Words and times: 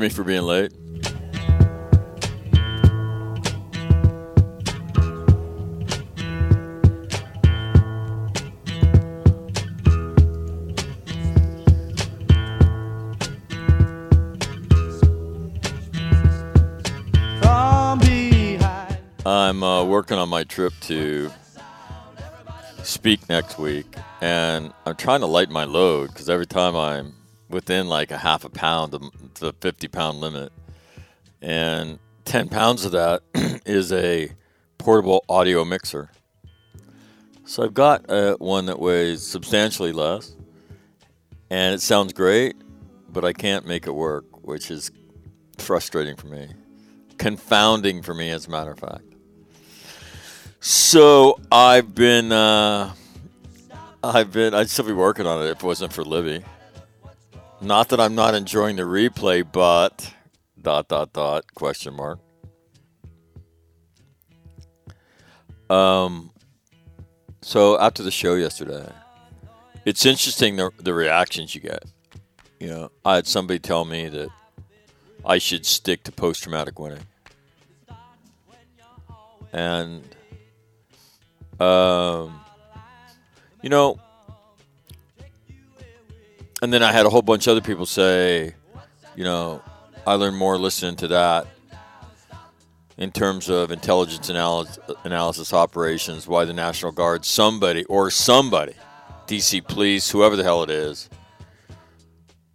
Forgive 0.00 0.02
me 0.02 0.08
for 0.08 0.24
being 0.24 0.42
late. 0.42 0.72
I'm 19.26 19.62
uh, 19.62 19.84
working 19.84 20.16
on 20.16 20.28
my 20.28 20.44
trip 20.44 20.72
to 20.82 21.30
speak 22.82 23.28
next 23.28 23.58
week, 23.58 23.86
and 24.20 24.72
I'm 24.86 24.96
trying 24.96 25.20
to 25.20 25.26
lighten 25.26 25.52
my 25.52 25.64
load 25.64 26.08
because 26.08 26.30
every 26.30 26.46
time 26.46 26.74
I'm 26.74 27.19
within 27.50 27.88
like 27.88 28.10
a 28.10 28.18
half 28.18 28.44
a 28.44 28.48
pound 28.48 28.94
of 28.94 29.10
the 29.34 29.52
50 29.60 29.88
pound 29.88 30.20
limit, 30.20 30.52
and 31.42 31.98
10 32.24 32.48
pounds 32.48 32.84
of 32.84 32.92
that 32.92 33.22
is 33.66 33.92
a 33.92 34.32
portable 34.78 35.24
audio 35.28 35.64
mixer. 35.64 36.10
So 37.44 37.64
I've 37.64 37.74
got 37.74 38.08
uh, 38.08 38.36
one 38.36 38.66
that 38.66 38.78
weighs 38.78 39.26
substantially 39.26 39.92
less, 39.92 40.36
and 41.50 41.74
it 41.74 41.80
sounds 41.80 42.12
great, 42.12 42.54
but 43.08 43.24
I 43.24 43.32
can't 43.32 43.66
make 43.66 43.86
it 43.86 43.92
work, 43.92 44.24
which 44.46 44.70
is 44.70 44.92
frustrating 45.58 46.16
for 46.16 46.28
me, 46.28 46.48
confounding 47.18 48.02
for 48.02 48.14
me, 48.14 48.30
as 48.30 48.46
a 48.46 48.50
matter 48.50 48.70
of 48.70 48.78
fact. 48.78 49.02
So 50.60 51.40
I've 51.50 51.94
been, 51.94 52.30
uh, 52.30 52.92
I've 54.04 54.30
been, 54.32 54.54
I'd 54.54 54.70
still 54.70 54.84
be 54.84 54.92
working 54.92 55.26
on 55.26 55.42
it 55.42 55.50
if 55.50 55.56
it 55.58 55.62
wasn't 55.64 55.92
for 55.92 56.04
Libby. 56.04 56.44
Not 57.62 57.90
that 57.90 58.00
I'm 58.00 58.14
not 58.14 58.34
enjoying 58.34 58.76
the 58.76 58.82
replay, 58.82 59.44
but 59.50 60.14
dot 60.60 60.88
dot 60.88 61.12
dot 61.12 61.54
question 61.54 61.94
mark. 61.94 62.18
Um, 65.68 66.30
so 67.42 67.78
after 67.78 68.02
the 68.02 68.10
show 68.10 68.34
yesterday, 68.34 68.90
it's 69.84 70.06
interesting 70.06 70.56
the 70.56 70.70
the 70.78 70.94
reactions 70.94 71.54
you 71.54 71.60
get. 71.60 71.84
You 72.58 72.68
know, 72.68 72.92
I 73.04 73.16
had 73.16 73.26
somebody 73.26 73.58
tell 73.58 73.84
me 73.84 74.08
that 74.08 74.28
I 75.24 75.38
should 75.38 75.66
stick 75.66 76.02
to 76.04 76.12
post 76.12 76.42
traumatic 76.42 76.78
winning, 76.78 77.06
and 79.52 80.02
um, 81.60 82.40
you 83.62 83.68
know, 83.68 84.00
and 86.62 86.72
then 86.72 86.82
I 86.82 86.92
had 86.92 87.06
a 87.06 87.10
whole 87.10 87.22
bunch 87.22 87.46
of 87.46 87.52
other 87.52 87.60
people 87.60 87.86
say, 87.86 88.54
you 89.16 89.24
know, 89.24 89.62
I 90.06 90.14
learned 90.14 90.36
more 90.36 90.58
listening 90.58 90.96
to 90.96 91.08
that 91.08 91.46
in 92.96 93.10
terms 93.10 93.48
of 93.48 93.70
intelligence 93.70 94.28
analysis, 94.28 94.78
analysis 95.04 95.54
operations, 95.54 96.28
why 96.28 96.44
the 96.44 96.52
National 96.52 96.92
Guard, 96.92 97.24
somebody 97.24 97.84
or 97.84 98.10
somebody, 98.10 98.74
DC 99.26 99.66
police, 99.66 100.10
whoever 100.10 100.36
the 100.36 100.42
hell 100.42 100.62
it 100.62 100.70
is. 100.70 101.08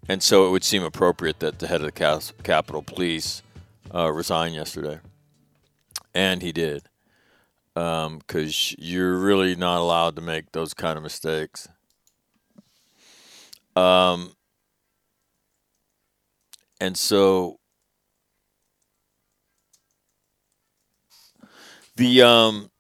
And 0.08 0.22
so 0.22 0.48
it 0.48 0.52
would 0.52 0.64
seem 0.64 0.84
appropriate 0.84 1.40
that 1.40 1.58
the 1.58 1.68
head 1.68 1.82
of 1.82 1.92
the 1.92 2.34
Capitol 2.44 2.84
Police 2.84 3.42
uh, 3.94 4.12
resign 4.12 4.54
yesterday. 4.54 5.00
And 6.14 6.44
he 6.44 6.52
did. 6.52 6.84
Because 7.74 8.76
you're 8.78 9.18
really 9.18 9.56
not 9.56 9.80
allowed 9.80 10.16
to 10.16 10.22
make 10.22 10.52
those 10.52 10.74
kind 10.76 10.96
of 10.96 11.04
mistakes. 11.04 11.68
Um, 13.76 14.34
and 16.80 16.98
so 16.98 17.60
the 21.96 22.22
um, 22.22 22.72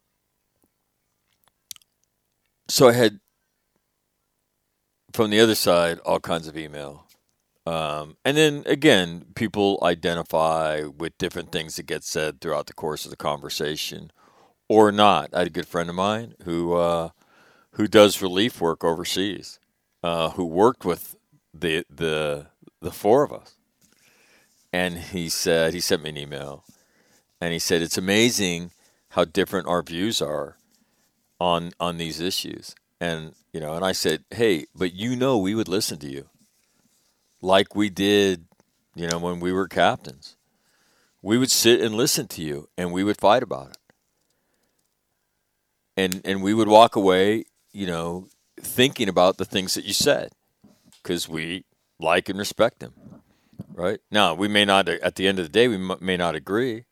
so 2.67 2.89
I 2.89 2.94
had 2.94 3.19
from 5.13 5.29
the 5.29 5.39
other 5.39 5.56
side 5.56 6.00
all 6.00 6.19
kinds 6.19 6.47
of 6.47 6.57
email, 6.57 7.07
um, 7.66 8.17
and 8.25 8.38
then 8.38 8.63
again, 8.66 9.25
people 9.35 9.79
identify 9.83 10.83
with 10.83 11.17
different 11.17 11.51
things 11.51 11.75
that 11.75 11.85
get 11.85 12.03
said 12.03 12.41
throughout 12.41 12.67
the 12.67 12.73
course 12.73 13.06
of 13.06 13.12
the 13.12 13.17
conversation, 13.17 14.12
or 14.69 14.91
not. 14.91 15.29
I 15.33 15.39
had 15.39 15.47
a 15.47 15.51
good 15.51 15.67
friend 15.67 15.89
of 15.89 15.95
mine 15.95 16.35
who 16.44 16.73
uh, 16.73 17.09
who 17.72 17.88
does 17.88 18.22
relief 18.22 18.62
work 18.62 18.83
overseas, 18.83 19.59
uh, 20.05 20.29
who 20.29 20.45
worked 20.45 20.85
with 20.85 21.16
the 21.51 21.83
the 21.89 22.45
the 22.79 22.91
four 22.91 23.23
of 23.23 23.33
us, 23.33 23.55
and 24.71 24.99
he 24.99 25.29
said 25.29 25.73
he 25.73 25.79
sent 25.79 26.03
me 26.03 26.09
an 26.11 26.17
email, 26.17 26.63
and 27.41 27.51
he 27.53 27.57
said 27.57 27.81
it's 27.81 27.97
amazing 27.97 28.69
how 29.09 29.25
different 29.25 29.67
our 29.67 29.81
views 29.81 30.21
are 30.21 30.57
on 31.39 31.71
on 31.79 31.97
these 31.97 32.19
issues, 32.19 32.75
and 33.01 33.33
you 33.51 33.59
know, 33.59 33.73
and 33.73 33.83
I 33.83 33.94
said, 33.94 34.25
hey, 34.29 34.67
but 34.75 34.94
you 34.94 35.15
know, 35.15 35.39
we 35.39 35.55
would 35.55 35.67
listen 35.67 35.97
to 35.99 36.07
you, 36.07 36.29
like 37.41 37.75
we 37.75 37.89
did, 37.89 38.45
you 38.94 39.07
know, 39.07 39.17
when 39.17 39.39
we 39.39 39.51
were 39.51 39.67
captains. 39.67 40.35
We 41.23 41.39
would 41.39 41.49
sit 41.49 41.81
and 41.81 41.95
listen 41.95 42.27
to 42.27 42.44
you, 42.44 42.69
and 42.77 42.91
we 42.91 43.03
would 43.03 43.17
fight 43.17 43.41
about 43.41 43.71
it, 43.71 43.77
and 45.97 46.21
and 46.23 46.44
we 46.44 46.53
would 46.53 46.67
walk 46.67 46.95
away, 46.95 47.45
you 47.71 47.88
know, 47.88 48.27
thinking 48.65 49.07
about 49.07 49.37
the 49.37 49.45
things 49.45 49.73
that 49.75 49.85
you 49.85 49.93
said 49.93 50.31
because 51.01 51.29
we 51.29 51.63
like 51.99 52.29
and 52.29 52.37
respect 52.37 52.79
them. 52.79 52.93
Right 53.73 54.00
now, 54.12 54.33
we 54.33 54.47
may 54.47 54.65
not. 54.65 54.89
At 54.89 55.15
the 55.15 55.27
end 55.27 55.39
of 55.39 55.45
the 55.45 55.51
day, 55.51 55.67
we 55.67 55.77
may 55.77 56.17
not 56.17 56.35
agree, 56.35 56.85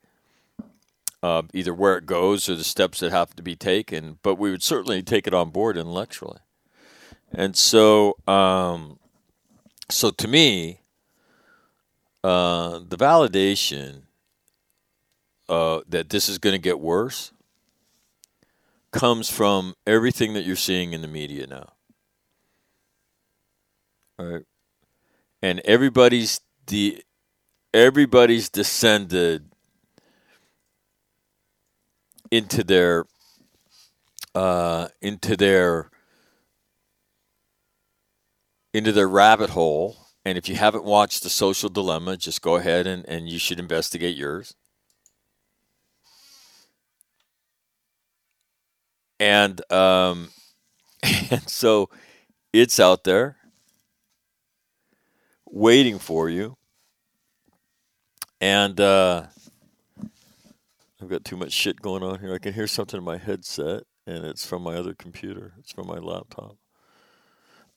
uh, 1.22 1.44
either 1.54 1.74
where 1.74 1.98
it 1.98 2.06
goes 2.06 2.48
or 2.50 2.56
the 2.56 2.64
steps 2.64 3.00
that 3.00 3.12
have 3.12 3.36
to 3.36 3.44
be 3.44 3.56
taken. 3.56 4.20
But 4.22 4.36
we 4.36 4.52
would 4.52 4.64
certainly 4.64 5.02
take 5.02 5.28
it 5.28 5.34
on 5.34 5.50
board 5.50 5.78
intellectually. 5.78 6.40
And 7.32 7.56
so, 7.56 8.18
um, 8.28 9.00
so 9.90 10.12
to 10.12 10.28
me, 10.28 10.82
uh, 12.24 12.80
the 12.88 12.98
validation 12.98 14.04
uh, 15.50 15.82
that 15.88 16.10
this 16.10 16.30
is 16.30 16.38
going 16.38 16.54
to 16.54 16.62
get 16.62 16.80
worse 16.80 17.32
comes 18.94 19.30
from 19.30 19.76
everything 19.88 20.34
that 20.36 20.46
you're 20.46 20.56
seeing 20.58 20.94
in 20.94 21.02
the 21.02 21.10
media 21.10 21.48
now. 21.48 21.74
All 24.20 24.26
right. 24.28 24.46
And 25.42 25.62
everybody's 25.66 26.42
the 26.68 27.04
everybody's 27.74 28.50
descended 28.50 29.52
into 32.32 32.64
their 32.64 33.06
uh, 34.36 34.88
into 35.02 35.36
their 35.38 35.90
into 38.74 38.92
their 38.92 39.08
rabbit 39.08 39.52
hole 39.52 39.98
And 40.26 40.38
if 40.38 40.50
you 40.50 40.56
haven't 40.56 40.86
watched 40.86 41.24
The 41.24 41.30
Social 41.30 41.70
Dilemma, 41.70 42.18
just 42.18 42.42
go 42.42 42.56
ahead 42.56 42.88
and, 42.88 43.06
and 43.10 43.30
you 43.30 43.40
should 43.40 43.60
investigate 43.60 44.18
yours. 44.18 44.56
And 49.24 49.72
um, 49.72 50.32
and 51.32 51.50
so 51.50 51.90
it's 52.52 52.78
out 52.78 53.06
there 53.06 53.38
waiting 55.46 55.98
for 55.98 56.30
you. 56.30 56.58
And 58.42 58.82
uh, 58.82 59.28
I've 61.02 61.08
got 61.08 61.24
too 61.24 61.38
much 61.38 61.54
shit 61.54 61.82
going 61.82 62.04
on 62.04 62.20
here. 62.20 62.34
I 62.34 62.38
can 62.38 62.52
hear 62.52 62.68
something 62.68 62.98
in 62.98 63.04
my 63.06 63.16
headset, 63.16 63.84
and 64.06 64.26
it's 64.26 64.46
from 64.46 64.62
my 64.62 64.76
other 64.76 64.94
computer. 64.94 65.54
It's 65.58 65.72
from 65.72 65.88
my 65.88 66.00
laptop 66.00 66.58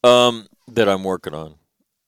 um, 0.02 0.48
that 0.66 0.88
I'm 0.88 1.04
working 1.04 1.34
on. 1.34 1.54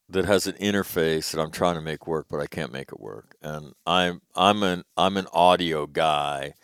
That 0.09 0.25
has 0.25 0.49
an 0.49 0.55
interface 0.55 1.31
that 1.31 1.41
I'm 1.41 1.53
trying 1.53 1.77
to 1.77 1.81
make 1.81 2.09
work, 2.09 2.27
but 2.29 2.41
I 2.41 2.47
can't 2.47 2.73
make 2.73 2.89
it 2.91 2.99
work. 2.99 3.37
And 3.41 3.75
I'm 3.87 4.21
I'm 4.35 4.65
an 4.65 4.83
I'm 4.97 5.17
an 5.17 5.29
audio 5.33 5.87
guy. 5.87 6.55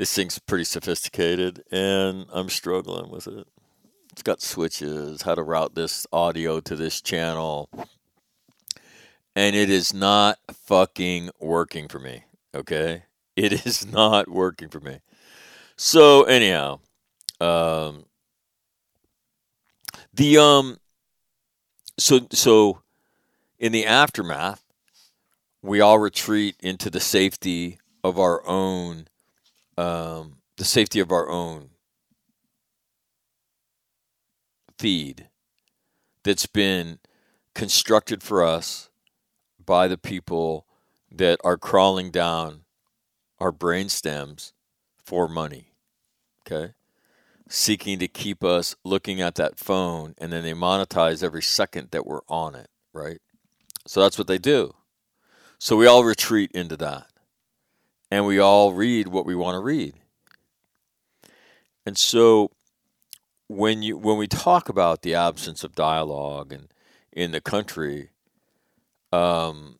This 0.00 0.14
thing's 0.14 0.38
pretty 0.38 0.64
sophisticated, 0.64 1.62
and 1.70 2.24
I'm 2.32 2.48
struggling 2.48 3.10
with 3.10 3.26
it. 3.26 3.46
It's 4.10 4.22
got 4.22 4.40
switches, 4.40 5.20
how 5.20 5.34
to 5.34 5.42
route 5.42 5.74
this 5.74 6.06
audio 6.10 6.58
to 6.58 6.74
this 6.74 7.02
channel, 7.02 7.68
and 9.36 9.54
it 9.54 9.68
is 9.68 9.92
not 9.92 10.38
fucking 10.50 11.28
working 11.38 11.86
for 11.86 11.98
me. 11.98 12.24
Okay, 12.54 13.02
it 13.36 13.66
is 13.66 13.84
not 13.92 14.26
working 14.26 14.70
for 14.70 14.80
me. 14.80 15.00
So 15.76 16.22
anyhow, 16.22 16.80
um, 17.38 18.06
the 20.14 20.38
um, 20.38 20.78
so 21.98 22.26
so 22.32 22.80
in 23.58 23.72
the 23.72 23.84
aftermath, 23.84 24.64
we 25.60 25.82
all 25.82 25.98
retreat 25.98 26.56
into 26.60 26.88
the 26.88 27.00
safety 27.00 27.78
of 28.02 28.18
our 28.18 28.42
own, 28.46 29.08
um, 29.80 30.36
the 30.58 30.64
safety 30.64 31.00
of 31.00 31.10
our 31.10 31.28
own 31.30 31.70
feed 34.78 35.28
that's 36.22 36.46
been 36.46 36.98
constructed 37.54 38.22
for 38.22 38.44
us 38.44 38.90
by 39.64 39.88
the 39.88 39.96
people 39.96 40.66
that 41.10 41.40
are 41.42 41.56
crawling 41.56 42.10
down 42.10 42.60
our 43.38 43.50
brain 43.50 43.88
stems 43.88 44.52
for 45.02 45.26
money. 45.26 45.72
Okay? 46.46 46.74
Seeking 47.48 47.98
to 47.98 48.08
keep 48.08 48.44
us 48.44 48.76
looking 48.84 49.20
at 49.22 49.36
that 49.36 49.58
phone 49.58 50.14
and 50.18 50.30
then 50.30 50.42
they 50.42 50.52
monetize 50.52 51.22
every 51.22 51.42
second 51.42 51.90
that 51.90 52.06
we're 52.06 52.20
on 52.28 52.54
it, 52.54 52.68
right? 52.92 53.18
So 53.86 54.02
that's 54.02 54.18
what 54.18 54.26
they 54.26 54.38
do. 54.38 54.74
So 55.58 55.76
we 55.76 55.86
all 55.86 56.04
retreat 56.04 56.50
into 56.52 56.76
that. 56.76 57.09
And 58.10 58.26
we 58.26 58.38
all 58.38 58.72
read 58.72 59.08
what 59.08 59.26
we 59.26 59.34
want 59.34 59.54
to 59.54 59.60
read. 59.60 59.94
And 61.86 61.96
so 61.96 62.50
when 63.48 63.82
you 63.82 63.96
when 63.96 64.16
we 64.16 64.26
talk 64.26 64.68
about 64.68 65.02
the 65.02 65.14
absence 65.14 65.64
of 65.64 65.74
dialogue 65.74 66.52
and 66.52 66.72
in 67.12 67.32
the 67.32 67.40
country, 67.40 68.10
um, 69.12 69.78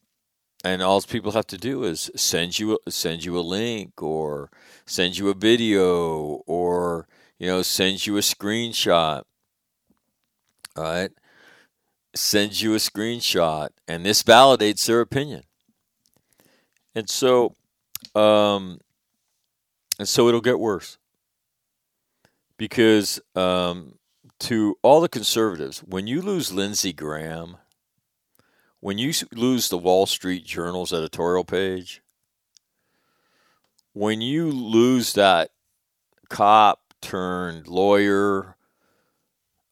and 0.65 0.83
all 0.83 1.01
people 1.03 1.33
have 1.33 1.47
to 1.47 1.59
do 1.59 1.85
is 1.85 2.11
send 2.17 2.59
you 2.59 2.79
send 2.89 3.25
you 3.25 3.39
a 3.39 3.41
link 3.41 4.03
or 4.03 4.51
send 4.87 5.19
you 5.19 5.29
a 5.29 5.35
video 5.35 6.43
or 6.47 7.07
you 7.39 7.47
know 7.47 7.63
send 7.63 8.07
you 8.07 8.17
a 8.17 8.21
screenshot, 8.21 9.23
all 10.77 10.85
right? 10.85 11.13
Sends 12.13 12.61
you 12.61 12.75
a 12.75 12.79
screenshot, 12.79 13.69
and 13.87 14.05
this 14.05 14.25
validates 14.25 14.85
their 14.87 15.01
opinion, 15.01 15.45
and 16.93 17.09
so, 17.09 17.55
um, 18.15 18.81
and 19.99 20.09
so 20.09 20.29
it'll 20.29 20.41
get 20.41 20.59
worse 20.59 20.99
because 22.57 23.21
um, 23.35 23.95
to 24.39 24.77
all 24.83 25.01
the 25.01 25.09
conservatives, 25.09 25.81
when 25.81 26.07
you 26.07 26.21
lose 26.21 26.53
Lindsey 26.53 26.93
Graham, 26.93 27.57
when 28.81 28.99
you 28.99 29.13
lose 29.33 29.69
the 29.69 29.79
Wall 29.79 30.07
Street 30.07 30.45
Journal's 30.45 30.93
editorial 30.93 31.45
page, 31.45 32.03
when 33.93 34.21
you 34.21 34.51
lose 34.51 35.13
that 35.15 35.51
cop 36.29 36.95
turned 37.01 37.67
lawyer 37.67 38.57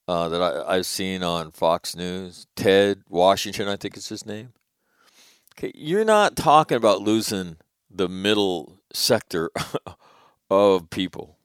uh, 0.06 0.28
that 0.28 0.42
I, 0.42 0.76
I've 0.76 0.86
seen 0.86 1.22
on 1.22 1.50
Fox 1.50 1.94
News, 1.94 2.46
Ted 2.56 3.02
Washington, 3.08 3.68
I 3.68 3.76
think 3.76 3.96
is 3.96 4.08
his 4.08 4.24
name. 4.24 4.52
Okay, 5.54 5.72
you're 5.74 6.04
not 6.04 6.36
talking 6.36 6.76
about 6.76 7.02
losing 7.02 7.56
the 7.90 8.08
middle 8.08 8.80
sector 8.92 9.50
of 10.50 10.90
people. 10.90 11.36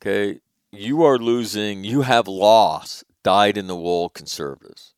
Okay, 0.00 0.40
you 0.72 1.02
are 1.02 1.18
losing, 1.18 1.84
you 1.84 2.02
have 2.02 2.28
lost, 2.28 3.04
died 3.22 3.56
in 3.56 3.66
the 3.66 3.76
wool 3.76 4.08
conservatives. 4.08 4.94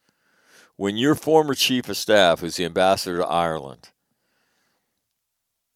When 0.76 0.96
your 0.96 1.14
former 1.14 1.54
chief 1.54 1.88
of 1.88 1.96
staff, 1.96 2.40
who's 2.40 2.56
the 2.56 2.64
ambassador 2.64 3.18
to 3.18 3.26
Ireland, 3.26 3.90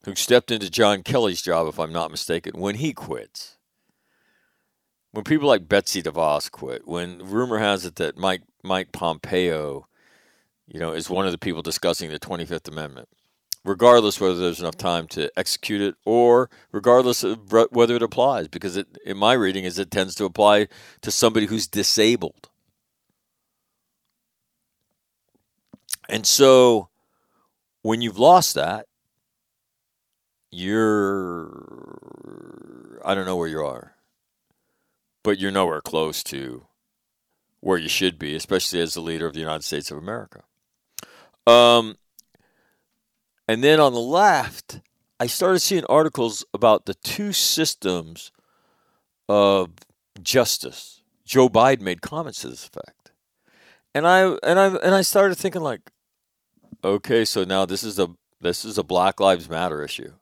who 0.04 0.14
stepped 0.14 0.50
into 0.50 0.70
John 0.70 1.02
Kelly's 1.02 1.42
job, 1.42 1.66
if 1.68 1.78
I'm 1.78 1.92
not 1.92 2.10
mistaken, 2.10 2.60
when 2.60 2.76
he 2.76 2.92
quits, 2.92 3.56
when 5.12 5.24
people 5.24 5.48
like 5.48 5.68
Betsy 5.68 6.02
DeVos 6.02 6.50
quit, 6.50 6.86
when 6.86 7.18
rumor 7.18 7.58
has 7.58 7.84
it 7.84 7.96
that 7.96 8.16
Mike 8.16 8.42
Mike 8.62 8.92
Pompeo, 8.92 9.86
you 10.66 10.80
know, 10.80 10.92
is 10.92 11.10
one 11.10 11.26
of 11.26 11.32
the 11.32 11.38
people 11.38 11.62
discussing 11.62 12.10
the 12.10 12.18
25th 12.18 12.68
Amendment, 12.68 13.08
regardless 13.64 14.20
whether 14.20 14.34
there's 14.34 14.60
enough 14.60 14.76
time 14.76 15.06
to 15.08 15.30
execute 15.36 15.80
it 15.80 15.94
or 16.04 16.50
regardless 16.72 17.22
of 17.22 17.52
whether 17.70 17.94
it 17.94 18.02
applies, 18.02 18.48
because 18.48 18.76
it, 18.76 18.86
in 19.04 19.16
my 19.16 19.32
reading, 19.32 19.64
is 19.64 19.78
it 19.78 19.90
tends 19.90 20.14
to 20.16 20.24
apply 20.24 20.68
to 21.00 21.10
somebody 21.10 21.46
who's 21.46 21.66
disabled. 21.66 22.48
And 26.08 26.26
so, 26.26 26.88
when 27.82 28.02
you've 28.02 28.18
lost 28.18 28.54
that, 28.54 28.86
you're 30.50 31.48
I 33.04 33.14
don't 33.14 33.26
know 33.26 33.36
where 33.36 33.48
you 33.48 33.64
are, 33.64 33.94
but 35.22 35.38
you're 35.38 35.50
nowhere 35.50 35.80
close 35.80 36.22
to 36.24 36.66
where 37.60 37.78
you 37.78 37.88
should 37.88 38.18
be, 38.18 38.34
especially 38.34 38.80
as 38.80 38.94
the 38.94 39.00
leader 39.00 39.26
of 39.26 39.34
the 39.34 39.40
United 39.40 39.64
States 39.64 39.90
of 39.90 39.98
America. 39.98 40.42
Um, 41.46 41.96
and 43.52 43.62
then 43.62 43.80
on 43.80 43.92
the 43.92 44.00
left, 44.00 44.80
I 45.20 45.26
started 45.26 45.60
seeing 45.60 45.84
articles 45.84 46.42
about 46.54 46.86
the 46.86 46.94
two 46.94 47.34
systems 47.34 48.32
of 49.28 49.72
justice. 50.22 51.02
Joe 51.26 51.50
Biden 51.50 51.82
made 51.82 52.00
comments 52.00 52.40
to 52.40 52.48
this 52.48 52.66
effect, 52.66 53.12
and 53.94 54.08
I 54.08 54.38
and 54.42 54.58
I 54.58 54.68
and 54.68 54.94
I 54.94 55.02
started 55.02 55.34
thinking 55.34 55.60
like, 55.60 55.90
okay, 56.82 57.26
so 57.26 57.44
now 57.44 57.66
this 57.66 57.84
is 57.84 57.98
a 57.98 58.08
this 58.40 58.64
is 58.64 58.78
a 58.78 58.82
Black 58.82 59.20
Lives 59.20 59.50
Matter 59.50 59.84
issue. 59.84 60.12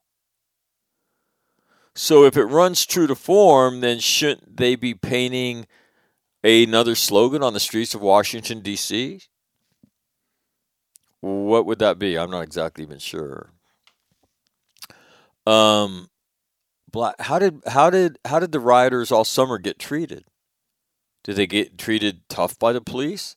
So 1.94 2.24
if 2.24 2.36
it 2.36 2.46
runs 2.46 2.84
true 2.84 3.06
to 3.06 3.14
form, 3.14 3.80
then 3.80 4.00
shouldn't 4.00 4.56
they 4.56 4.74
be 4.74 4.92
painting 4.92 5.68
another 6.42 6.96
slogan 6.96 7.44
on 7.44 7.52
the 7.52 7.60
streets 7.60 7.94
of 7.94 8.00
Washington 8.00 8.58
D.C.? 8.58 9.20
What 11.20 11.66
would 11.66 11.78
that 11.80 11.98
be? 11.98 12.18
I'm 12.18 12.30
not 12.30 12.42
exactly 12.42 12.84
even 12.84 12.98
sure. 12.98 13.52
Um, 15.46 16.08
black. 16.90 17.14
How 17.20 17.38
did 17.38 17.62
how 17.66 17.90
did 17.90 18.18
how 18.24 18.38
did 18.38 18.52
the 18.52 18.60
rioters 18.60 19.12
all 19.12 19.24
summer 19.24 19.58
get 19.58 19.78
treated? 19.78 20.24
Did 21.24 21.36
they 21.36 21.46
get 21.46 21.78
treated 21.78 22.28
tough 22.28 22.58
by 22.58 22.72
the 22.72 22.80
police? 22.80 23.36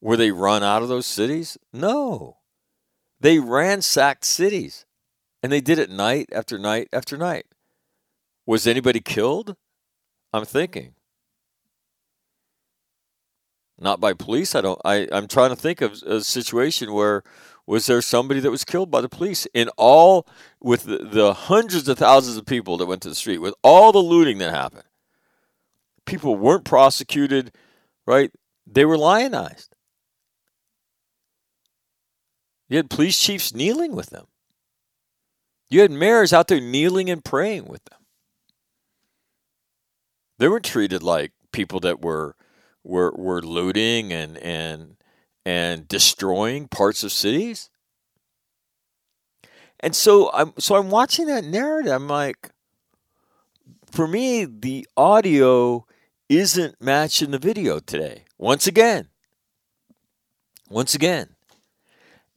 Were 0.00 0.16
they 0.16 0.30
run 0.30 0.62
out 0.62 0.82
of 0.82 0.88
those 0.88 1.06
cities? 1.06 1.58
No. 1.72 2.38
They 3.20 3.38
ransacked 3.38 4.24
cities, 4.24 4.84
and 5.42 5.52
they 5.52 5.60
did 5.60 5.78
it 5.78 5.90
night 5.90 6.28
after 6.32 6.58
night 6.58 6.88
after 6.92 7.16
night. 7.16 7.46
Was 8.46 8.66
anybody 8.66 9.00
killed? 9.00 9.56
I'm 10.32 10.44
thinking. 10.44 10.94
Not 13.82 14.00
by 14.00 14.12
police. 14.12 14.54
I 14.54 14.60
don't. 14.60 14.80
I. 14.84 15.08
I'm 15.10 15.26
trying 15.26 15.50
to 15.50 15.56
think 15.56 15.80
of 15.80 16.02
a 16.04 16.22
situation 16.22 16.92
where 16.92 17.24
was 17.66 17.86
there 17.86 18.00
somebody 18.00 18.38
that 18.40 18.50
was 18.50 18.64
killed 18.64 18.90
by 18.90 19.00
the 19.00 19.08
police 19.08 19.46
in 19.54 19.68
all 19.76 20.26
with 20.60 20.84
the, 20.84 20.98
the 20.98 21.34
hundreds 21.34 21.88
of 21.88 21.98
thousands 21.98 22.36
of 22.36 22.46
people 22.46 22.76
that 22.76 22.86
went 22.86 23.02
to 23.02 23.08
the 23.08 23.14
street 23.14 23.38
with 23.38 23.54
all 23.62 23.90
the 23.90 23.98
looting 23.98 24.38
that 24.38 24.54
happened. 24.54 24.84
People 26.06 26.36
weren't 26.36 26.64
prosecuted, 26.64 27.52
right? 28.06 28.30
They 28.66 28.84
were 28.84 28.96
lionized. 28.96 29.74
You 32.68 32.76
had 32.76 32.88
police 32.88 33.18
chiefs 33.18 33.54
kneeling 33.54 33.94
with 33.94 34.10
them. 34.10 34.26
You 35.70 35.80
had 35.80 35.90
mayors 35.90 36.32
out 36.32 36.48
there 36.48 36.60
kneeling 36.60 37.10
and 37.10 37.24
praying 37.24 37.66
with 37.66 37.84
them. 37.86 37.98
They 40.38 40.48
were 40.48 40.60
treated 40.60 41.02
like 41.02 41.32
people 41.52 41.80
that 41.80 42.00
were 42.00 42.36
were 42.84 43.12
were 43.12 43.42
looting 43.42 44.12
and 44.12 44.36
and 44.38 44.96
and 45.44 45.88
destroying 45.88 46.68
parts 46.68 47.02
of 47.02 47.12
cities. 47.12 47.70
And 49.80 49.96
so 49.96 50.30
I'm 50.32 50.52
so 50.58 50.76
I'm 50.76 50.90
watching 50.90 51.26
that 51.26 51.44
narrative. 51.44 51.92
I'm 51.92 52.08
like, 52.08 52.50
for 53.90 54.06
me, 54.06 54.44
the 54.44 54.86
audio 54.96 55.86
isn't 56.28 56.80
matching 56.80 57.30
the 57.30 57.38
video 57.38 57.78
today. 57.78 58.24
Once 58.38 58.66
again. 58.66 59.08
Once 60.70 60.94
again. 60.94 61.34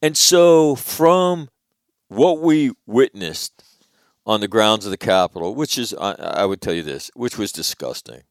And 0.02 0.18
so 0.18 0.76
from 0.76 1.50
what 2.10 2.42
we 2.42 2.74
witnessed 2.86 3.64
on 4.26 4.42
the 4.42 4.48
grounds 4.48 4.86
of 4.86 4.92
the 4.92 4.98
Capitol, 4.98 5.56
which 5.56 5.78
is, 5.78 5.94
I, 5.94 6.12
I 6.12 6.46
would 6.46 6.62
tell 6.62 6.74
you 6.74 6.84
this, 6.84 7.10
which 7.16 7.38
was 7.38 7.52
disgusting. 7.52 8.24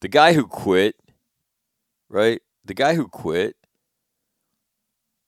The 0.00 0.08
guy 0.08 0.32
who 0.32 0.46
quit, 0.46 0.96
right? 2.08 2.40
The 2.64 2.74
guy 2.74 2.94
who 2.94 3.08
quit, 3.08 3.56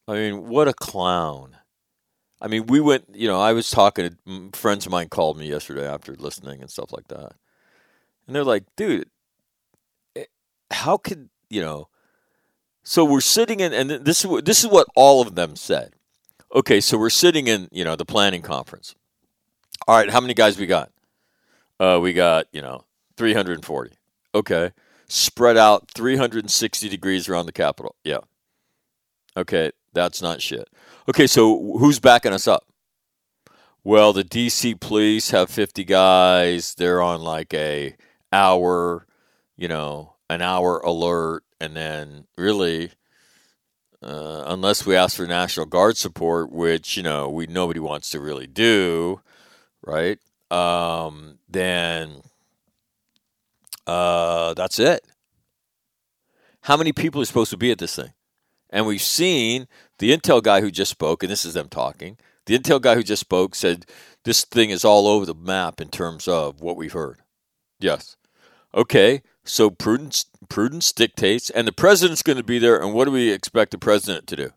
I 0.09 0.15
mean, 0.15 0.49
what 0.49 0.69
a 0.69 0.73
clown. 0.73 1.57
I 2.41 2.49
mean, 2.49 2.67
we 2.67 2.81
went, 2.81 3.05
you 3.15 3.29
know, 3.29 3.41
I 3.41 3.53
was 3.53 3.71
talking 3.71 4.17
to 4.27 4.51
friends 4.53 4.87
of 4.87 4.93
mine 4.93 5.09
called 5.09 5.39
me 5.39 5.49
yesterday 5.49 5.87
after 5.87 6.15
listening 6.15 6.61
and 6.61 6.71
stuff 6.71 6.93
like 6.93 7.09
that. 7.09 7.33
And 8.27 8.37
they're 8.37 8.45
like, 8.45 8.65
dude, 8.77 9.09
eh, 10.15 10.25
how 10.71 10.97
could, 10.97 11.29
you 11.49 11.61
know, 11.61 11.89
so 12.85 13.05
we're 13.05 13.21
sitting 13.21 13.61
in, 13.61 13.73
and 13.73 13.91
this 13.91 14.21
is 14.21 14.27
what, 14.27 14.45
this 14.45 14.63
is 14.63 14.71
what 14.71 14.87
all 14.95 15.23
of 15.23 15.35
them 15.35 15.57
said. 15.57 15.95
Okay, 16.55 16.81
so 16.81 16.97
we're 16.97 17.11
sitting 17.11 17.49
in, 17.49 17.69
you 17.73 17.85
know, 17.85 17.97
the 17.97 18.05
planning 18.05 18.43
conference. 18.43 18.95
All 19.89 19.97
right, 19.97 20.11
how 20.11 20.21
many 20.21 20.35
guys 20.35 20.59
we 20.59 20.67
got? 20.67 20.93
Uh, 21.81 21.99
we 22.01 22.13
got, 22.13 22.47
you 22.53 22.63
know, 22.63 22.85
340. 23.17 23.93
Okay. 24.35 24.73
Spread 25.09 25.57
out 25.57 25.91
360 25.93 26.89
degrees 26.89 27.29
around 27.29 27.47
the 27.47 27.53
Capitol. 27.53 27.95
Yeah. 28.05 28.19
Okay, 29.37 29.71
that's 29.93 30.23
not 30.23 30.43
shit. 30.43 30.69
Okay, 31.09 31.27
so 31.27 31.77
who's 31.79 32.01
backing 32.01 32.33
us 32.33 32.49
up? 32.49 32.65
Well, 33.85 34.13
the 34.13 34.25
DC 34.25 34.81
police 34.81 35.31
have 35.31 35.49
50 35.49 35.85
guys. 35.85 36.75
They're 36.75 37.01
on 37.01 37.21
like 37.21 37.55
a 37.55 37.97
hour, 38.33 39.07
you 39.57 39.69
know, 39.69 40.15
an 40.29 40.43
hour 40.43 40.81
alert 40.81 41.45
and 41.61 41.77
then 41.77 42.27
really 42.37 42.91
uh, 44.03 44.45
unless 44.47 44.85
we 44.85 44.95
ask 44.95 45.17
for 45.17 45.27
National 45.27 45.67
Guard 45.67 45.97
support, 45.97 46.53
which, 46.53 46.97
you 46.97 47.03
know, 47.03 47.29
we 47.29 47.47
nobody 47.47 47.81
wants 47.81 48.11
to 48.11 48.21
really 48.21 48.47
do, 48.47 49.21
right? 49.83 50.19
Um, 50.51 51.39
then 51.49 52.23
uh, 53.87 54.55
that's 54.55 54.79
it. 54.79 55.07
How 56.63 56.77
many 56.77 56.93
people 56.93 57.21
are 57.23 57.27
supposed 57.27 57.51
to 57.51 57.57
be 57.57 57.71
at 57.71 57.79
this 57.79 57.95
thing? 57.95 58.13
And 58.71 58.87
we've 58.87 59.01
seen 59.01 59.69
the 59.99 60.17
Intel 60.17 60.43
guy 60.43 60.61
who 60.61 60.71
just 60.71 60.91
spoke, 60.91 61.23
and 61.23 61.31
this 61.31 61.45
is 61.45 61.55
them 61.55 61.69
talking. 61.69 62.19
The 62.47 62.59
Intel 62.59 62.81
guy 62.81 62.95
who 62.95 63.03
just 63.03 63.21
spoke 63.21 63.55
said 63.55 63.87
this 64.25 64.45
thing 64.45 64.71
is 64.71 64.85
all 64.85 65.07
over 65.07 65.25
the 65.25 65.35
map 65.35 65.81
in 65.81 65.89
terms 65.89 66.27
of 66.27 66.61
what 66.61 66.77
we've 66.77 66.93
heard. 66.93 67.21
Yes. 67.79 68.17
Okay, 68.75 69.23
so 69.45 69.71
prudence 69.71 70.27
prudence 70.49 70.93
dictates, 70.93 71.51
and 71.51 71.67
the 71.67 71.73
president's 71.73 72.23
going 72.23 72.37
to 72.37 72.45
be 72.45 72.59
there. 72.59 72.81
And 72.81 72.93
what 72.93 73.05
do 73.05 73.13
we 73.13 73.31
expect 73.31 73.71
the 73.71 73.79
president 73.79 74.27
to 74.27 74.37
do? 74.37 74.51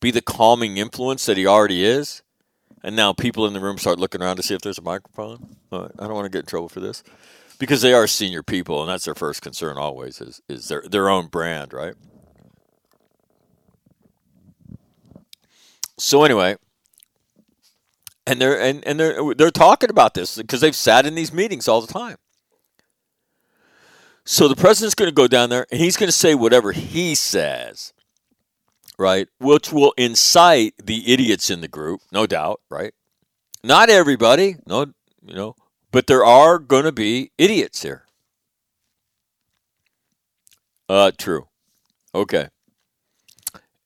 Be 0.00 0.10
the 0.10 0.22
calming 0.22 0.78
influence 0.78 1.26
that 1.26 1.36
he 1.36 1.46
already 1.46 1.84
is. 1.84 2.22
And 2.82 2.96
now 2.96 3.12
people 3.12 3.46
in 3.46 3.52
the 3.52 3.60
room 3.60 3.76
start 3.76 3.98
looking 3.98 4.22
around 4.22 4.36
to 4.36 4.42
see 4.42 4.54
if 4.54 4.62
there's 4.62 4.78
a 4.78 4.82
microphone. 4.82 5.56
Right, 5.70 5.90
I 5.98 6.06
don't 6.06 6.14
want 6.14 6.24
to 6.24 6.30
get 6.30 6.40
in 6.40 6.46
trouble 6.46 6.70
for 6.70 6.80
this 6.80 7.02
because 7.60 7.82
they 7.82 7.92
are 7.92 8.06
senior 8.06 8.42
people, 8.42 8.80
and 8.80 8.90
that's 8.90 9.04
their 9.04 9.14
first 9.14 9.42
concern 9.42 9.76
always 9.76 10.20
is 10.20 10.40
is 10.48 10.66
their 10.66 10.82
their 10.90 11.08
own 11.08 11.28
brand, 11.28 11.72
right? 11.72 11.94
So 15.98 16.24
anyway, 16.24 16.56
and 18.26 18.40
they're 18.40 18.58
and, 18.58 18.84
and 18.84 18.98
they're 18.98 19.34
they're 19.34 19.50
talking 19.50 19.90
about 19.90 20.14
this 20.14 20.38
because 20.38 20.62
they've 20.62 20.74
sat 20.74 21.06
in 21.06 21.14
these 21.14 21.32
meetings 21.32 21.68
all 21.68 21.82
the 21.82 21.92
time. 21.92 22.16
So 24.24 24.48
the 24.48 24.56
president's 24.56 24.94
going 24.94 25.10
to 25.10 25.14
go 25.14 25.28
down 25.28 25.50
there 25.50 25.66
and 25.70 25.80
he's 25.80 25.96
going 25.96 26.08
to 26.08 26.12
say 26.12 26.34
whatever 26.34 26.72
he 26.72 27.14
says, 27.14 27.92
right? 28.98 29.28
Which 29.38 29.72
will 29.72 29.92
incite 29.96 30.74
the 30.82 31.12
idiots 31.12 31.50
in 31.50 31.60
the 31.60 31.68
group, 31.68 32.00
no 32.12 32.26
doubt, 32.26 32.60
right? 32.70 32.94
Not 33.62 33.90
everybody, 33.90 34.56
no, 34.66 34.86
you 35.26 35.34
know, 35.34 35.56
but 35.90 36.06
there 36.06 36.24
are 36.24 36.58
going 36.58 36.84
to 36.84 36.92
be 36.92 37.32
idiots 37.38 37.82
here. 37.82 38.04
Uh, 40.88 41.12
true. 41.16 41.46
Okay. 42.14 42.48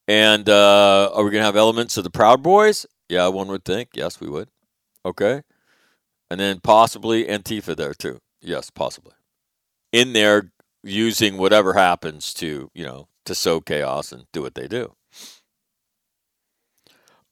And 0.07 0.49
uh, 0.49 1.11
are 1.13 1.25
we 1.25 1.31
going 1.31 1.41
to 1.41 1.47
have 1.47 1.57
elements 1.57 1.97
of 1.97 2.05
the 2.05 2.11
Proud 2.11 2.43
Boys? 2.43 2.87
Yeah, 3.09 3.29
one 3.29 3.49
would 3.49 3.65
think. 3.65 3.91
Yes, 3.95 4.21
we 4.21 4.29
would. 4.29 4.49
Okay. 5.05 5.43
And 6.31 6.41
then 6.41 6.61
possibly 6.61 7.25
Antifa 7.25 7.77
there 7.77 7.95
too. 7.95 8.21
Yes, 8.41 8.71
possibly. 8.71 9.13
In 9.93 10.13
there 10.13 10.51
using 10.83 11.37
whatever 11.37 11.75
happens 11.75 12.35
to, 12.35 12.71
you 12.75 12.85
know, 12.85 13.09
to 13.25 13.35
sow 13.35 13.61
chaos 13.61 14.13
and 14.13 14.25
do 14.33 14.43
what 14.43 14.55
they 14.55 14.67
do. 14.67 14.95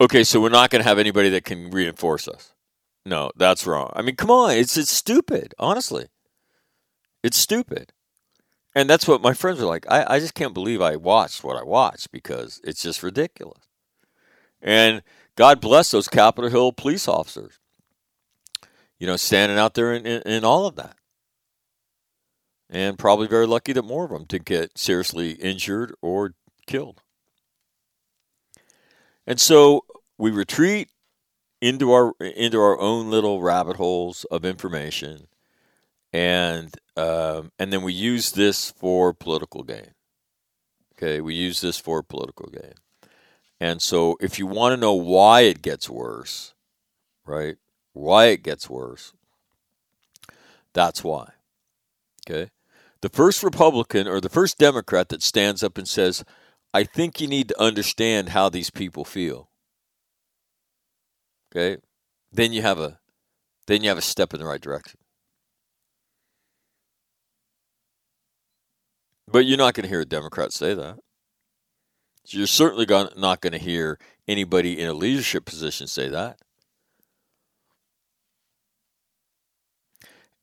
Okay, 0.01 0.25
so 0.25 0.41
we're 0.41 0.49
not 0.49 0.71
going 0.71 0.83
to 0.83 0.89
have 0.89 0.99
anybody 0.99 1.29
that 1.31 1.45
can 1.45 1.71
reinforce 1.71 2.27
us. 2.27 2.52
No, 3.05 3.33
that's 3.37 3.67
wrong. 3.67 3.91
I 3.95 4.03
mean, 4.03 4.17
come 4.17 4.31
on, 4.31 4.53
it's 4.53 4.77
it's 4.77 4.93
stupid, 4.93 5.55
honestly. 5.59 6.07
It's 7.23 7.37
stupid. 7.37 7.93
And 8.75 8.89
that's 8.89 9.07
what 9.07 9.23
my 9.23 9.35
friends 9.35 9.61
are 9.61 9.67
like. 9.67 9.87
I, 9.91 10.15
I 10.15 10.19
just 10.19 10.35
can't 10.35 10.55
believe 10.55 10.81
I 10.81 10.97
watched 10.97 11.45
what 11.45 11.57
I 11.57 11.63
watched 11.63 12.11
because 12.11 12.61
it's 12.65 12.83
just 12.83 13.03
ridiculous. 13.03 13.63
And 14.63 15.03
God 15.37 15.61
bless 15.61 15.91
those 15.91 16.09
Capitol 16.09 16.51
Hill 16.51 16.73
police 16.73 17.07
officers, 17.07 17.59
you 18.99 19.07
know, 19.07 19.17
standing 19.17 19.59
out 19.59 19.75
there 19.75 19.93
in, 19.93 20.07
in, 20.07 20.23
in 20.23 20.45
all 20.45 20.67
of 20.67 20.77
that. 20.77 20.97
And 22.71 22.99
probably 22.99 23.27
very 23.27 23.47
lucky 23.47 23.75
that 23.75 23.83
more 23.83 24.05
of 24.05 24.11
them 24.11 24.25
didn't 24.25 24.47
get 24.47 24.79
seriously 24.79 25.33
injured 25.33 25.95
or 26.01 26.35
killed. 26.67 27.03
And 29.27 29.39
so 29.39 29.85
we 30.17 30.31
retreat 30.31 30.89
into 31.63 31.93
our 31.93 32.13
into 32.21 32.61
our 32.61 32.79
own 32.79 33.09
little 33.09 33.41
rabbit 33.41 33.77
holes 33.77 34.25
of 34.25 34.45
information, 34.45 35.29
and 36.13 36.75
um, 36.97 37.53
and 37.59 37.73
then 37.73 37.83
we 37.83 37.95
use 37.95 38.33
this 38.33 38.73
for 38.73 39.15
political 39.15 39.63
gain. 39.63 39.95
Okay, 40.95 41.21
we 41.21 41.35
use 41.35 41.61
this 41.61 41.79
for 41.79 42.03
political 42.03 42.51
gain. 42.51 42.75
And 43.61 43.81
so, 43.81 44.17
if 44.21 44.41
you 44.41 44.47
want 44.47 44.73
to 44.73 44.77
know 44.77 44.93
why 44.93 45.43
it 45.43 45.63
gets 45.63 45.89
worse, 45.89 46.53
right? 47.25 47.57
Why 47.93 48.27
it 48.27 48.43
gets 48.43 48.69
worse, 48.69 49.13
that's 50.73 51.05
why. 51.05 51.31
Okay? 52.29 52.51
The 53.03 53.09
first 53.09 53.43
Republican 53.43 54.09
or 54.09 54.21
the 54.21 54.29
first 54.29 54.59
Democrat 54.59 55.11
that 55.11 55.23
stands 55.23 55.63
up 55.63 55.79
and 55.79 55.87
says, 55.87 56.25
I 56.75 56.85
think 56.85 57.21
you 57.21 57.29
need 57.29 57.49
to 57.49 57.61
understand 57.61 58.31
how 58.31 58.49
these 58.49 58.71
people 58.71 59.05
feel. 59.05 59.49
Okay? 61.55 61.81
Then 62.33 62.53
you 62.53 62.63
have 62.63 62.79
a 62.79 62.99
then 63.67 63.83
you 63.83 63.89
have 63.89 63.99
a 63.99 64.03
step 64.03 64.35
in 64.35 64.41
the 64.41 64.47
right 64.47 64.61
direction. 64.61 64.99
But 69.29 69.47
you're 69.47 69.59
not 69.59 69.75
going 69.75 69.85
to 69.85 69.89
hear 69.89 70.01
a 70.01 70.07
Democrat 70.07 70.53
say 70.53 70.75
that. 70.75 70.99
You're 72.27 72.47
certainly 72.47 72.87
not 73.17 73.41
going 73.41 73.53
to 73.53 73.59
hear 73.59 73.99
anybody 74.27 74.79
in 74.79 74.89
a 74.89 74.95
leadership 74.95 75.45
position 75.45 75.87
say 75.87 76.09
that. 76.09 76.39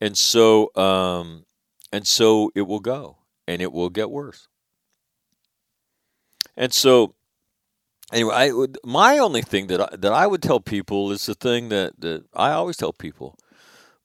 And 0.01 0.17
so, 0.17 0.71
um, 0.75 1.45
and 1.91 2.07
so 2.07 2.51
it 2.55 2.63
will 2.63 2.79
go, 2.79 3.17
and 3.47 3.61
it 3.61 3.71
will 3.71 3.89
get 3.89 4.09
worse. 4.09 4.47
And 6.55 6.73
so, 6.73 7.15
anyway, 8.11 8.33
I 8.33 8.51
would, 8.51 8.77
my 8.83 9.17
only 9.17 9.41
thing 9.41 9.67
that 9.67 9.81
I, 9.81 9.95
that 9.95 10.11
I 10.13 10.27
would 10.27 10.41
tell 10.41 10.59
people 10.59 11.11
is 11.11 11.25
the 11.25 11.35
thing 11.35 11.69
that, 11.69 11.99
that 11.99 12.25
I 12.33 12.51
always 12.51 12.77
tell 12.77 12.93
people: 12.93 13.37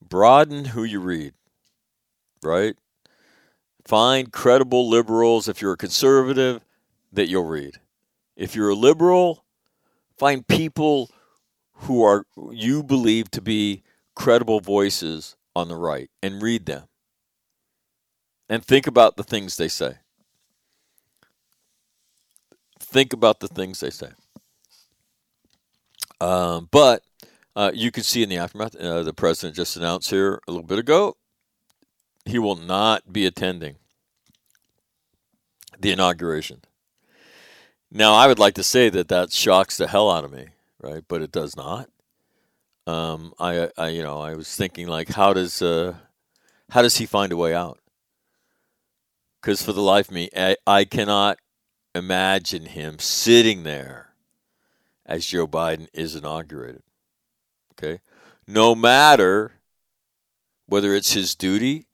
broaden 0.07 0.67
who 0.67 0.85
you 0.85 1.01
read. 1.01 1.35
Right? 2.43 2.77
Find 3.87 4.33
credible 4.33 4.89
liberals. 4.89 5.49
If 5.49 5.61
you're 5.63 5.73
a 5.73 5.79
conservative, 5.79 6.63
that 7.13 7.29
you'll 7.29 7.45
read. 7.45 7.79
If 8.37 8.55
you're 8.55 8.71
a 8.71 8.75
liberal, 8.75 9.45
find 10.19 10.47
people 10.47 11.11
who 11.79 12.03
are 12.03 12.27
you 12.51 12.83
believe 12.83 13.31
to 13.33 13.41
be 13.41 13.83
credible 14.15 14.61
voices 14.61 15.37
on 15.57 15.69
the 15.69 15.77
right 15.77 16.11
and 16.23 16.43
read 16.43 16.67
them. 16.67 16.85
And 18.49 18.65
think 18.65 18.87
about 18.87 19.17
the 19.17 19.25
things 19.25 19.57
they 19.57 19.69
say. 19.69 19.99
Think 22.95 23.13
about 23.13 23.41
the 23.41 23.49
things 23.49 23.81
they 23.81 23.91
say. 23.91 24.11
Um, 26.21 26.69
but 26.71 27.03
uh, 27.57 27.73
you 27.75 27.91
can 27.91 28.05
see 28.05 28.23
in 28.23 28.29
the 28.29 28.37
aftermath, 28.37 28.77
uh, 28.77 29.03
the 29.03 29.13
president 29.13 29.57
just 29.57 29.77
announced 29.77 30.11
here 30.11 30.41
a 30.47 30.53
little 30.53 30.65
bit 30.65 30.79
ago, 30.79 31.17
he 32.25 32.39
will 32.39 32.55
not 32.55 33.13
be 33.13 33.27
attending 33.27 33.79
the 35.77 35.91
inauguration. 35.91 36.61
Now, 37.91 38.15
I 38.15 38.29
would 38.29 38.39
like 38.39 38.55
to 38.55 38.63
say 38.63 38.91
that 38.91 39.09
that 39.09 39.33
shocks 39.33 39.77
the 39.77 39.89
hell 39.89 40.09
out 40.09 40.23
of 40.23 40.33
me, 40.33 40.51
right? 40.81 41.03
But 41.09 41.21
it 41.21 41.33
does 41.33 41.57
not. 41.57 41.89
Um, 42.87 43.35
I, 43.41 43.71
I, 43.77 43.89
you 43.89 44.05
know, 44.05 44.21
I 44.21 44.37
was 44.37 44.55
thinking 44.55 44.87
like, 44.87 45.09
how 45.09 45.33
does, 45.33 45.61
uh, 45.61 45.95
how 46.71 46.83
does 46.83 46.99
he 46.99 47.07
find 47.07 47.33
a 47.33 47.37
way 47.37 47.57
out? 47.57 47.81
Because 49.43 49.65
for 49.65 49.73
the 49.73 49.83
life 49.83 50.11
of 50.11 50.15
me, 50.15 50.31
I, 50.37 50.57
I 50.65 50.85
cannot 50.85 51.39
imagine 51.95 52.67
him 52.67 52.99
sitting 52.99 53.63
there 53.63 54.15
as 55.07 55.27
Joe 55.27 55.47
Biden 55.47 55.89
is 55.93 56.15
inaugurated. 56.15 56.83
Okay, 57.73 58.01
no 58.47 58.75
matter 58.75 59.53
whether 60.67 60.95
it's 60.95 61.13
his 61.13 61.35
duty 61.35 61.87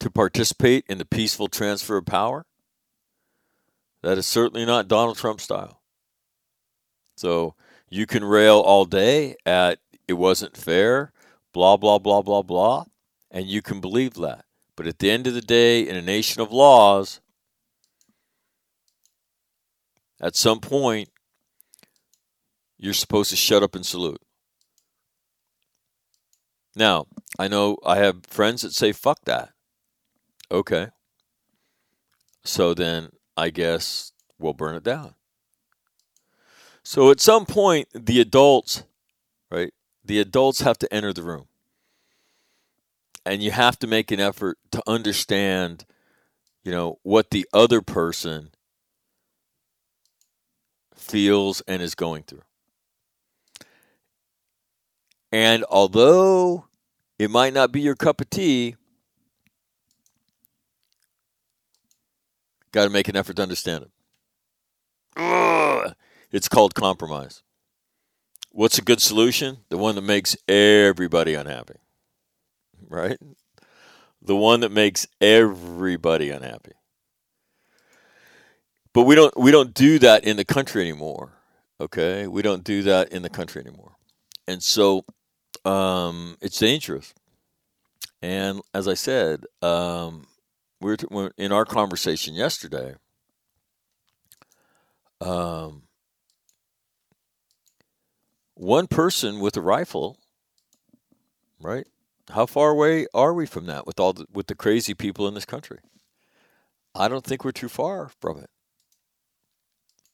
to 0.00 0.10
participate 0.10 0.84
in 0.88 0.98
the 0.98 1.04
peaceful 1.04 1.48
transfer 1.48 1.96
of 1.96 2.06
power. 2.06 2.46
That 4.02 4.18
is 4.18 4.26
certainly 4.26 4.64
not 4.64 4.88
Donald 4.88 5.16
Trump 5.16 5.40
style. 5.40 5.80
So 7.16 7.54
you 7.88 8.06
can 8.06 8.24
rail 8.24 8.60
all 8.60 8.84
day 8.84 9.36
at 9.44 9.80
it 10.06 10.14
wasn't 10.14 10.56
fair, 10.56 11.12
blah, 11.52 11.76
blah, 11.76 11.98
blah, 11.98 12.22
blah, 12.22 12.42
blah, 12.42 12.84
and 13.30 13.46
you 13.46 13.60
can 13.60 13.80
believe 13.80 14.14
that. 14.14 14.44
But 14.76 14.86
at 14.86 15.00
the 15.00 15.10
end 15.10 15.26
of 15.26 15.34
the 15.34 15.40
day, 15.40 15.86
in 15.86 15.96
a 15.96 16.02
nation 16.02 16.40
of 16.40 16.52
laws, 16.52 17.20
at 20.20 20.36
some 20.36 20.60
point, 20.60 21.08
you're 22.76 22.94
supposed 22.94 23.30
to 23.30 23.36
shut 23.36 23.62
up 23.62 23.74
and 23.74 23.84
salute. 23.84 24.22
Now, 26.74 27.06
I 27.38 27.48
know 27.48 27.78
I 27.84 27.96
have 27.96 28.26
friends 28.26 28.62
that 28.62 28.72
say, 28.72 28.92
fuck 28.92 29.24
that. 29.24 29.50
Okay. 30.50 30.88
So 32.44 32.74
then 32.74 33.10
I 33.36 33.50
guess 33.50 34.12
we'll 34.38 34.54
burn 34.54 34.76
it 34.76 34.84
down. 34.84 35.14
So 36.82 37.10
at 37.10 37.20
some 37.20 37.44
point, 37.44 37.88
the 37.92 38.20
adults, 38.20 38.84
right? 39.50 39.74
The 40.04 40.20
adults 40.20 40.60
have 40.60 40.78
to 40.78 40.94
enter 40.94 41.12
the 41.12 41.22
room. 41.22 41.48
And 43.26 43.42
you 43.42 43.50
have 43.50 43.78
to 43.80 43.86
make 43.86 44.10
an 44.10 44.20
effort 44.20 44.56
to 44.70 44.82
understand, 44.86 45.84
you 46.64 46.72
know, 46.72 46.98
what 47.02 47.30
the 47.30 47.46
other 47.52 47.82
person 47.82 48.50
feels 51.08 51.60
and 51.62 51.82
is 51.82 51.94
going 51.94 52.22
through. 52.22 52.42
And 55.30 55.64
although 55.68 56.66
it 57.18 57.30
might 57.30 57.52
not 57.52 57.72
be 57.72 57.80
your 57.80 57.96
cup 57.96 58.20
of 58.20 58.30
tea, 58.30 58.76
got 62.72 62.84
to 62.84 62.90
make 62.90 63.08
an 63.08 63.16
effort 63.16 63.36
to 63.36 63.42
understand 63.42 63.84
it. 63.84 63.90
Ugh. 65.16 65.94
It's 66.30 66.48
called 66.48 66.74
compromise. 66.74 67.42
What's 68.50 68.78
a 68.78 68.82
good 68.82 69.02
solution? 69.02 69.58
The 69.68 69.78
one 69.78 69.94
that 69.94 70.02
makes 70.02 70.36
everybody 70.46 71.34
unhappy. 71.34 71.76
Right? 72.88 73.18
The 74.22 74.36
one 74.36 74.60
that 74.60 74.72
makes 74.72 75.06
everybody 75.20 76.30
unhappy. 76.30 76.72
But 78.98 79.04
we 79.04 79.14
don't 79.14 79.36
we 79.38 79.52
don't 79.52 79.74
do 79.74 80.00
that 80.00 80.24
in 80.24 80.36
the 80.36 80.44
country 80.44 80.82
anymore. 80.82 81.30
Okay? 81.80 82.26
We 82.26 82.42
don't 82.42 82.64
do 82.64 82.82
that 82.82 83.12
in 83.12 83.22
the 83.22 83.30
country 83.30 83.62
anymore. 83.64 83.92
And 84.48 84.60
so 84.60 85.04
um, 85.64 86.36
it's 86.40 86.58
dangerous. 86.58 87.14
And 88.20 88.60
as 88.74 88.88
I 88.88 88.94
said, 88.94 89.44
um, 89.62 90.26
we 90.80 90.96
were 91.10 91.32
in 91.38 91.52
our 91.52 91.64
conversation 91.64 92.34
yesterday. 92.34 92.96
Um, 95.20 95.82
one 98.54 98.88
person 98.88 99.38
with 99.38 99.56
a 99.56 99.60
rifle, 99.60 100.18
right? 101.60 101.86
How 102.30 102.46
far 102.46 102.70
away 102.70 103.06
are 103.14 103.32
we 103.32 103.46
from 103.46 103.66
that 103.66 103.86
with 103.86 104.00
all 104.00 104.12
the, 104.12 104.26
with 104.32 104.48
the 104.48 104.56
crazy 104.56 104.92
people 104.92 105.28
in 105.28 105.34
this 105.34 105.46
country? 105.46 105.78
I 106.96 107.06
don't 107.06 107.24
think 107.24 107.44
we're 107.44 107.52
too 107.52 107.68
far 107.68 108.10
from 108.20 108.38
it. 108.38 108.50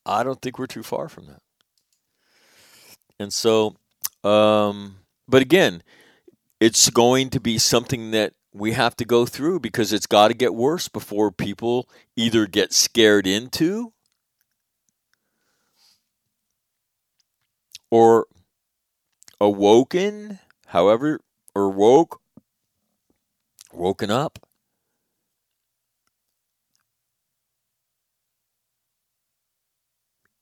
I 0.07 0.23
don't 0.23 0.40
think 0.40 0.59
we're 0.59 0.67
too 0.67 0.83
far 0.83 1.09
from 1.09 1.27
that. 1.27 1.40
And 3.19 3.33
so, 3.33 3.77
um, 4.23 4.97
but 5.29 5.43
again, 5.43 5.83
it's 6.61 6.90
going 6.90 7.31
to 7.31 7.40
be 7.40 7.59
something 7.59 8.11
that 8.11 8.35
we 8.53 8.73
have 8.73 8.97
to 8.97 9.05
go 9.05 9.27
through 9.27 9.61
because 9.61 9.93
it's 9.93 10.07
got 10.07 10.29
to 10.29 10.35
get 10.35 10.55
worse 10.55 10.88
before 10.88 11.31
people 11.31 11.88
either 12.17 12.47
get 12.47 12.73
scared 12.73 13.27
into 13.27 13.93
or 17.90 18.27
awoken, 19.40 20.38
however, 20.67 21.21
or 21.55 21.71
woke, 21.71 22.21
woken 23.73 24.11
up. 24.11 24.38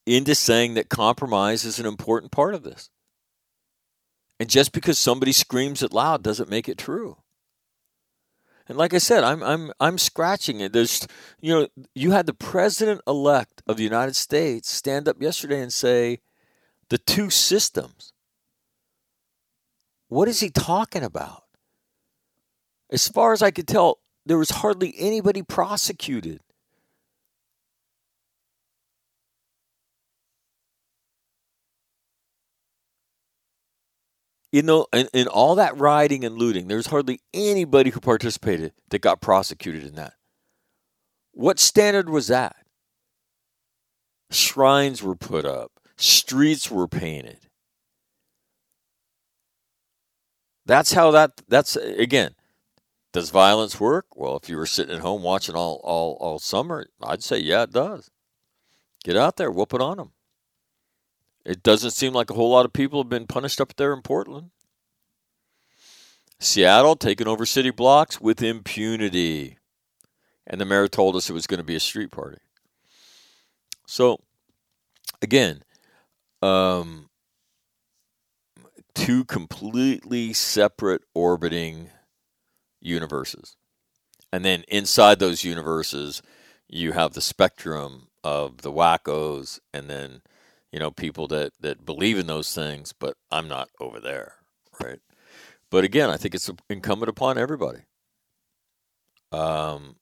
Into 0.04 0.34
saying 0.34 0.74
that 0.74 0.88
compromise 0.88 1.64
is 1.64 1.78
an 1.78 1.86
important 1.86 2.32
part 2.32 2.54
of 2.54 2.64
this. 2.64 2.90
And 4.40 4.50
just 4.50 4.72
because 4.72 4.98
somebody 4.98 5.30
screams 5.30 5.82
it 5.82 5.92
loud 5.92 6.22
doesn't 6.22 6.50
make 6.50 6.68
it 6.68 6.76
true. 6.78 7.18
And 8.68 8.78
like 8.78 8.94
I 8.94 8.98
said, 8.98 9.22
I'm 9.22 9.42
I'm 9.42 9.72
I'm 9.80 9.98
scratching 9.98 10.60
it. 10.60 10.72
There's 10.72 11.06
you 11.40 11.52
know, 11.52 11.68
you 11.94 12.12
had 12.12 12.26
the 12.26 12.34
president 12.34 13.00
elect 13.06 13.62
of 13.66 13.76
the 13.76 13.84
United 13.84 14.16
States 14.16 14.70
stand 14.70 15.08
up 15.08 15.20
yesterday 15.20 15.60
and 15.60 15.72
say 15.72 16.20
the 16.88 16.98
two 16.98 17.30
systems. 17.30 18.12
What 20.08 20.28
is 20.28 20.40
he 20.40 20.50
talking 20.50 21.02
about? 21.02 21.44
As 22.90 23.08
far 23.08 23.32
as 23.32 23.42
I 23.42 23.50
could 23.50 23.66
tell, 23.66 23.98
there 24.26 24.38
was 24.38 24.50
hardly 24.50 24.94
anybody 24.98 25.42
prosecuted. 25.42 26.40
You 34.52 34.62
know, 34.62 34.86
in, 34.92 35.08
in 35.14 35.26
all 35.26 35.54
that 35.54 35.78
rioting 35.78 36.24
and 36.24 36.36
looting, 36.36 36.68
there's 36.68 36.86
hardly 36.86 37.20
anybody 37.32 37.90
who 37.90 38.00
participated 38.00 38.72
that 38.90 39.00
got 39.00 39.22
prosecuted 39.22 39.84
in 39.84 39.94
that. 39.94 40.12
What 41.32 41.58
standard 41.58 42.10
was 42.10 42.28
that? 42.28 42.56
Shrines 44.30 45.02
were 45.02 45.16
put 45.16 45.46
up, 45.46 45.72
streets 45.96 46.70
were 46.70 46.86
painted. 46.86 47.38
That's 50.64 50.92
how 50.92 51.10
that, 51.10 51.42
that's, 51.48 51.76
again, 51.76 52.34
does 53.12 53.30
violence 53.30 53.80
work? 53.80 54.06
Well, 54.14 54.36
if 54.36 54.48
you 54.48 54.56
were 54.56 54.66
sitting 54.66 54.94
at 54.94 55.00
home 55.00 55.22
watching 55.22 55.54
all, 55.54 55.80
all, 55.82 56.16
all 56.20 56.38
summer, 56.38 56.86
I'd 57.02 57.22
say, 57.22 57.38
yeah, 57.38 57.64
it 57.64 57.72
does. 57.72 58.10
Get 59.02 59.16
out 59.16 59.36
there, 59.36 59.50
whoop 59.50 59.74
it 59.74 59.80
on 59.80 59.96
them. 59.96 60.12
It 61.44 61.62
doesn't 61.62 61.90
seem 61.90 62.12
like 62.12 62.30
a 62.30 62.34
whole 62.34 62.50
lot 62.50 62.64
of 62.64 62.72
people 62.72 63.02
have 63.02 63.08
been 63.08 63.26
punished 63.26 63.60
up 63.60 63.74
there 63.76 63.92
in 63.92 64.02
Portland. 64.02 64.50
Seattle 66.38 66.96
taking 66.96 67.28
over 67.28 67.46
city 67.46 67.70
blocks 67.70 68.20
with 68.20 68.42
impunity. 68.42 69.58
And 70.46 70.60
the 70.60 70.64
mayor 70.64 70.88
told 70.88 71.16
us 71.16 71.30
it 71.30 71.34
was 71.34 71.46
going 71.46 71.58
to 71.58 71.64
be 71.64 71.76
a 71.76 71.80
street 71.80 72.10
party. 72.10 72.38
So, 73.86 74.20
again, 75.20 75.62
um, 76.40 77.08
two 78.94 79.24
completely 79.24 80.32
separate 80.32 81.02
orbiting 81.14 81.90
universes. 82.80 83.56
And 84.32 84.44
then 84.44 84.64
inside 84.68 85.18
those 85.18 85.44
universes, 85.44 86.22
you 86.68 86.92
have 86.92 87.12
the 87.12 87.20
spectrum 87.20 88.08
of 88.24 88.58
the 88.62 88.72
wackos 88.72 89.60
and 89.74 89.90
then 89.90 90.22
you 90.72 90.78
know, 90.78 90.90
people 90.90 91.28
that, 91.28 91.52
that 91.60 91.84
believe 91.84 92.18
in 92.18 92.26
those 92.26 92.54
things, 92.54 92.92
but 92.92 93.16
I'm 93.30 93.46
not 93.46 93.68
over 93.78 94.00
there, 94.00 94.34
right? 94.82 95.00
But 95.70 95.84
again, 95.84 96.10
I 96.10 96.16
think 96.16 96.34
it's 96.34 96.50
incumbent 96.68 97.10
upon 97.10 97.38
everybody. 97.38 97.80
Um, 99.30 99.96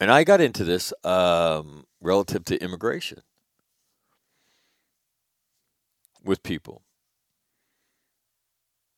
and 0.00 0.10
I 0.10 0.24
got 0.24 0.40
into 0.40 0.64
this 0.64 0.92
um, 1.04 1.84
relative 2.00 2.44
to 2.46 2.62
immigration 2.62 3.22
with 6.22 6.42
people. 6.42 6.82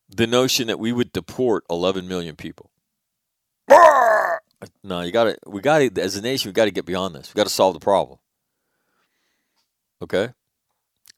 The 0.08 0.26
notion 0.26 0.68
that 0.68 0.78
we 0.78 0.92
would 0.92 1.12
deport 1.12 1.64
11 1.68 2.06
million 2.06 2.36
people. 2.36 2.70
No, 4.82 5.00
you 5.02 5.12
got 5.12 5.24
to. 5.24 5.36
We 5.46 5.60
got 5.60 5.78
to. 5.78 6.00
As 6.00 6.16
a 6.16 6.22
nation, 6.22 6.48
we 6.48 6.52
got 6.52 6.64
to 6.66 6.70
get 6.70 6.86
beyond 6.86 7.14
this. 7.14 7.34
We 7.34 7.38
got 7.38 7.44
to 7.44 7.52
solve 7.52 7.74
the 7.74 7.80
problem. 7.80 8.18
Okay? 10.02 10.30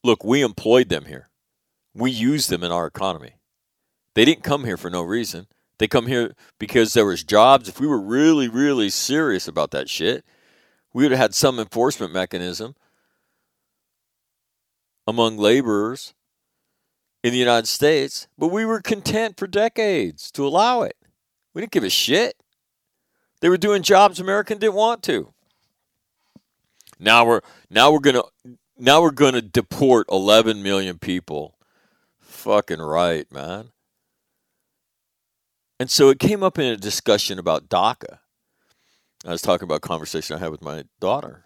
Look, 0.05 0.25
we 0.25 0.43
employed 0.43 0.89
them 0.89 1.07
here. 1.07 1.29
We 1.95 2.11
used 2.11 2.51
them 2.51 2.63
in 2.63 2.73
our 2.73 2.87
economy. 2.87 3.35
They 4.15 4.25
didn't 4.25 4.45
come 4.45 4.65
here 4.65 4.77
for 4.77 4.91
no 4.91 5.03
reason. 5.03 5.47
They 5.79 5.87
come 5.87 6.07
here 6.07 6.35
because 6.59 6.93
there 6.93 7.07
was 7.07 7.23
jobs. 7.23 7.69
If 7.69 7.81
we 7.81 7.87
were 7.87 8.01
really, 8.01 8.49
really 8.49 8.91
serious 8.91 9.47
about 9.47 9.71
that 9.73 9.89
shit, 9.89 10.25
we 10.93 11.05
would 11.05 11.13
have 11.13 11.21
had 11.21 11.35
some 11.35 11.59
enforcement 11.59 12.13
mechanism 12.13 12.75
among 15.07 15.39
laborers 15.39 16.15
in 17.23 17.33
the 17.33 17.39
United 17.39 17.67
States, 17.67 18.29
but 18.37 18.49
we 18.49 18.65
were 18.65 18.81
content 18.81 19.37
for 19.37 19.47
decades 19.47 20.31
to 20.33 20.47
allow 20.47 20.83
it. 20.83 20.97
We 21.55 21.63
didn't 21.63 21.73
give 21.73 21.85
a 21.85 21.91
shit. 21.91 22.37
They 23.41 23.49
were 23.49 23.57
doing 23.57 23.83
jobs 23.83 24.21
American 24.21 24.59
didn't 24.59 24.75
want 24.75 25.03
to. 25.05 25.33
Now 26.99 27.25
we're 27.25 27.41
now 27.71 27.93
we're 27.93 28.01
gonna 28.01 28.23
now 28.79 29.03
we're 29.03 29.11
gonna 29.11 29.43
deport 29.43 30.07
11 30.11 30.63
million 30.63 30.99
people. 30.99 31.57
Fucking 32.21 32.81
right, 32.81 33.31
man. 33.33 33.71
And 35.81 35.91
so 35.91 36.09
it 36.09 36.19
came 36.19 36.43
up 36.43 36.59
in 36.59 36.67
a 36.67 36.77
discussion 36.77 37.39
about 37.39 37.69
DACA. 37.69 38.19
I 39.25 39.31
was 39.31 39.43
talking 39.43 39.65
about 39.65 39.77
a 39.77 39.81
conversation 39.81 40.37
I 40.37 40.41
had 40.41 40.51
with 40.51 40.63
my 40.63 40.85
daughter. 41.01 41.45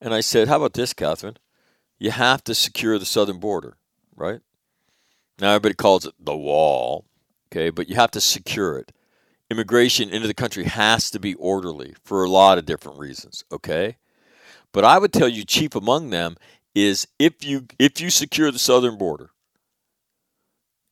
And 0.00 0.14
I 0.14 0.20
said, 0.20 0.48
How 0.48 0.56
about 0.56 0.74
this, 0.74 0.92
Catherine? 0.92 1.38
You 1.98 2.10
have 2.12 2.44
to 2.44 2.54
secure 2.54 2.98
the 2.98 3.06
southern 3.06 3.38
border, 3.38 3.76
right? 4.14 4.40
Now 5.40 5.50
everybody 5.50 5.74
calls 5.74 6.04
it 6.04 6.14
the 6.18 6.36
wall, 6.36 7.06
okay, 7.50 7.70
but 7.70 7.88
you 7.88 7.96
have 7.96 8.10
to 8.12 8.20
secure 8.20 8.78
it. 8.78 8.92
Immigration 9.50 10.10
into 10.10 10.26
the 10.26 10.34
country 10.34 10.64
has 10.64 11.10
to 11.10 11.18
be 11.18 11.34
orderly 11.34 11.94
for 12.04 12.22
a 12.22 12.28
lot 12.28 12.58
of 12.58 12.66
different 12.66 12.98
reasons, 12.98 13.44
okay? 13.50 13.96
But 14.72 14.84
I 14.84 14.98
would 14.98 15.12
tell 15.12 15.28
you 15.28 15.44
chief 15.44 15.74
among 15.74 16.10
them 16.10 16.36
is 16.86 17.06
if 17.18 17.44
you 17.44 17.66
if 17.78 18.00
you 18.00 18.10
secure 18.10 18.50
the 18.50 18.58
southern 18.58 18.96
border, 18.96 19.30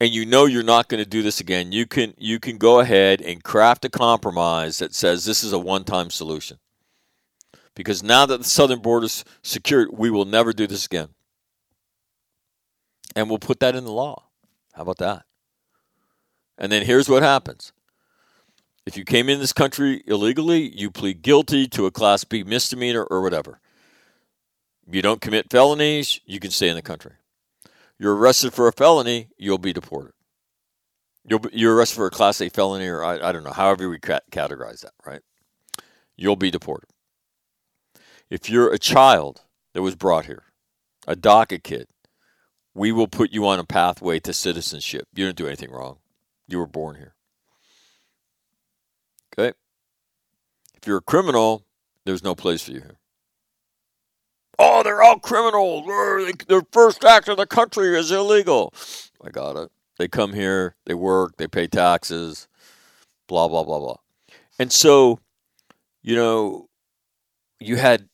and 0.00 0.10
you 0.10 0.26
know 0.26 0.44
you're 0.44 0.62
not 0.62 0.88
going 0.88 1.02
to 1.02 1.08
do 1.08 1.22
this 1.22 1.40
again, 1.40 1.72
you 1.72 1.86
can 1.86 2.14
you 2.18 2.38
can 2.38 2.58
go 2.58 2.80
ahead 2.80 3.20
and 3.20 3.44
craft 3.44 3.84
a 3.84 3.88
compromise 3.88 4.78
that 4.78 4.94
says 4.94 5.24
this 5.24 5.42
is 5.42 5.52
a 5.52 5.58
one-time 5.58 6.10
solution. 6.10 6.58
Because 7.74 8.02
now 8.02 8.24
that 8.26 8.38
the 8.38 8.44
southern 8.44 8.80
border 8.80 9.06
is 9.06 9.24
secured, 9.42 9.88
we 9.92 10.10
will 10.10 10.24
never 10.24 10.52
do 10.52 10.66
this 10.66 10.86
again. 10.86 11.08
And 13.14 13.28
we'll 13.28 13.38
put 13.38 13.60
that 13.60 13.76
in 13.76 13.84
the 13.84 13.92
law. 13.92 14.24
How 14.72 14.82
about 14.82 14.98
that? 14.98 15.24
And 16.58 16.72
then 16.72 16.86
here's 16.86 17.08
what 17.08 17.22
happens. 17.22 17.72
If 18.86 18.96
you 18.96 19.04
came 19.04 19.28
in 19.28 19.40
this 19.40 19.52
country 19.52 20.02
illegally, 20.06 20.74
you 20.74 20.90
plead 20.90 21.20
guilty 21.22 21.66
to 21.68 21.86
a 21.86 21.90
class 21.90 22.24
B 22.24 22.44
misdemeanor 22.44 23.02
or 23.04 23.20
whatever. 23.20 23.60
You 24.88 25.02
don't 25.02 25.20
commit 25.20 25.50
felonies, 25.50 26.20
you 26.24 26.38
can 26.38 26.50
stay 26.50 26.68
in 26.68 26.76
the 26.76 26.82
country 26.82 27.14
you're 27.98 28.14
arrested 28.14 28.52
for 28.52 28.68
a 28.68 28.72
felony, 28.72 29.28
you'll 29.38 29.58
be 29.58 29.72
deported. 29.72 30.12
You'll 31.24 31.40
be, 31.40 31.50
you're 31.52 31.74
arrested 31.74 31.96
for 31.96 32.06
a 32.06 32.10
Class 32.10 32.40
A 32.40 32.48
felony, 32.48 32.86
or 32.86 33.02
I, 33.02 33.28
I 33.28 33.32
don't 33.32 33.44
know, 33.44 33.52
however 33.52 33.88
we 33.88 33.98
categorize 33.98 34.80
that, 34.80 34.92
right? 35.04 35.22
You'll 36.16 36.36
be 36.36 36.50
deported. 36.50 36.90
If 38.30 38.50
you're 38.50 38.72
a 38.72 38.78
child 38.78 39.42
that 39.72 39.82
was 39.82 39.94
brought 39.94 40.26
here, 40.26 40.44
a 41.06 41.16
DACA 41.16 41.62
kid, 41.62 41.88
we 42.74 42.92
will 42.92 43.08
put 43.08 43.32
you 43.32 43.46
on 43.46 43.58
a 43.58 43.64
pathway 43.64 44.20
to 44.20 44.32
citizenship. 44.32 45.08
You 45.14 45.26
didn't 45.26 45.38
do 45.38 45.46
anything 45.46 45.70
wrong. 45.70 45.98
You 46.46 46.58
were 46.58 46.66
born 46.66 46.96
here. 46.96 47.14
Okay? 49.32 49.56
If 50.74 50.86
you're 50.86 50.98
a 50.98 51.02
criminal, 51.02 51.64
there's 52.04 52.22
no 52.22 52.34
place 52.34 52.62
for 52.62 52.72
you 52.72 52.80
here. 52.80 52.98
Oh, 54.58 54.82
they're 54.82 55.02
all 55.02 55.18
criminals. 55.18 55.86
Their 56.48 56.62
first 56.72 57.04
act 57.04 57.28
in 57.28 57.36
the 57.36 57.46
country 57.46 57.96
is 57.98 58.10
illegal. 58.10 58.72
I 59.22 59.30
got 59.30 59.56
it. 59.56 59.70
They 59.98 60.08
come 60.08 60.34
here, 60.34 60.76
they 60.84 60.94
work, 60.94 61.36
they 61.38 61.46
pay 61.46 61.66
taxes, 61.66 62.48
blah, 63.26 63.48
blah, 63.48 63.64
blah, 63.64 63.78
blah. 63.78 63.96
And 64.58 64.70
so, 64.70 65.20
you 66.02 66.14
know, 66.14 66.68
you 67.60 67.76
had 67.76 68.08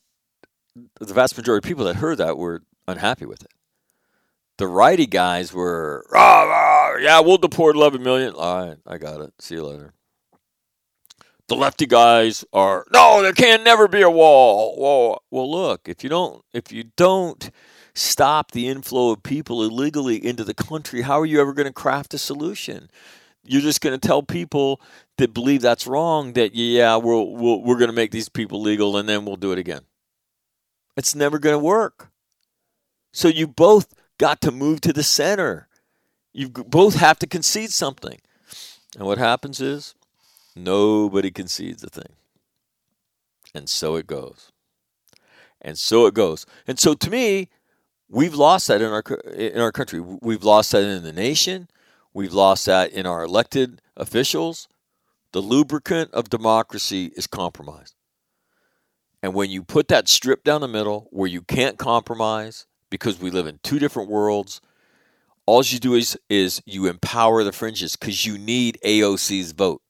the 1.01 1.13
vast 1.13 1.37
majority 1.37 1.65
of 1.65 1.69
people 1.69 1.85
that 1.87 1.97
heard 1.97 2.19
that 2.19 2.39
were 2.39 2.63
unhappy 2.87 3.27
with 3.27 3.43
it. 3.43 3.51
The 4.59 4.69
righty 4.69 5.07
guys 5.07 5.53
were, 5.53 6.07
rah, 6.13 6.43
rah, 6.43 6.97
yeah, 6.99 7.19
we'll 7.21 7.39
deport 7.39 7.75
11 7.75 8.03
million. 8.03 8.35
All 8.35 8.69
right, 8.69 8.79
I 8.87 8.99
got 8.99 9.21
it. 9.21 9.33
See 9.41 9.57
you 9.57 9.65
later 9.65 9.95
the 11.53 11.59
lefty 11.59 11.85
guys 11.85 12.47
are 12.55 12.87
no, 12.95 13.21
there 13.21 13.35
can 13.35 13.63
never 13.63 13.87
be 13.87 14.01
a 14.01 14.11
wall. 14.11 14.75
Whoa. 14.77 15.19
Well, 15.31 15.51
look, 15.51 15.87
if 15.87 16.03
you 16.03 16.09
don't, 16.09 16.43
if 16.55 16.73
you 16.73 16.85
don't 16.97 17.51
stop 17.95 18.53
the 18.53 18.69
inflow 18.69 19.11
of 19.11 19.23
people 19.23 19.63
illegally 19.63 20.25
into 20.25 20.45
the 20.45 20.55
country, 20.55 21.03
how 21.03 21.21
are 21.21 21.27
you 21.27 21.43
ever 21.43 21.53
going 21.53 21.67
to 21.67 21.73
craft 21.73 22.15
a 22.15 22.19
solution? 22.19 22.89
You're 23.45 23.61
just 23.61 23.83
going 23.83 23.99
to 23.99 24.07
tell 24.07 24.23
people 24.23 24.81
that 25.19 25.35
believe 25.35 25.61
that's 25.61 25.87
wrong 25.87 26.33
that 26.33 26.55
yeah, 26.55 26.97
we're 26.97 27.23
we'll, 27.23 27.63
we're 27.63 27.79
going 27.79 27.91
to 27.91 27.97
make 27.97 28.13
these 28.13 28.31
people 28.31 28.63
legal 28.63 28.97
and 28.97 29.07
then 29.07 29.27
we'll 29.27 29.37
do 29.37 29.53
it 29.53 29.59
again. 29.59 29.83
It's 30.97 31.15
never 31.15 31.39
going 31.39 31.55
to 31.55 31.63
work. 31.63 32.09
So 33.13 33.29
you 33.29 33.47
both 33.47 33.93
got 34.17 34.41
to 34.41 34.51
move 34.51 34.81
to 34.83 34.93
the 34.95 35.03
center. 35.03 35.69
You 36.33 36.49
both 36.49 36.95
have 36.95 37.19
to 37.19 37.27
concede 37.27 37.73
something. 37.73 38.21
And 38.97 39.07
what 39.07 39.19
happens 39.19 39.61
is 39.61 39.95
Nobody 40.55 41.31
concedes 41.31 41.83
a 41.83 41.89
thing. 41.89 42.15
And 43.55 43.69
so 43.69 43.97
it 43.97 44.07
goes. 44.07 44.51
And 45.61 45.79
so 45.79 46.07
it 46.07 46.15
goes. 46.15 46.47
And 46.67 46.79
so 46.79 46.95
to 46.95 47.11
me, 47.11 47.49
we've 48.09 48.35
lost 48.35 48.69
that 48.69 48.83
in 48.83 48.91
our 48.91 49.03
in 49.33 49.61
our 49.61 49.73
country. 49.73 50.01
We've 50.01 50.45
lost 50.45 50.73
that 50.73 50.83
in 50.83 51.03
the 51.03 51.13
nation. 51.13 51.69
We've 52.15 52.33
lost 52.33 52.67
that 52.67 52.93
in 52.93 53.07
our 53.07 53.23
elected 53.23 53.81
officials. 53.97 54.69
The 55.33 55.41
lubricant 55.41 56.11
of 56.13 56.29
democracy 56.29 57.07
is 57.17 57.27
compromise. 57.27 57.95
And 59.23 59.35
when 59.35 59.51
you 59.51 59.63
put 59.63 59.89
that 59.89 60.09
strip 60.09 60.45
down 60.45 60.61
the 60.61 60.69
middle 60.69 61.09
where 61.11 61.29
you 61.29 61.43
can't 61.43 61.79
compromise 61.79 62.67
because 62.91 63.21
we 63.21 63.31
live 63.31 63.47
in 63.47 63.61
two 63.63 63.79
different 63.79 64.11
worlds, 64.11 64.61
all 65.47 65.63
you 65.63 65.79
do 65.79 65.95
is 65.95 66.19
is 66.29 66.61
you 66.67 66.87
empower 66.87 67.45
the 67.45 67.53
fringes 67.53 67.97
because 67.97 68.27
you 68.27 68.37
need 68.37 68.79
AOC's 68.85 69.53
vote. 69.53 69.81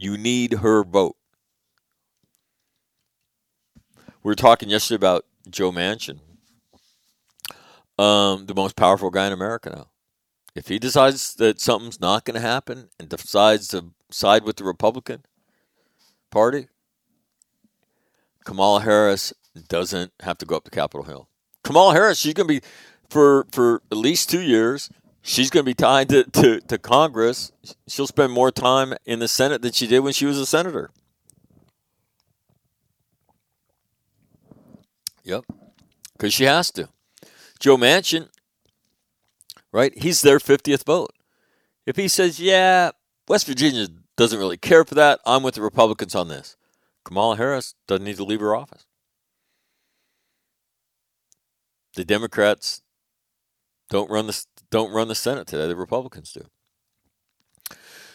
You 0.00 0.16
need 0.16 0.54
her 0.54 0.82
vote. 0.82 1.16
We 4.22 4.30
were 4.30 4.34
talking 4.34 4.70
yesterday 4.70 4.96
about 4.96 5.26
Joe 5.50 5.70
Manchin, 5.70 6.20
um, 7.98 8.46
the 8.46 8.54
most 8.54 8.76
powerful 8.76 9.10
guy 9.10 9.26
in 9.26 9.34
America 9.34 9.68
now. 9.68 9.90
If 10.54 10.68
he 10.68 10.78
decides 10.78 11.34
that 11.34 11.60
something's 11.60 12.00
not 12.00 12.24
going 12.24 12.34
to 12.34 12.40
happen 12.40 12.88
and 12.98 13.10
decides 13.10 13.68
to 13.68 13.92
side 14.10 14.44
with 14.44 14.56
the 14.56 14.64
Republican 14.64 15.26
Party, 16.30 16.68
Kamala 18.44 18.80
Harris 18.80 19.34
doesn't 19.68 20.12
have 20.20 20.38
to 20.38 20.46
go 20.46 20.56
up 20.56 20.64
to 20.64 20.70
Capitol 20.70 21.04
Hill. 21.04 21.28
Kamala 21.62 21.92
Harris, 21.92 22.18
she's 22.18 22.32
going 22.32 22.48
to 22.48 22.60
be 22.60 22.66
for 23.10 23.46
for 23.52 23.82
at 23.92 23.98
least 23.98 24.30
two 24.30 24.40
years 24.40 24.88
she's 25.22 25.50
going 25.50 25.64
to 25.64 25.70
be 25.70 25.74
tied 25.74 26.08
to, 26.10 26.24
to, 26.24 26.60
to 26.60 26.78
Congress. 26.78 27.52
She'll 27.88 28.06
spend 28.06 28.32
more 28.32 28.50
time 28.50 28.94
in 29.04 29.18
the 29.18 29.28
Senate 29.28 29.62
than 29.62 29.72
she 29.72 29.86
did 29.86 30.00
when 30.00 30.12
she 30.12 30.26
was 30.26 30.38
a 30.38 30.46
senator. 30.46 30.90
Yep. 35.24 35.44
Because 36.12 36.34
she 36.34 36.44
has 36.44 36.70
to. 36.72 36.88
Joe 37.58 37.76
Manchin, 37.76 38.28
right? 39.72 39.96
He's 39.96 40.22
their 40.22 40.38
50th 40.38 40.84
vote. 40.84 41.12
If 41.86 41.96
he 41.96 42.08
says, 42.08 42.40
yeah, 42.40 42.90
West 43.28 43.46
Virginia 43.46 43.88
doesn't 44.16 44.38
really 44.38 44.56
care 44.56 44.84
for 44.84 44.94
that, 44.94 45.20
I'm 45.26 45.42
with 45.42 45.54
the 45.54 45.62
Republicans 45.62 46.14
on 46.14 46.28
this. 46.28 46.56
Kamala 47.04 47.36
Harris 47.36 47.74
doesn't 47.86 48.04
need 48.04 48.16
to 48.16 48.24
leave 48.24 48.40
her 48.40 48.54
office. 48.54 48.86
The 51.96 52.04
Democrats 52.04 52.82
don't 53.88 54.10
run 54.10 54.26
the 54.26 54.44
don't 54.70 54.92
run 54.92 55.08
the 55.08 55.14
Senate 55.14 55.46
today. 55.46 55.66
The 55.66 55.76
Republicans 55.76 56.32
do. 56.32 56.42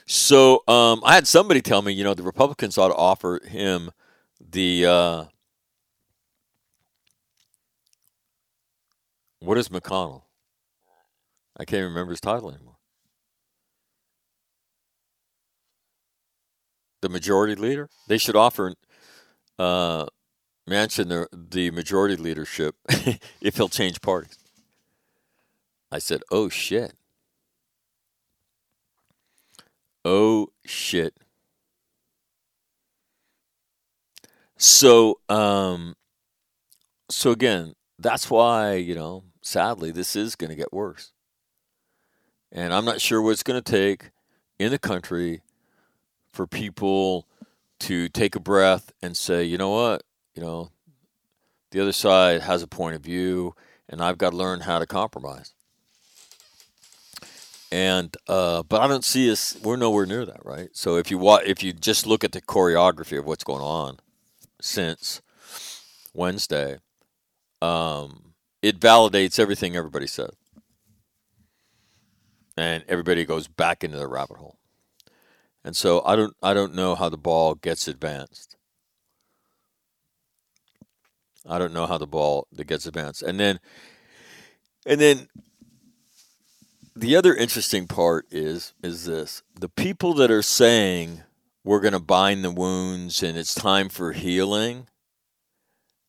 So 0.08 0.64
um, 0.68 1.02
I 1.04 1.16
had 1.16 1.28
somebody 1.28 1.62
tell 1.62 1.82
me, 1.82 1.92
you 1.92 2.04
know, 2.04 2.14
the 2.14 2.24
Republicans 2.24 2.78
ought 2.78 2.90
to 2.90 2.96
offer 2.96 3.40
him 3.46 3.92
the 4.40 4.86
uh, 4.86 5.26
what 9.40 9.58
is 9.58 9.70
McConnell? 9.70 10.24
I 11.58 11.66
can't 11.66 11.84
remember 11.84 12.12
his 12.12 12.22
title 12.22 12.52
anymore. 12.52 12.76
The 17.02 17.10
majority 17.10 17.56
leader. 17.56 17.90
They 18.08 18.18
should 18.18 18.36
offer 18.36 18.74
uh, 19.58 20.06
Manchin 20.70 21.10
the 21.10 21.28
the 21.32 21.72
majority 21.72 22.16
leadership 22.16 22.76
if 23.42 23.58
he'll 23.58 23.70
change 23.70 24.02
parties. 24.02 24.45
I 25.96 26.00
said, 26.00 26.22
oh 26.32 26.50
shit. 26.50 26.94
Oh 30.04 30.50
shit. 30.66 31.16
So, 34.58 35.20
um, 35.30 35.96
so 37.10 37.32
again, 37.32 37.74
that's 37.98 38.30
why, 38.30 38.74
you 38.76 38.96
know, 38.96 39.24
sadly, 39.42 39.92
this 39.92 40.16
is 40.16 40.36
going 40.36 40.50
to 40.50 40.56
get 40.56 40.74
worse. 40.74 41.12
And 42.52 42.74
I'm 42.74 42.86
not 42.86 43.02
sure 43.02 43.22
what 43.22 43.32
it's 43.32 43.44
going 43.44 43.62
to 43.62 43.72
take 43.72 44.12
in 44.60 44.72
the 44.72 44.80
country 44.80 45.42
for 46.32 46.46
people 46.46 47.28
to 47.80 48.08
take 48.10 48.36
a 48.36 48.40
breath 48.40 48.94
and 49.02 49.18
say, 49.18 49.44
you 49.44 49.58
know 49.58 49.72
what? 49.72 50.04
you 50.36 50.44
know, 50.44 50.70
the 51.72 51.82
other 51.82 51.94
side 51.94 52.42
has 52.42 52.62
a 52.62 52.68
point 52.68 52.96
of 52.96 53.02
view, 53.02 53.56
and 53.90 54.02
I've 54.02 54.18
got 54.18 54.32
to 54.32 54.38
learn 54.38 54.62
how 54.62 54.80
to 54.80 54.86
compromise. 54.86 55.55
And 57.76 58.16
uh, 58.30 58.64
but 58.64 58.80
I 58.80 58.88
don't 58.88 59.04
see 59.04 59.30
us. 59.30 59.58
We're 59.62 59.76
nowhere 59.76 60.06
near 60.06 60.26
that, 60.26 60.46
right? 60.46 60.70
So 60.72 60.96
if 60.96 61.12
you 61.12 61.18
wa- 61.18 61.42
if 61.46 61.62
you 61.62 61.74
just 61.74 62.08
look 62.08 62.24
at 62.24 62.32
the 62.32 62.42
choreography 62.42 63.20
of 63.20 63.26
what's 63.26 63.44
going 63.44 63.62
on 63.62 63.98
since 64.62 65.22
Wednesday, 66.14 66.78
um, 67.62 68.32
it 68.62 68.80
validates 68.80 69.40
everything 69.40 69.76
everybody 69.76 70.08
said, 70.08 70.30
and 72.56 72.86
everybody 72.88 73.26
goes 73.26 73.50
back 73.50 73.84
into 73.84 73.98
the 73.98 74.08
rabbit 74.08 74.38
hole. 74.38 74.58
And 75.66 75.76
so 75.76 76.02
I 76.06 76.16
don't 76.16 76.34
I 76.42 76.54
don't 76.54 76.76
know 76.76 76.96
how 76.96 77.10
the 77.10 77.18
ball 77.18 77.56
gets 77.56 77.90
advanced. 77.90 78.56
I 81.46 81.60
don't 81.60 81.74
know 81.74 81.88
how 81.88 81.98
the 81.98 82.08
ball 82.08 82.48
that 82.54 82.68
gets 82.68 82.86
advanced. 82.86 83.22
And 83.22 83.38
then 83.38 83.60
and 84.86 85.02
then 85.02 85.28
the 86.96 87.16
other 87.16 87.36
interesting 87.36 87.88
part 87.88 88.26
is 88.32 88.74
is 88.84 89.06
this. 89.06 89.44
The 89.60 89.70
people 89.70 90.14
that 90.16 90.32
are 90.32 90.42
saying 90.42 91.24
we're 91.64 91.80
going 91.80 91.94
to 91.94 92.00
bind 92.00 92.44
the 92.44 92.52
wounds 92.52 93.24
and 93.24 93.38
it's 93.38 93.56
time 93.56 93.90
for 93.90 94.12
healing, 94.14 94.88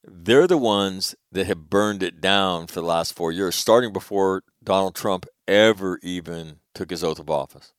they're 0.05 0.47
the 0.47 0.59
ones 0.59 1.15
that 1.33 1.47
have 1.47 1.71
burned 1.71 2.03
it 2.03 2.21
down 2.21 2.67
for 2.67 2.81
the 2.81 2.87
last 2.87 3.15
4 3.15 3.33
years 3.33 3.57
starting 3.57 3.93
before 3.93 4.43
Donald 4.63 4.95
Trump 4.95 5.27
ever 5.49 5.99
even 6.03 6.61
took 6.75 6.91
his 6.91 7.03
oath 7.03 7.19
of 7.19 7.31
office. 7.31 7.73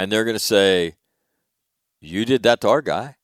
and 0.00 0.10
they're 0.10 0.24
going 0.24 0.34
to 0.34 0.38
say, 0.40 0.94
You 2.00 2.24
did 2.24 2.42
that 2.44 2.62
to 2.62 2.68
our 2.68 2.80
guy. 2.80 3.16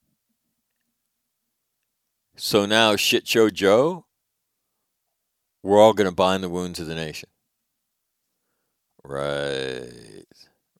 So 2.39 2.67
now, 2.67 2.95
shit 2.95 3.27
show 3.27 3.49
Joe, 3.49 4.05
we're 5.63 5.81
all 5.81 5.93
going 5.93 6.07
to 6.07 6.15
bind 6.15 6.43
the 6.43 6.49
wounds 6.49 6.79
of 6.79 6.85
the 6.85 6.93
nation. 6.93 7.29
Right. 9.03 10.23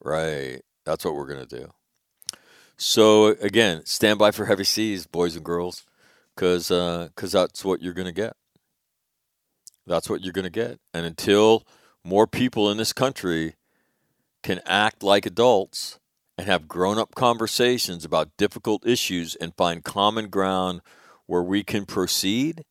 Right. 0.00 0.60
That's 0.86 1.04
what 1.04 1.16
we're 1.16 1.26
going 1.26 1.44
to 1.44 1.58
do. 1.58 1.72
So, 2.76 3.30
again, 3.40 3.84
stand 3.86 4.20
by 4.20 4.30
for 4.30 4.46
heavy 4.46 4.62
seas, 4.62 5.08
boys 5.08 5.34
and 5.34 5.44
girls, 5.44 5.84
because 6.36 6.70
uh, 6.70 7.08
cause 7.16 7.32
that's 7.32 7.64
what 7.64 7.82
you're 7.82 7.92
going 7.92 8.06
to 8.06 8.12
get. 8.12 8.36
That's 9.84 10.08
what 10.08 10.22
you're 10.22 10.32
going 10.32 10.44
to 10.44 10.50
get. 10.50 10.78
And 10.94 11.04
until 11.04 11.66
more 12.04 12.28
people 12.28 12.70
in 12.70 12.76
this 12.76 12.92
country 12.92 13.56
can 14.44 14.60
act 14.64 15.02
like 15.02 15.26
adults 15.26 15.98
and 16.36 16.46
have 16.46 16.68
grown 16.68 16.98
up 16.98 17.16
conversations 17.16 18.04
about 18.04 18.36
difficult 18.36 18.86
issues 18.86 19.34
and 19.34 19.56
find 19.56 19.82
common 19.82 20.28
ground 20.28 20.82
where 21.28 21.42
we 21.42 21.62
can 21.62 21.84
proceed 21.84 22.64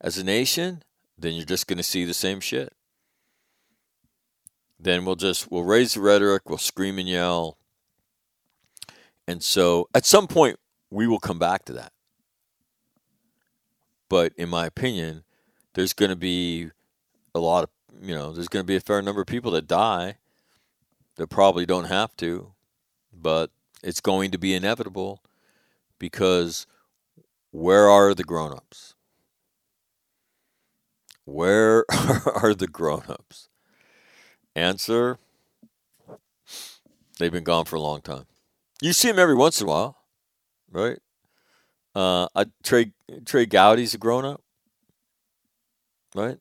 as 0.00 0.18
a 0.18 0.24
nation, 0.24 0.82
then 1.16 1.34
you're 1.34 1.46
just 1.46 1.68
going 1.68 1.76
to 1.78 1.82
see 1.82 2.04
the 2.04 2.12
same 2.12 2.40
shit. 2.40 2.74
Then 4.78 5.06
we'll 5.06 5.16
just 5.16 5.50
we'll 5.50 5.62
raise 5.62 5.94
the 5.94 6.00
rhetoric, 6.00 6.42
we'll 6.50 6.58
scream 6.58 6.98
and 6.98 7.08
yell. 7.08 7.56
And 9.26 9.42
so 9.42 9.88
at 9.94 10.04
some 10.04 10.26
point 10.26 10.58
we 10.90 11.06
will 11.06 11.20
come 11.20 11.38
back 11.38 11.64
to 11.66 11.72
that. 11.74 11.92
But 14.08 14.32
in 14.36 14.48
my 14.48 14.66
opinion, 14.66 15.22
there's 15.74 15.92
going 15.92 16.10
to 16.10 16.16
be 16.16 16.70
a 17.34 17.38
lot 17.38 17.64
of, 17.64 17.70
you 18.02 18.14
know, 18.14 18.32
there's 18.32 18.48
going 18.48 18.64
to 18.64 18.66
be 18.66 18.76
a 18.76 18.80
fair 18.80 19.00
number 19.00 19.20
of 19.20 19.26
people 19.28 19.52
that 19.52 19.68
die 19.68 20.16
that 21.16 21.28
probably 21.28 21.66
don't 21.66 21.84
have 21.84 22.16
to, 22.16 22.52
but 23.12 23.50
it's 23.82 24.00
going 24.00 24.32
to 24.32 24.38
be 24.38 24.54
inevitable 24.54 25.22
because 25.98 26.66
where 27.56 27.88
are 27.88 28.14
the 28.14 28.22
grown-ups? 28.22 28.94
Where 31.24 31.84
are 31.90 32.54
the 32.54 32.68
grown-ups? 32.68 33.48
Answer 34.54 35.18
They've 37.18 37.32
been 37.32 37.44
gone 37.44 37.64
for 37.64 37.76
a 37.76 37.80
long 37.80 38.02
time. 38.02 38.26
You 38.82 38.92
see 38.92 39.08
them 39.08 39.18
every 39.18 39.34
once 39.34 39.60
in 39.60 39.66
a 39.66 39.70
while, 39.70 39.96
right? 40.70 40.98
Uh, 41.94 42.28
I, 42.34 42.44
Trey 42.62 42.92
Trey 43.24 43.46
Gowdy's 43.46 43.94
a 43.94 43.98
grown 43.98 44.26
up, 44.26 44.42
right? 46.14 46.36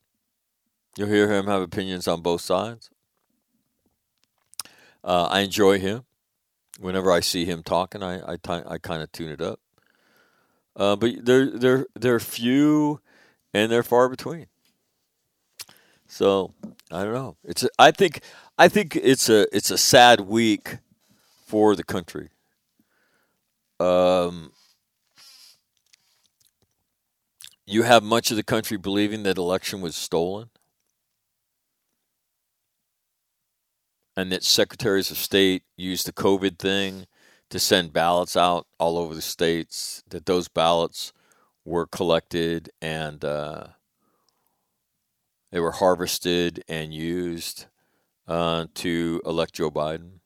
You'll 0.97 1.07
hear 1.07 1.31
him 1.31 1.45
have 1.47 1.61
opinions 1.61 2.09
on 2.09 2.21
both 2.21 2.41
sides. 2.41 2.89
Uh, 5.01 5.29
I 5.31 5.39
enjoy 5.41 5.79
him. 5.79 6.03
Whenever 6.77 7.09
I 7.09 7.21
see 7.21 7.45
him 7.45 7.63
talking, 7.63 8.03
I 8.03 8.19
I, 8.33 8.37
I 8.67 8.77
kind 8.79 9.01
of 9.01 9.13
tune 9.13 9.29
it 9.29 9.39
up. 9.39 9.61
Uh, 10.75 10.95
but 10.95 11.25
they're 11.25 11.49
they're 11.49 11.87
they're 11.95 12.19
few, 12.19 12.99
and 13.53 13.71
they're 13.71 13.83
far 13.83 14.09
between. 14.09 14.47
So 16.07 16.53
I 16.91 17.03
don't 17.03 17.13
know. 17.13 17.37
It's 17.43 17.63
a, 17.63 17.69
I 17.79 17.91
think 17.91 18.21
I 18.57 18.67
think 18.67 18.95
it's 18.95 19.29
a 19.29 19.47
it's 19.55 19.71
a 19.71 19.77
sad 19.77 20.21
week 20.21 20.77
for 21.45 21.75
the 21.75 21.83
country. 21.83 22.29
Um, 23.79 24.51
you 27.65 27.83
have 27.83 28.03
much 28.03 28.31
of 28.31 28.37
the 28.37 28.43
country 28.43 28.77
believing 28.77 29.23
that 29.23 29.37
election 29.37 29.81
was 29.81 29.95
stolen. 29.95 30.49
and 34.15 34.31
that 34.31 34.43
secretaries 34.43 35.11
of 35.11 35.17
state 35.17 35.63
used 35.75 36.07
the 36.07 36.13
COVID 36.13 36.57
thing 36.57 37.05
to 37.55 37.59
send 37.61 37.93
ballots 37.93 38.35
out 38.35 38.67
all 38.81 38.97
over 38.97 39.15
the 39.15 39.21
states, 39.21 40.03
that 40.09 40.25
those 40.25 40.49
ballots 40.49 41.13
were 41.63 41.85
collected 41.85 42.69
and 42.81 43.23
uh, 43.23 43.67
they 45.53 45.61
were 45.61 45.71
harvested 45.71 46.61
and 46.67 46.93
used 46.93 47.67
uh, 48.27 48.65
to 48.73 49.21
elect 49.25 49.53
Joe 49.53 49.71
Biden. 49.71 50.19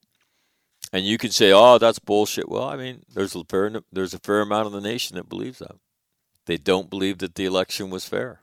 And 0.92 1.06
you 1.06 1.20
can 1.20 1.30
say, 1.30 1.52
"Oh, 1.54 1.78
that's 1.78 2.00
bullshit." 2.00 2.50
Well, 2.50 2.64
I 2.64 2.76
mean, 2.76 3.04
there's 3.14 3.36
a 3.36 3.44
fair 3.44 3.72
there's 3.94 4.16
a 4.16 4.20
fair 4.20 4.42
amount 4.42 4.66
of 4.66 4.72
the 4.72 4.82
nation 4.82 5.16
that 5.16 5.30
believes 5.30 5.60
that. 5.60 5.76
They 6.48 6.58
don't 6.58 6.90
believe 6.90 7.20
that 7.20 7.36
the 7.36 7.46
election 7.46 7.92
was 7.92 8.06
fair. 8.06 8.42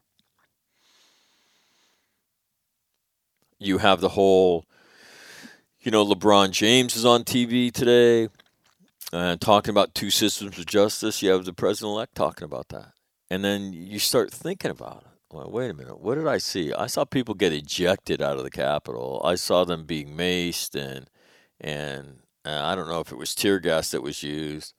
You 3.58 3.78
have 3.78 4.00
the 4.00 4.10
whole 4.10 4.64
you 5.80 5.90
know, 5.90 6.06
LeBron 6.06 6.52
James 6.52 6.94
is 6.94 7.04
on 7.04 7.24
TV 7.24 7.72
today 7.72 8.28
uh, 9.12 9.36
talking 9.36 9.70
about 9.70 9.94
two 9.94 10.10
systems 10.10 10.58
of 10.58 10.66
justice. 10.66 11.22
You 11.22 11.30
have 11.30 11.44
the 11.44 11.52
president 11.52 11.92
elect 11.92 12.14
talking 12.14 12.44
about 12.44 12.68
that. 12.68 12.92
And 13.30 13.44
then 13.44 13.72
you 13.72 13.98
start 13.98 14.32
thinking 14.32 14.70
about 14.70 15.02
it. 15.02 15.16
Well, 15.32 15.50
wait 15.50 15.70
a 15.70 15.74
minute. 15.74 16.00
What 16.00 16.14
did 16.14 16.28
I 16.28 16.38
see? 16.38 16.72
I 16.72 16.86
saw 16.86 17.04
people 17.04 17.34
get 17.34 17.52
ejected 17.52 18.22
out 18.22 18.38
of 18.38 18.44
the 18.44 18.50
Capitol. 18.50 19.20
I 19.24 19.34
saw 19.34 19.64
them 19.64 19.84
being 19.84 20.16
maced, 20.16 20.76
and 20.76 21.10
and 21.60 22.20
uh, 22.44 22.60
I 22.62 22.76
don't 22.76 22.88
know 22.88 23.00
if 23.00 23.10
it 23.10 23.18
was 23.18 23.34
tear 23.34 23.58
gas 23.58 23.90
that 23.90 24.02
was 24.02 24.22
used, 24.22 24.74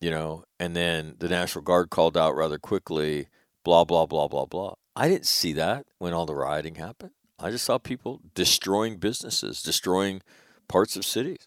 you 0.00 0.10
know. 0.10 0.44
And 0.58 0.74
then 0.74 1.14
the 1.18 1.28
National 1.28 1.62
Guard 1.62 1.90
called 1.90 2.16
out 2.16 2.34
rather 2.34 2.58
quickly. 2.58 3.28
Blah 3.62 3.84
blah 3.84 4.06
blah 4.06 4.26
blah 4.26 4.46
blah. 4.46 4.74
I 4.96 5.08
didn't 5.08 5.26
see 5.26 5.52
that 5.52 5.86
when 5.98 6.12
all 6.12 6.26
the 6.26 6.34
rioting 6.34 6.74
happened. 6.74 7.12
I 7.38 7.50
just 7.50 7.64
saw 7.64 7.78
people 7.78 8.20
destroying 8.34 8.96
businesses, 8.96 9.62
destroying 9.62 10.22
parts 10.68 10.96
of 10.96 11.04
cities. 11.04 11.46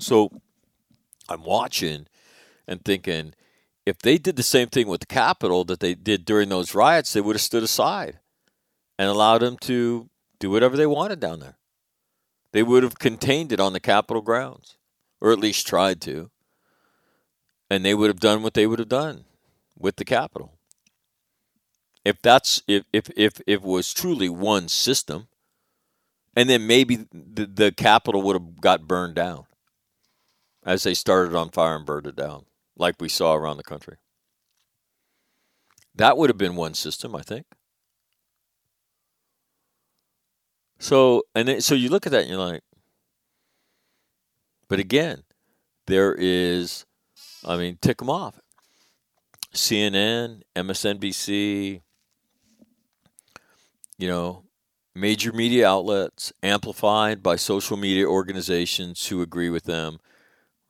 So 0.00 0.30
I'm 1.28 1.44
watching 1.44 2.06
and 2.66 2.84
thinking 2.84 3.34
if 3.84 3.98
they 3.98 4.18
did 4.18 4.36
the 4.36 4.42
same 4.42 4.68
thing 4.68 4.86
with 4.86 5.00
the 5.00 5.06
Capitol 5.06 5.64
that 5.64 5.80
they 5.80 5.94
did 5.94 6.24
during 6.24 6.48
those 6.48 6.74
riots, 6.74 7.12
they 7.12 7.20
would 7.20 7.36
have 7.36 7.42
stood 7.42 7.62
aside 7.62 8.18
and 8.98 9.08
allowed 9.08 9.38
them 9.38 9.56
to 9.62 10.08
do 10.38 10.50
whatever 10.50 10.76
they 10.76 10.86
wanted 10.86 11.20
down 11.20 11.40
there. 11.40 11.56
They 12.52 12.62
would 12.62 12.82
have 12.82 12.98
contained 12.98 13.50
it 13.50 13.60
on 13.60 13.72
the 13.72 13.80
Capitol 13.80 14.22
grounds, 14.22 14.76
or 15.20 15.32
at 15.32 15.38
least 15.38 15.66
tried 15.66 16.00
to. 16.02 16.30
And 17.70 17.84
they 17.84 17.94
would 17.94 18.08
have 18.08 18.20
done 18.20 18.42
what 18.42 18.54
they 18.54 18.66
would 18.66 18.78
have 18.78 18.88
done 18.88 19.24
with 19.78 19.96
the 19.96 20.04
Capitol 20.04 20.52
if 22.04 22.20
that's 22.20 22.62
if 22.66 22.84
if 22.92 23.10
if, 23.10 23.16
if 23.16 23.42
it 23.46 23.62
was 23.62 23.92
truly 23.92 24.28
one 24.28 24.68
system, 24.68 25.28
and 26.34 26.48
then 26.48 26.66
maybe 26.66 27.06
the, 27.12 27.46
the 27.46 27.72
Capitol 27.72 28.22
would 28.22 28.34
have 28.34 28.60
got 28.60 28.88
burned 28.88 29.14
down 29.14 29.46
as 30.64 30.82
they 30.82 30.94
started 30.94 31.34
on 31.34 31.50
fire 31.50 31.76
and 31.76 31.86
burned 31.86 32.06
it 32.06 32.16
down, 32.16 32.44
like 32.76 32.96
we 33.00 33.08
saw 33.08 33.34
around 33.34 33.56
the 33.56 33.62
country. 33.62 33.96
That 35.94 36.16
would 36.16 36.30
have 36.30 36.38
been 36.38 36.56
one 36.56 36.74
system, 36.74 37.14
I 37.14 37.22
think. 37.22 37.46
So 40.78 41.22
and 41.34 41.62
so 41.62 41.74
you 41.74 41.90
look 41.90 42.06
at 42.06 42.12
that 42.12 42.22
and 42.22 42.30
you're 42.30 42.38
like, 42.38 42.62
but 44.68 44.80
again, 44.80 45.22
there 45.86 46.14
is, 46.18 46.86
I 47.46 47.56
mean, 47.56 47.78
tick 47.80 47.98
them 47.98 48.10
off. 48.10 48.40
CNN, 49.54 50.42
MSNBC, 50.56 51.82
you 53.98 54.08
know, 54.08 54.44
major 54.94 55.32
media 55.32 55.68
outlets, 55.68 56.32
amplified 56.42 57.22
by 57.22 57.36
social 57.36 57.76
media 57.76 58.06
organizations 58.06 59.06
who 59.06 59.22
agree 59.22 59.50
with 59.50 59.64
them, 59.64 59.98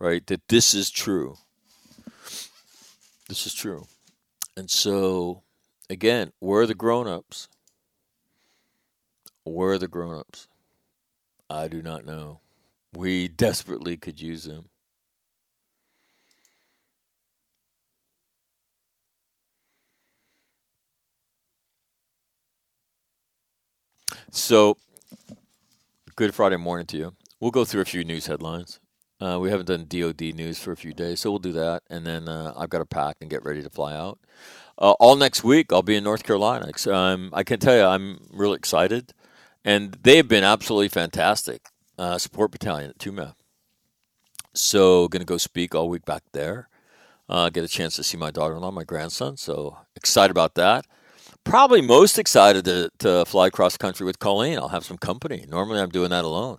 right? 0.02 0.26
That 0.26 0.48
this 0.48 0.74
is 0.74 0.90
true. 0.90 1.36
This 3.28 3.46
is 3.46 3.54
true. 3.54 3.86
And 4.56 4.68
so, 4.68 5.42
again, 5.88 6.32
where 6.40 6.62
are 6.62 6.66
the 6.66 6.74
grown 6.74 7.06
ups? 7.06 7.48
Where 9.44 9.70
are 9.70 9.78
the 9.78 9.86
grown 9.86 10.18
ups? 10.18 10.48
I 11.48 11.68
do 11.68 11.82
not 11.82 12.04
know. 12.04 12.40
We 12.92 13.28
desperately 13.28 13.96
could 13.96 14.20
use 14.20 14.44
them. 14.44 14.68
So, 24.32 24.76
good 26.16 26.34
Friday 26.34 26.56
morning 26.56 26.86
to 26.86 26.96
you. 26.96 27.14
We'll 27.38 27.50
go 27.52 27.64
through 27.64 27.82
a 27.82 27.84
few 27.84 28.02
news 28.02 28.26
headlines. 28.26 28.80
Uh, 29.22 29.38
we 29.38 29.50
haven't 29.50 29.66
done 29.66 29.86
DoD 29.88 30.34
news 30.34 30.58
for 30.58 30.72
a 30.72 30.76
few 30.76 30.92
days, 30.92 31.20
so 31.20 31.30
we'll 31.30 31.38
do 31.38 31.52
that. 31.52 31.84
And 31.88 32.04
then 32.04 32.28
uh, 32.28 32.52
I've 32.56 32.70
got 32.70 32.78
to 32.78 32.84
pack 32.84 33.16
and 33.20 33.30
get 33.30 33.44
ready 33.44 33.62
to 33.62 33.70
fly 33.70 33.94
out. 33.94 34.18
Uh, 34.76 34.92
all 34.98 35.14
next 35.14 35.44
week, 35.44 35.72
I'll 35.72 35.82
be 35.82 35.94
in 35.94 36.02
North 36.02 36.24
Carolina. 36.24 36.68
Um, 36.90 37.30
I 37.32 37.44
can 37.44 37.60
tell 37.60 37.76
you, 37.76 37.84
I'm 37.84 38.26
really 38.32 38.56
excited. 38.56 39.14
And 39.64 39.96
they've 40.02 40.26
been 40.26 40.42
absolutely 40.42 40.88
fantastic. 40.88 41.68
Uh, 41.96 42.18
support 42.18 42.50
battalion 42.50 42.90
at 42.90 42.98
Tumath. 42.98 43.34
So, 44.54 45.06
going 45.06 45.20
to 45.20 45.26
go 45.26 45.36
speak 45.36 45.72
all 45.72 45.88
week 45.88 46.04
back 46.04 46.24
there. 46.32 46.68
Uh, 47.28 47.48
get 47.48 47.62
a 47.62 47.68
chance 47.68 47.94
to 47.96 48.02
see 48.02 48.16
my 48.16 48.32
daughter 48.32 48.56
in 48.56 48.60
law, 48.60 48.72
my 48.72 48.82
grandson. 48.84 49.36
So, 49.36 49.78
excited 49.94 50.32
about 50.32 50.56
that 50.56 50.84
probably 51.44 51.80
most 51.80 52.18
excited 52.18 52.64
to, 52.64 52.90
to 52.98 53.24
fly 53.24 53.50
cross 53.50 53.76
country 53.76 54.06
with 54.06 54.18
Colleen. 54.18 54.58
I'll 54.58 54.68
have 54.68 54.84
some 54.84 54.98
company. 54.98 55.44
Normally, 55.48 55.80
I'm 55.80 55.90
doing 55.90 56.10
that 56.10 56.24
alone, 56.24 56.58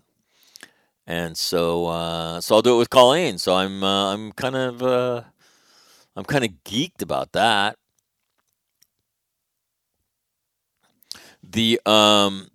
and 1.07 1.37
so 1.37 1.87
uh, 1.87 2.41
so 2.41 2.55
I'll 2.55 2.61
do 2.61 2.75
it 2.75 2.79
with 2.79 2.89
Colleen. 2.89 3.37
So 3.37 3.55
I'm 3.55 3.83
uh, 3.83 4.13
I'm 4.13 4.31
kind 4.33 4.55
of 4.55 4.83
uh, 4.83 5.23
I'm 6.15 6.25
kind 6.25 6.43
of 6.43 6.51
geeked 6.65 7.01
about 7.01 7.31
that. 7.33 7.75
The 11.43 11.79
um. 11.85 12.49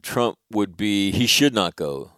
Trump 0.00 0.38
would 0.50 0.76
be, 0.76 1.10
he 1.10 1.26
should 1.26 1.52
not 1.52 1.76
go 1.76 2.12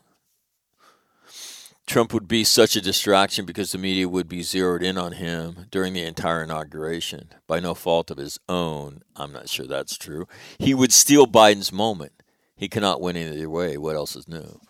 Trump 1.90 2.14
would 2.14 2.28
be 2.28 2.44
such 2.44 2.76
a 2.76 2.80
distraction 2.80 3.44
because 3.44 3.72
the 3.72 3.78
media 3.78 4.08
would 4.08 4.28
be 4.28 4.42
zeroed 4.42 4.80
in 4.80 4.96
on 4.96 5.10
him 5.10 5.66
during 5.72 5.92
the 5.92 6.04
entire 6.04 6.44
inauguration 6.44 7.30
by 7.48 7.58
no 7.58 7.74
fault 7.74 8.12
of 8.12 8.16
his 8.16 8.38
own. 8.48 9.02
I'm 9.16 9.32
not 9.32 9.48
sure 9.48 9.66
that's 9.66 9.98
true. 9.98 10.28
He 10.60 10.72
would 10.72 10.92
steal 10.92 11.26
Biden's 11.26 11.72
moment. 11.72 12.12
He 12.54 12.68
cannot 12.68 13.00
win 13.00 13.16
either 13.16 13.50
way. 13.50 13.76
What 13.76 13.96
else 13.96 14.14
is 14.14 14.28
new? 14.28 14.60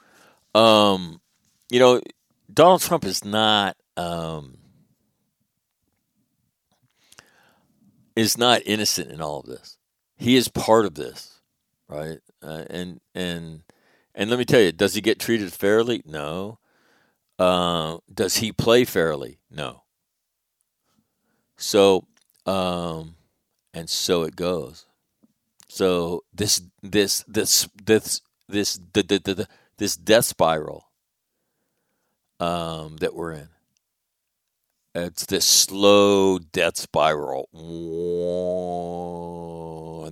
Um, 0.58 1.20
you 1.68 1.78
know, 1.78 2.00
Donald 2.50 2.80
Trump 2.80 3.04
is 3.04 3.22
not 3.22 3.76
um, 3.98 4.56
is 8.16 8.38
not 8.38 8.62
innocent 8.64 9.10
in 9.10 9.20
all 9.20 9.40
of 9.40 9.46
this. 9.46 9.76
He 10.16 10.36
is 10.36 10.48
part 10.48 10.86
of 10.86 10.94
this, 10.94 11.42
right? 11.86 12.20
Uh, 12.42 12.64
and 12.70 13.00
and 13.14 13.62
and 14.14 14.30
let 14.30 14.38
me 14.38 14.46
tell 14.46 14.60
you, 14.62 14.72
does 14.72 14.94
he 14.94 15.02
get 15.02 15.18
treated 15.18 15.52
fairly? 15.52 16.02
No. 16.06 16.59
Uh, 17.40 17.98
does 18.12 18.36
he 18.36 18.52
play 18.52 18.84
fairly? 18.84 19.38
No. 19.50 19.84
So, 21.56 22.06
um, 22.44 23.16
and 23.72 23.88
so 23.88 24.24
it 24.24 24.36
goes. 24.36 24.84
So 25.66 26.22
this 26.34 26.60
this 26.82 27.24
this 27.26 27.66
this 27.82 28.20
this 28.46 28.78
the, 28.92 29.02
the, 29.02 29.18
the, 29.18 29.48
this 29.78 29.96
death 29.96 30.26
spiral 30.26 30.90
um, 32.38 32.98
that 32.98 33.14
we're 33.14 33.32
in. 33.32 33.48
It's 34.94 35.24
this 35.24 35.46
slow 35.46 36.38
death 36.38 36.76
spiral 36.76 37.48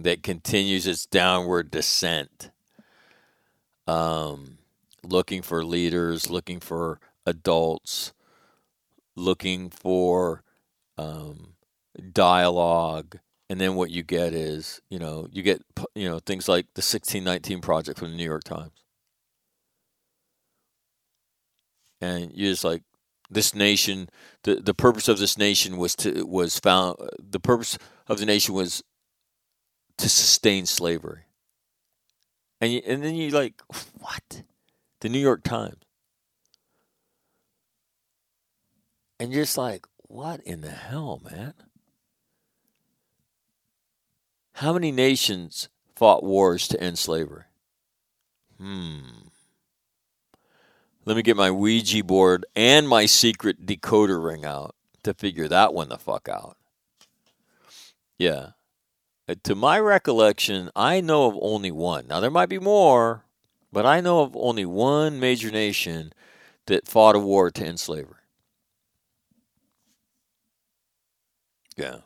that 0.00 0.22
continues 0.22 0.86
its 0.86 1.04
downward 1.04 1.70
descent. 1.70 2.50
Um, 3.86 4.56
looking 5.02 5.42
for 5.42 5.62
leaders, 5.64 6.30
looking 6.30 6.60
for 6.60 7.00
adults 7.28 8.12
looking 9.16 9.70
for 9.70 10.42
um, 10.96 11.54
dialogue 12.12 13.18
and 13.50 13.60
then 13.60 13.74
what 13.74 13.90
you 13.90 14.02
get 14.02 14.32
is 14.32 14.80
you 14.90 14.98
know 14.98 15.28
you 15.32 15.42
get 15.42 15.62
you 15.94 16.08
know 16.08 16.18
things 16.18 16.48
like 16.48 16.66
the 16.74 16.80
1619 16.80 17.60
project 17.60 17.98
from 17.98 18.10
the 18.10 18.16
new 18.16 18.24
york 18.24 18.44
times. 18.44 18.72
And 22.00 22.30
you're 22.32 22.52
just 22.52 22.64
like 22.64 22.82
this 23.30 23.54
nation 23.54 24.08
the, 24.44 24.56
the 24.56 24.74
purpose 24.74 25.08
of 25.08 25.18
this 25.18 25.36
nation 25.36 25.76
was 25.76 25.94
to 25.96 26.24
was 26.26 26.58
found 26.58 26.96
the 27.18 27.40
purpose 27.40 27.78
of 28.06 28.18
the 28.18 28.26
nation 28.26 28.54
was 28.54 28.82
to 29.98 30.08
sustain 30.08 30.64
slavery. 30.66 31.24
And 32.60 32.72
you, 32.72 32.82
and 32.86 33.02
then 33.02 33.14
you 33.14 33.30
like 33.30 33.62
what? 33.98 34.42
The 35.00 35.08
new 35.08 35.18
york 35.18 35.42
times 35.42 35.87
And 39.20 39.32
you're 39.32 39.42
just 39.42 39.58
like, 39.58 39.86
what 40.02 40.40
in 40.40 40.60
the 40.60 40.70
hell, 40.70 41.20
man? 41.24 41.54
How 44.54 44.72
many 44.72 44.90
nations 44.90 45.68
fought 45.94 46.24
wars 46.24 46.66
to 46.68 46.80
end 46.80 46.98
slavery? 46.98 47.44
Hmm. 48.58 49.28
Let 51.04 51.16
me 51.16 51.22
get 51.22 51.36
my 51.36 51.50
Ouija 51.50 52.04
board 52.04 52.44
and 52.54 52.88
my 52.88 53.06
secret 53.06 53.64
decoder 53.64 54.22
ring 54.22 54.44
out 54.44 54.74
to 55.04 55.14
figure 55.14 55.48
that 55.48 55.72
one 55.72 55.88
the 55.88 55.96
fuck 55.96 56.28
out. 56.28 56.56
Yeah. 58.18 58.50
Uh, 59.28 59.36
to 59.44 59.54
my 59.54 59.78
recollection, 59.78 60.70
I 60.74 61.00
know 61.00 61.26
of 61.26 61.38
only 61.40 61.70
one. 61.70 62.06
Now, 62.08 62.20
there 62.20 62.30
might 62.30 62.48
be 62.48 62.58
more, 62.58 63.24
but 63.72 63.86
I 63.86 64.00
know 64.00 64.20
of 64.20 64.36
only 64.36 64.66
one 64.66 65.20
major 65.20 65.50
nation 65.50 66.12
that 66.66 66.88
fought 66.88 67.16
a 67.16 67.20
war 67.20 67.50
to 67.50 67.64
end 67.64 67.80
slavery. 67.80 68.17
Yeah. 71.78 71.98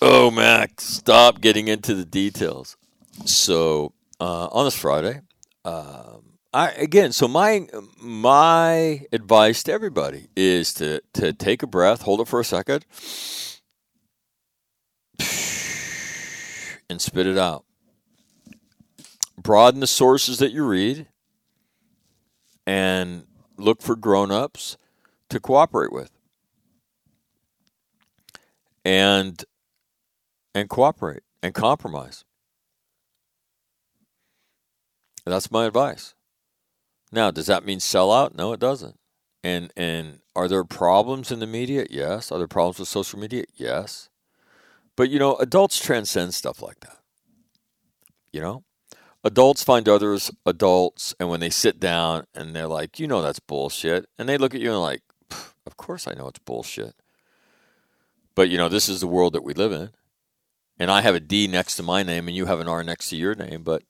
Oh, 0.00 0.30
Max, 0.30 0.84
stop 0.84 1.42
getting 1.42 1.68
into 1.68 1.94
the 1.94 2.06
details. 2.06 2.78
So 3.26 3.92
uh, 4.18 4.46
on 4.46 4.64
this 4.64 4.74
Friday, 4.74 5.20
um, 5.66 6.38
I 6.54 6.70
again. 6.70 7.12
So 7.12 7.28
my 7.28 7.68
my 8.00 9.02
advice 9.12 9.62
to 9.64 9.72
everybody 9.72 10.28
is 10.34 10.72
to 10.74 11.02
to 11.12 11.34
take 11.34 11.62
a 11.62 11.66
breath, 11.66 12.02
hold 12.02 12.22
it 12.22 12.28
for 12.28 12.40
a 12.40 12.44
second, 12.44 12.86
and 16.88 17.02
spit 17.02 17.26
it 17.26 17.36
out. 17.36 17.66
Broaden 19.36 19.80
the 19.80 19.86
sources 19.86 20.38
that 20.38 20.52
you 20.52 20.64
read, 20.64 21.06
and 22.66 23.26
look 23.58 23.82
for 23.82 23.94
grown-ups 23.94 24.78
to 25.28 25.38
cooperate 25.38 25.92
with 25.92 26.10
and 28.90 29.44
and 30.52 30.68
cooperate 30.68 31.22
and 31.44 31.54
compromise. 31.54 32.24
That's 35.24 35.52
my 35.52 35.66
advice. 35.66 36.14
Now, 37.12 37.30
does 37.30 37.46
that 37.46 37.64
mean 37.64 37.78
sell 37.78 38.10
out? 38.10 38.34
No, 38.34 38.52
it 38.52 38.58
doesn't. 38.58 38.98
And 39.44 39.72
and 39.76 40.18
are 40.34 40.48
there 40.48 40.64
problems 40.64 41.30
in 41.30 41.38
the 41.38 41.46
media? 41.46 41.86
Yes. 41.88 42.32
Are 42.32 42.38
there 42.38 42.48
problems 42.48 42.80
with 42.80 42.88
social 42.88 43.20
media? 43.20 43.44
Yes. 43.54 44.08
But 44.96 45.08
you 45.08 45.20
know, 45.20 45.36
adults 45.36 45.78
transcend 45.78 46.34
stuff 46.34 46.60
like 46.60 46.80
that. 46.80 46.98
You 48.32 48.40
know? 48.40 48.64
Adults 49.22 49.62
find 49.62 49.88
others 49.88 50.32
adults 50.44 51.14
and 51.20 51.28
when 51.28 51.38
they 51.38 51.50
sit 51.50 51.78
down 51.78 52.24
and 52.34 52.56
they're 52.56 52.66
like, 52.66 52.98
"You 52.98 53.06
know 53.06 53.22
that's 53.22 53.38
bullshit." 53.38 54.06
And 54.18 54.28
they 54.28 54.38
look 54.38 54.54
at 54.54 54.60
you 54.60 54.70
and 54.70 54.80
like, 54.80 55.02
"Of 55.64 55.76
course 55.76 56.08
I 56.08 56.14
know 56.14 56.26
it's 56.26 56.40
bullshit." 56.40 56.99
But 58.40 58.48
you 58.48 58.56
know, 58.56 58.70
this 58.70 58.88
is 58.88 59.00
the 59.00 59.06
world 59.06 59.34
that 59.34 59.44
we 59.44 59.52
live 59.52 59.70
in. 59.70 59.90
And 60.78 60.90
I 60.90 61.02
have 61.02 61.14
a 61.14 61.20
D 61.20 61.46
next 61.46 61.76
to 61.76 61.82
my 61.82 62.02
name 62.02 62.26
and 62.26 62.34
you 62.34 62.46
have 62.46 62.58
an 62.58 62.68
R 62.68 62.82
next 62.82 63.10
to 63.10 63.16
your 63.16 63.34
name, 63.34 63.62
but 63.62 63.82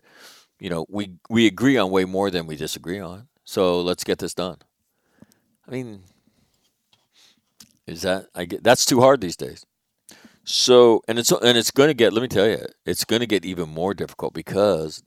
you 0.58 0.68
know, 0.68 0.86
we 0.88 1.12
we 1.28 1.46
agree 1.46 1.76
on 1.76 1.92
way 1.92 2.04
more 2.04 2.32
than 2.32 2.48
we 2.48 2.56
disagree 2.56 2.98
on. 2.98 3.28
So 3.44 3.80
let's 3.80 4.02
get 4.02 4.18
this 4.18 4.34
done. 4.34 4.56
I 5.68 5.70
mean, 5.70 6.02
is 7.86 8.02
that 8.02 8.26
I 8.34 8.44
get 8.44 8.64
that's 8.64 8.84
too 8.84 9.00
hard 9.00 9.20
these 9.20 9.36
days. 9.36 9.64
So, 10.42 11.00
and 11.06 11.16
it's 11.20 11.30
and 11.30 11.56
it's 11.56 11.70
going 11.70 11.90
to 11.90 11.94
get 11.94 12.12
let 12.12 12.22
me 12.22 12.26
tell 12.26 12.48
you, 12.48 12.66
it's 12.84 13.04
going 13.04 13.20
to 13.20 13.28
get 13.28 13.44
even 13.44 13.68
more 13.68 13.94
difficult 13.94 14.34
because 14.34 15.00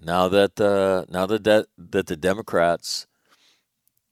now 0.00 0.28
that 0.28 0.60
uh, 0.60 1.06
now 1.08 1.26
that 1.26 1.42
that 1.42 1.66
that 1.76 2.06
the 2.06 2.16
Democrats, 2.16 3.08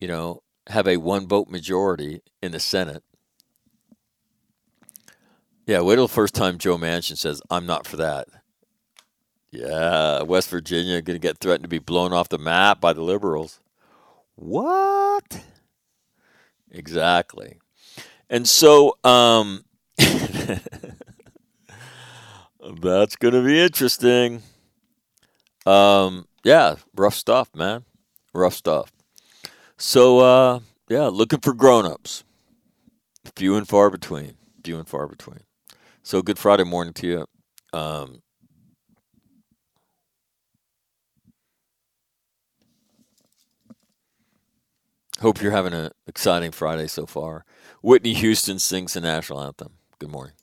you 0.01 0.09
know, 0.09 0.43
have 0.67 0.89
a 0.89 0.97
one 0.97 1.29
vote 1.29 1.49
majority 1.49 2.23
in 2.43 2.51
the 2.51 2.59
Senate. 2.59 3.05
Yeah, 5.67 5.81
wait 5.81 5.97
till 5.97 6.07
the 6.07 6.13
first 6.13 6.35
time 6.35 6.59
Joe 6.59 6.79
Manchin 6.79 7.19
says, 7.19 7.43
I'm 7.51 7.67
not 7.67 7.89
for 7.89 7.97
that. 7.97 8.29
Yeah, 9.51 10.23
West 10.23 10.49
Virginia 10.49 11.03
going 11.03 11.17
to 11.17 11.27
get 11.27 11.39
threatened 11.39 11.65
to 11.65 11.69
be 11.69 11.81
blown 11.81 12.13
off 12.13 12.29
the 12.29 12.39
map 12.39 12.81
by 12.81 12.93
the 12.93 13.03
liberals. 13.03 13.59
What? 14.37 15.45
Exactly. 16.71 17.59
And 18.31 18.49
so, 18.49 18.97
um, 19.03 19.65
that's 19.99 20.61
going 23.17 23.35
to 23.35 23.43
be 23.43 23.61
interesting. 23.61 24.43
Um, 25.65 26.29
yeah, 26.45 26.77
rough 26.95 27.15
stuff, 27.15 27.55
man. 27.55 27.85
Rough 28.33 28.55
stuff. 28.55 28.93
So, 29.79 30.19
uh, 30.21 30.61
yeah, 30.89 31.07
looking 31.07 31.41
for 31.41 31.55
grown-ups. 31.55 32.23
Few 33.35 33.57
and 33.57 33.67
far 33.67 33.91
between. 33.91 34.35
Few 34.63 34.79
and 34.79 34.87
far 34.87 35.09
between. 35.09 35.46
So, 36.07 36.23
good 36.23 36.39
Friday 36.39 36.63
morning 36.63 36.93
to 36.95 37.07
you. 37.09 37.27
Um, 37.77 38.23
hope 45.19 45.43
you're 45.43 45.51
having 45.51 45.73
an 45.73 45.91
exciting 46.07 46.53
Friday 46.53 46.87
so 46.87 47.07
far. 47.07 47.45
Whitney 47.83 48.13
Houston 48.15 48.61
sings 48.61 48.93
the 48.95 49.01
national 49.01 49.43
anthem. 49.43 49.79
Good 49.99 50.13
morning. 50.13 50.35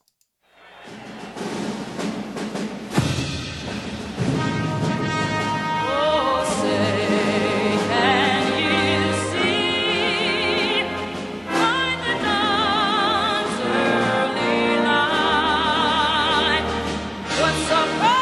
What 17.62 18.13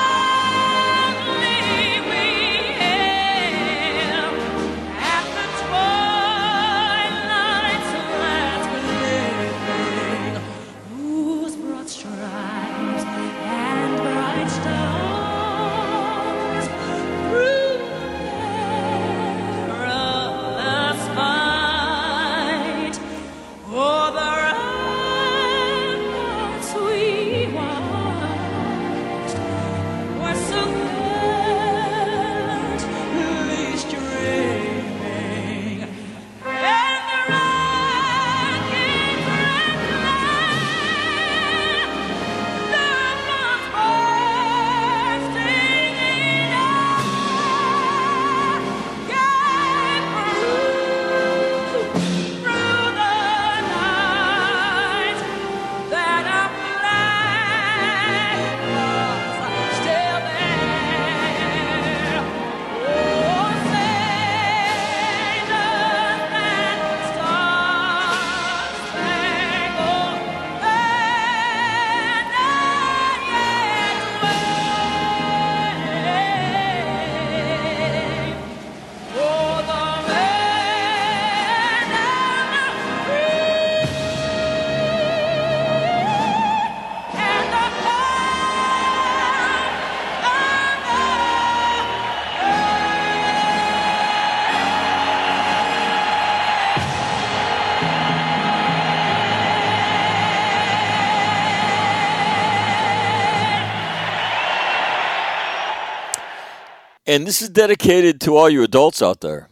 And 107.12 107.28
this 107.28 107.42
is 107.42 107.50
dedicated 107.50 108.22
to 108.22 108.38
all 108.38 108.50
you 108.50 108.64
adults 108.64 109.02
out 109.02 109.20
there. 109.20 109.50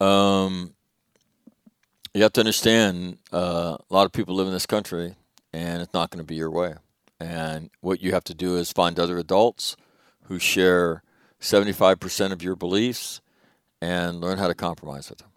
Um, 0.00 0.72
you 2.14 2.22
have 2.22 2.32
to 2.32 2.40
understand 2.40 3.18
uh, 3.30 3.76
a 3.78 3.92
lot 3.94 4.06
of 4.06 4.12
people 4.12 4.34
live 4.34 4.46
in 4.46 4.54
this 4.54 4.64
country, 4.64 5.14
and 5.52 5.82
it's 5.82 5.92
not 5.92 6.08
going 6.08 6.24
to 6.24 6.26
be 6.26 6.36
your 6.36 6.50
way. 6.50 6.76
And 7.20 7.68
what 7.82 8.00
you 8.00 8.12
have 8.12 8.24
to 8.24 8.34
do 8.34 8.56
is 8.56 8.72
find 8.72 8.98
other 8.98 9.18
adults 9.18 9.76
who 10.22 10.38
share 10.38 11.02
75% 11.38 12.32
of 12.32 12.42
your 12.42 12.56
beliefs 12.56 13.20
and 13.82 14.18
learn 14.18 14.38
how 14.38 14.48
to 14.48 14.54
compromise 14.54 15.10
with 15.10 15.18
them. 15.18 15.32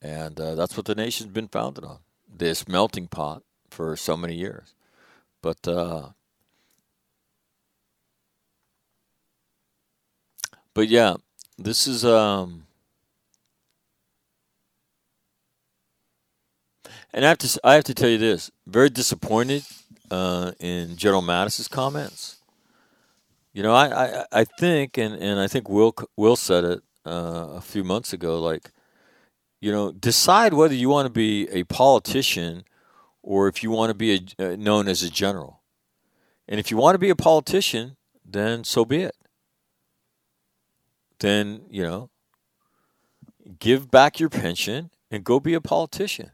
And 0.00 0.40
uh, 0.40 0.54
that's 0.54 0.74
what 0.74 0.86
the 0.86 0.94
nation's 0.94 1.32
been 1.32 1.48
founded 1.48 1.84
on 1.84 1.98
this 2.34 2.66
melting 2.66 3.08
pot 3.08 3.42
for 3.68 3.94
so 3.94 4.16
many 4.16 4.36
years. 4.36 4.74
But 5.42 5.68
uh, 5.68 6.12
but 10.74 10.88
yeah, 10.88 11.14
this 11.56 11.86
is 11.86 12.04
um, 12.04 12.66
and 17.12 17.24
I 17.24 17.28
have 17.28 17.38
to 17.38 17.60
I 17.62 17.74
have 17.74 17.84
to 17.84 17.94
tell 17.94 18.08
you 18.08 18.18
this: 18.18 18.50
very 18.66 18.90
disappointed 18.90 19.64
uh, 20.10 20.52
in 20.58 20.96
General 20.96 21.22
Mattis's 21.22 21.68
comments. 21.68 22.38
You 23.52 23.62
know, 23.62 23.72
I, 23.72 24.06
I, 24.06 24.24
I 24.32 24.44
think, 24.44 24.98
and, 24.98 25.14
and 25.14 25.38
I 25.38 25.46
think 25.46 25.68
Will 25.68 25.94
Will 26.16 26.36
said 26.36 26.64
it 26.64 26.82
uh, 27.06 27.50
a 27.54 27.60
few 27.60 27.84
months 27.84 28.12
ago. 28.12 28.40
Like, 28.40 28.72
you 29.60 29.70
know, 29.70 29.92
decide 29.92 30.54
whether 30.54 30.74
you 30.74 30.88
want 30.88 31.06
to 31.06 31.12
be 31.12 31.48
a 31.50 31.62
politician 31.64 32.64
or 33.22 33.46
if 33.46 33.62
you 33.62 33.70
want 33.70 33.90
to 33.90 33.94
be 33.94 34.12
a, 34.38 34.52
uh, 34.52 34.56
known 34.56 34.88
as 34.88 35.02
a 35.02 35.10
general. 35.10 35.62
And 36.48 36.60
if 36.60 36.70
you 36.70 36.76
want 36.76 36.96
to 36.96 36.98
be 36.98 37.10
a 37.10 37.16
politician, 37.16 37.96
then 38.24 38.64
so 38.64 38.84
be 38.84 39.02
it. 39.02 39.14
Then 41.24 41.62
you 41.70 41.82
know, 41.82 42.10
give 43.58 43.90
back 43.90 44.20
your 44.20 44.28
pension 44.28 44.90
and 45.10 45.24
go 45.24 45.40
be 45.40 45.54
a 45.54 45.60
politician. 45.62 46.32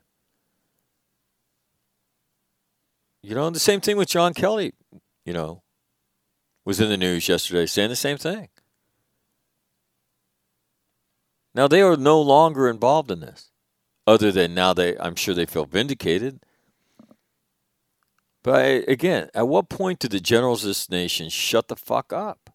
You 3.22 3.36
know, 3.36 3.46
and 3.46 3.54
the 3.54 3.60
same 3.60 3.80
thing 3.80 3.96
with 3.96 4.08
John 4.08 4.34
Kelly. 4.34 4.72
You 5.24 5.32
know, 5.32 5.62
was 6.64 6.80
in 6.80 6.88
the 6.88 6.96
news 6.96 7.28
yesterday 7.28 7.66
saying 7.66 7.90
the 7.90 7.94
same 7.94 8.16
thing. 8.16 8.48
Now 11.54 11.68
they 11.68 11.82
are 11.82 11.96
no 11.96 12.20
longer 12.20 12.68
involved 12.68 13.12
in 13.12 13.20
this, 13.20 13.52
other 14.08 14.32
than 14.32 14.54
now 14.54 14.74
they 14.74 14.98
I'm 14.98 15.14
sure 15.14 15.36
they 15.36 15.46
feel 15.46 15.66
vindicated. 15.66 16.40
But 18.42 18.88
again, 18.88 19.30
at 19.36 19.46
what 19.46 19.68
point 19.68 20.00
do 20.00 20.08
the 20.08 20.18
generals 20.18 20.64
of 20.64 20.70
this 20.70 20.90
nation 20.90 21.28
shut 21.28 21.68
the 21.68 21.76
fuck 21.76 22.12
up? 22.12 22.50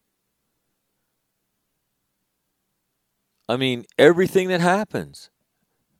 I 3.48 3.56
mean, 3.56 3.86
everything 3.98 4.48
that 4.48 4.60
happens, 4.60 5.30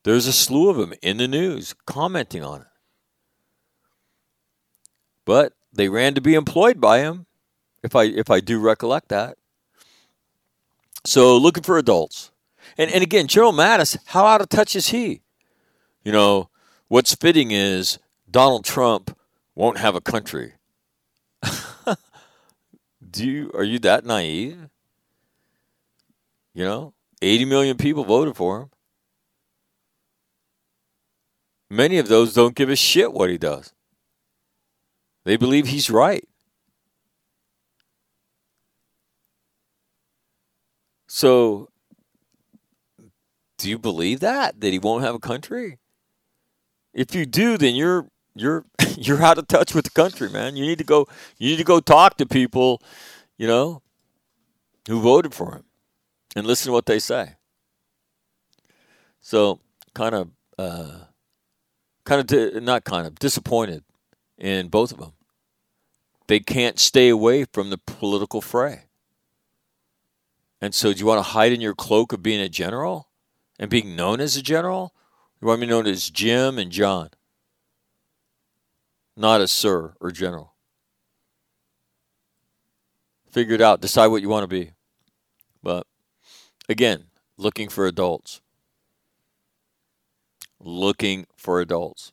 there's 0.02 0.26
a 0.26 0.32
slew 0.32 0.68
of 0.68 0.76
them 0.76 0.94
in 1.02 1.16
the 1.18 1.28
news 1.28 1.74
commenting 1.86 2.42
on 2.42 2.62
it. 2.62 2.66
But 5.24 5.52
they 5.72 5.88
ran 5.88 6.14
to 6.14 6.20
be 6.20 6.34
employed 6.34 6.80
by 6.80 7.00
him, 7.00 7.26
if 7.82 7.94
I 7.94 8.04
if 8.04 8.30
I 8.30 8.40
do 8.40 8.58
recollect 8.58 9.08
that. 9.08 9.36
So 11.04 11.36
looking 11.36 11.62
for 11.62 11.78
adults. 11.78 12.30
And 12.78 12.90
and 12.90 13.02
again, 13.02 13.26
General 13.26 13.52
Mattis, 13.52 13.96
how 14.06 14.26
out 14.26 14.40
of 14.40 14.48
touch 14.48 14.74
is 14.74 14.88
he? 14.88 15.22
You 16.04 16.12
know, 16.12 16.50
what's 16.88 17.14
fitting 17.14 17.50
is 17.50 17.98
Donald 18.30 18.64
Trump 18.64 19.16
won't 19.54 19.78
have 19.78 19.94
a 19.94 20.00
country. 20.00 20.54
Do 23.10 23.26
you 23.26 23.50
are 23.54 23.64
you 23.64 23.78
that 23.80 24.04
naive? 24.04 24.68
You 26.54 26.64
know, 26.64 26.94
80 27.26 27.44
million 27.46 27.76
people 27.76 28.04
voted 28.04 28.36
for 28.36 28.60
him. 28.60 28.70
Many 31.68 31.98
of 31.98 32.08
those 32.08 32.34
don't 32.34 32.54
give 32.54 32.68
a 32.68 32.76
shit 32.76 33.12
what 33.12 33.28
he 33.28 33.38
does. 33.38 33.72
They 35.24 35.36
believe 35.36 35.66
he's 35.66 35.90
right. 35.90 36.24
So, 41.08 41.68
do 43.58 43.68
you 43.68 43.78
believe 43.78 44.20
that 44.20 44.60
that 44.60 44.72
he 44.72 44.78
won't 44.78 45.02
have 45.02 45.14
a 45.14 45.18
country? 45.18 45.78
If 46.92 47.14
you 47.14 47.26
do, 47.26 47.58
then 47.58 47.74
you're 47.74 48.08
you're 48.34 48.64
you're 48.96 49.22
out 49.22 49.38
of 49.38 49.48
touch 49.48 49.74
with 49.74 49.86
the 49.86 49.90
country, 49.90 50.30
man. 50.30 50.56
You 50.56 50.64
need 50.64 50.78
to 50.78 50.84
go 50.84 51.06
you 51.38 51.50
need 51.50 51.58
to 51.58 51.64
go 51.64 51.80
talk 51.80 52.18
to 52.18 52.26
people, 52.26 52.80
you 53.36 53.48
know, 53.48 53.82
who 54.86 55.00
voted 55.00 55.34
for 55.34 55.56
him 55.56 55.65
and 56.36 56.46
listen 56.46 56.66
to 56.66 56.72
what 56.72 56.86
they 56.86 56.98
say. 56.98 57.34
So, 59.20 59.58
kind 59.94 60.14
of 60.14 60.30
uh 60.58 60.98
kind 62.04 62.20
of 62.20 62.26
di- 62.26 62.60
not 62.60 62.84
kind 62.84 63.06
of 63.06 63.18
disappointed 63.18 63.82
in 64.38 64.68
both 64.68 64.92
of 64.92 64.98
them. 64.98 65.14
They 66.28 66.38
can't 66.38 66.78
stay 66.78 67.08
away 67.08 67.46
from 67.52 67.70
the 67.70 67.78
political 67.78 68.40
fray. 68.40 68.82
And 70.60 70.74
so, 70.74 70.92
do 70.92 71.00
you 71.00 71.06
want 71.06 71.18
to 71.18 71.30
hide 71.32 71.52
in 71.52 71.60
your 71.60 71.74
cloak 71.74 72.12
of 72.12 72.22
being 72.22 72.40
a 72.40 72.48
general 72.48 73.08
and 73.58 73.70
being 73.70 73.96
known 73.96 74.20
as 74.20 74.36
a 74.36 74.42
general? 74.42 74.94
You 75.40 75.48
want 75.48 75.60
to 75.60 75.66
be 75.66 75.70
known 75.70 75.86
as 75.86 76.10
Jim 76.10 76.58
and 76.58 76.70
John, 76.70 77.10
not 79.16 79.40
as 79.40 79.50
Sir 79.50 79.94
or 80.00 80.10
General. 80.10 80.54
Figure 83.30 83.54
it 83.54 83.60
out. 83.60 83.80
Decide 83.82 84.06
what 84.06 84.22
you 84.22 84.30
want 84.30 84.44
to 84.44 84.48
be. 84.48 84.72
But 85.62 85.86
again, 86.68 87.04
looking 87.36 87.68
for 87.68 87.86
adults. 87.86 88.40
Looking 90.60 91.26
for 91.36 91.60
adults. 91.60 92.12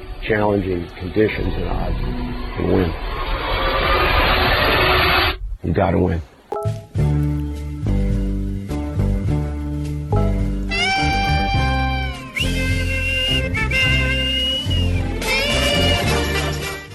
challenging 0.31 0.87
conditions 0.91 1.53
and 1.55 1.67
odds 1.67 1.97
and 1.99 2.71
win. 2.71 2.89
You 5.61 5.73
got 5.73 5.91
to 5.91 5.99
win. 5.99 6.21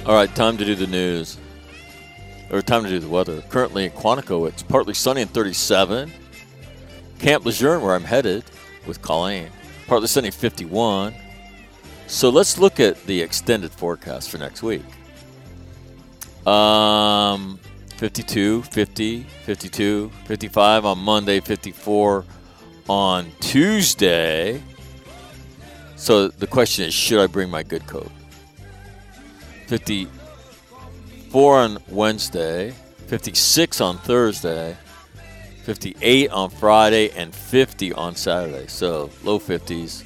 All 0.06 0.14
right, 0.14 0.34
time 0.34 0.56
to 0.56 0.64
do 0.64 0.74
the 0.74 0.86
news. 0.86 1.36
Or 2.50 2.62
time 2.62 2.84
to 2.84 2.88
do 2.88 2.98
the 3.00 3.06
weather. 3.06 3.42
Currently 3.50 3.84
in 3.84 3.90
Quantico, 3.90 4.48
it's 4.48 4.62
partly 4.62 4.94
sunny 4.94 5.20
and 5.20 5.30
37. 5.30 6.10
Camp 7.18 7.44
Lejeune, 7.44 7.82
where 7.82 7.94
I'm 7.94 8.04
headed 8.04 8.44
with 8.86 9.02
Colleen, 9.02 9.50
partly 9.86 10.08
sunny 10.08 10.30
51. 10.30 11.14
So 12.06 12.30
let's 12.30 12.58
look 12.58 12.78
at 12.78 13.04
the 13.06 13.20
extended 13.20 13.72
forecast 13.72 14.30
for 14.30 14.38
next 14.38 14.62
week. 14.62 14.84
Um, 16.46 17.58
52, 17.96 18.62
50, 18.62 19.22
52, 19.22 20.10
55 20.24 20.84
on 20.84 20.98
Monday, 20.98 21.40
54 21.40 22.24
on 22.88 23.32
Tuesday. 23.40 24.62
So 25.96 26.28
the 26.28 26.46
question 26.46 26.84
is, 26.84 26.94
should 26.94 27.20
I 27.20 27.26
bring 27.26 27.50
my 27.50 27.64
good 27.64 27.86
coat? 27.86 28.12
54 29.66 31.58
on 31.58 31.78
Wednesday, 31.88 32.72
56 33.08 33.80
on 33.80 33.98
Thursday, 33.98 34.76
58 35.64 36.30
on 36.30 36.50
Friday, 36.50 37.10
and 37.10 37.34
50 37.34 37.92
on 37.94 38.14
Saturday. 38.14 38.68
So 38.68 39.10
low 39.24 39.40
50s 39.40 40.04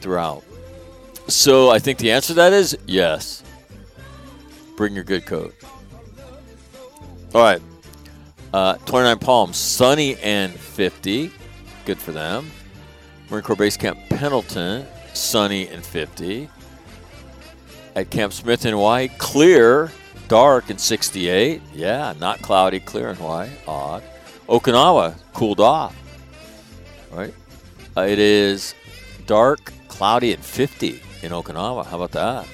throughout. 0.00 0.44
So 1.28 1.70
I 1.70 1.78
think 1.78 1.98
the 1.98 2.12
answer 2.12 2.28
to 2.28 2.34
that 2.34 2.52
is 2.52 2.76
yes. 2.86 3.42
Bring 4.76 4.94
your 4.94 5.04
good 5.04 5.24
coat. 5.24 5.54
All 7.34 7.40
right. 7.42 7.62
Uh, 8.52 8.74
29 8.86 9.18
Palms, 9.18 9.56
sunny 9.56 10.16
and 10.16 10.52
50. 10.52 11.30
Good 11.84 11.98
for 11.98 12.12
them. 12.12 12.50
Marine 13.30 13.42
Corps 13.42 13.56
Base 13.56 13.76
Camp 13.76 13.98
Pendleton, 14.10 14.86
sunny 15.12 15.66
and 15.68 15.84
50 15.84 16.48
at 17.96 18.10
Camp 18.10 18.32
Smith 18.32 18.64
in 18.64 18.72
Hawaii. 18.72 19.08
Clear, 19.18 19.90
dark 20.28 20.70
and 20.70 20.80
68. 20.80 21.62
Yeah, 21.72 22.14
not 22.20 22.42
cloudy, 22.42 22.80
clear 22.80 23.08
in 23.08 23.16
Hawaii. 23.16 23.50
Odd. 23.66 24.02
Okinawa 24.48 25.16
cooled 25.32 25.60
off. 25.60 25.96
Right? 27.10 27.34
Uh, 27.96 28.02
it 28.02 28.18
is 28.18 28.74
dark, 29.26 29.72
cloudy, 29.88 30.32
and 30.32 30.44
50 30.44 31.00
in 31.24 31.32
Okinawa. 31.32 31.86
How 31.86 31.96
about 31.96 32.12
that? 32.12 32.46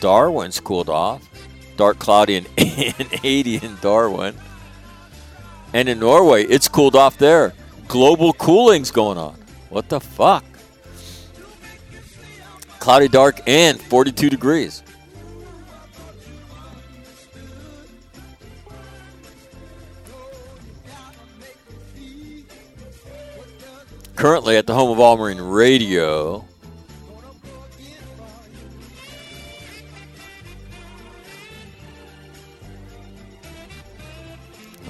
Darwin's 0.00 0.60
cooled 0.60 0.88
off. 0.88 1.28
dark, 1.76 1.98
cloudy, 1.98 2.36
and, 2.36 2.46
and 2.58 3.20
80 3.22 3.56
in 3.56 3.76
Darwin. 3.80 4.34
And 5.72 5.88
in 5.88 6.00
Norway, 6.00 6.44
it's 6.44 6.68
cooled 6.68 6.96
off 6.96 7.16
there. 7.18 7.54
Global 7.86 8.32
cooling's 8.32 8.90
going 8.90 9.18
on. 9.18 9.34
What 9.68 9.88
the 9.88 10.00
fuck? 10.00 10.44
Cloudy, 12.80 13.08
dark, 13.08 13.40
and 13.46 13.80
42 13.80 14.30
degrees. 14.30 14.82
Currently 24.16 24.56
at 24.56 24.66
the 24.66 24.74
home 24.74 24.90
of 24.90 25.00
All 25.00 25.16
Marine 25.16 25.40
Radio. 25.40 26.44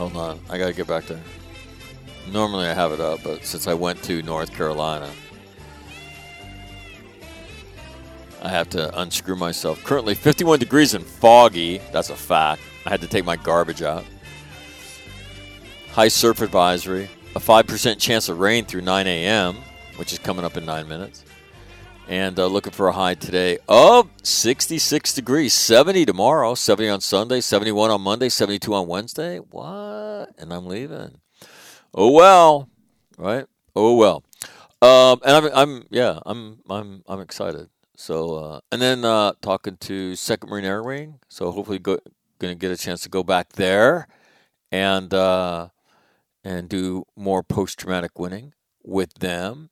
Hold 0.00 0.16
on, 0.16 0.40
I 0.48 0.56
gotta 0.56 0.72
get 0.72 0.86
back 0.86 1.04
there. 1.04 1.20
Normally 2.32 2.66
I 2.66 2.72
have 2.72 2.90
it 2.90 3.00
up, 3.00 3.22
but 3.22 3.44
since 3.44 3.66
I 3.66 3.74
went 3.74 4.02
to 4.04 4.22
North 4.22 4.50
Carolina, 4.50 5.10
I 8.42 8.48
have 8.48 8.70
to 8.70 8.98
unscrew 8.98 9.36
myself. 9.36 9.84
Currently 9.84 10.14
51 10.14 10.58
degrees 10.58 10.94
and 10.94 11.04
foggy. 11.04 11.82
That's 11.92 12.08
a 12.08 12.16
fact. 12.16 12.62
I 12.86 12.88
had 12.88 13.02
to 13.02 13.06
take 13.06 13.26
my 13.26 13.36
garbage 13.36 13.82
out. 13.82 14.06
High 15.92 16.08
surf 16.08 16.40
advisory. 16.40 17.10
A 17.36 17.38
5% 17.38 17.98
chance 17.98 18.30
of 18.30 18.40
rain 18.40 18.64
through 18.64 18.80
9 18.80 19.06
a.m., 19.06 19.56
which 19.96 20.14
is 20.14 20.18
coming 20.18 20.46
up 20.46 20.56
in 20.56 20.64
nine 20.64 20.88
minutes. 20.88 21.26
And 22.10 22.40
uh, 22.40 22.48
looking 22.48 22.72
for 22.72 22.88
a 22.88 22.92
high 22.92 23.14
today 23.14 23.58
of 23.68 24.10
66 24.24 25.14
degrees. 25.14 25.54
70 25.54 26.06
tomorrow, 26.06 26.56
70 26.56 26.88
on 26.88 27.00
Sunday, 27.00 27.40
71 27.40 27.92
on 27.92 28.00
Monday, 28.00 28.28
72 28.28 28.74
on 28.74 28.88
Wednesday. 28.88 29.38
What? 29.38 30.34
And 30.36 30.52
I'm 30.52 30.66
leaving. 30.66 31.20
Oh 31.94 32.10
well, 32.10 32.68
right? 33.16 33.46
Oh 33.76 33.94
well. 33.94 34.24
Um, 34.82 35.20
and 35.24 35.36
I'm, 35.36 35.50
I'm, 35.54 35.86
yeah, 35.90 36.18
I'm, 36.26 36.58
I'm, 36.68 37.04
I'm 37.06 37.20
excited. 37.20 37.68
So, 37.94 38.34
uh, 38.34 38.60
and 38.72 38.82
then 38.82 39.04
uh, 39.04 39.34
talking 39.40 39.76
to 39.76 40.16
Second 40.16 40.50
Marine 40.50 40.64
Air 40.64 40.82
Wing. 40.82 41.20
So 41.28 41.52
hopefully, 41.52 41.78
go, 41.78 42.00
to 42.40 42.54
get 42.56 42.72
a 42.72 42.76
chance 42.76 43.02
to 43.02 43.08
go 43.08 43.22
back 43.22 43.52
there, 43.52 44.08
and 44.72 45.14
uh, 45.14 45.68
and 46.42 46.68
do 46.68 47.04
more 47.14 47.44
post 47.44 47.78
traumatic 47.78 48.18
winning 48.18 48.52
with 48.82 49.14
them. 49.20 49.70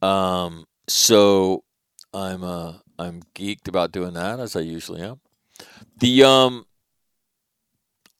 Um, 0.00 0.66
so 0.88 1.64
I'm 2.12 2.42
uh, 2.42 2.74
I'm 2.98 3.22
geeked 3.34 3.68
about 3.68 3.92
doing 3.92 4.14
that 4.14 4.40
as 4.40 4.56
I 4.56 4.60
usually 4.60 5.02
am. 5.02 5.20
The 5.98 6.24
um, 6.24 6.66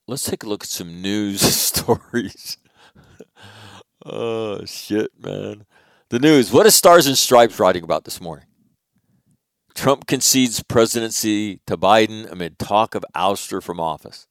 let's 0.07 0.25
take 0.25 0.43
a 0.43 0.49
look 0.49 0.65
at 0.65 0.69
some 0.69 1.03
news 1.03 1.41
stories. 1.55 2.59
oh 4.05 4.65
shit, 4.65 5.11
man! 5.19 5.67
The 6.09 6.19
news. 6.19 6.53
What 6.53 6.67
is 6.67 6.75
Stars 6.75 7.07
and 7.07 7.19
Stripes 7.19 7.59
writing 7.59 7.85
about 7.85 8.05
this 8.05 8.21
morning? 8.21 8.47
Trump 9.75 10.07
concedes 10.07 10.63
presidency 10.63 11.61
to 11.67 11.77
Biden 11.77 12.31
amid 12.31 12.59
talk 12.59 12.95
of 12.95 13.05
ouster 13.15 13.63
from 13.63 13.81
office. 13.81 14.27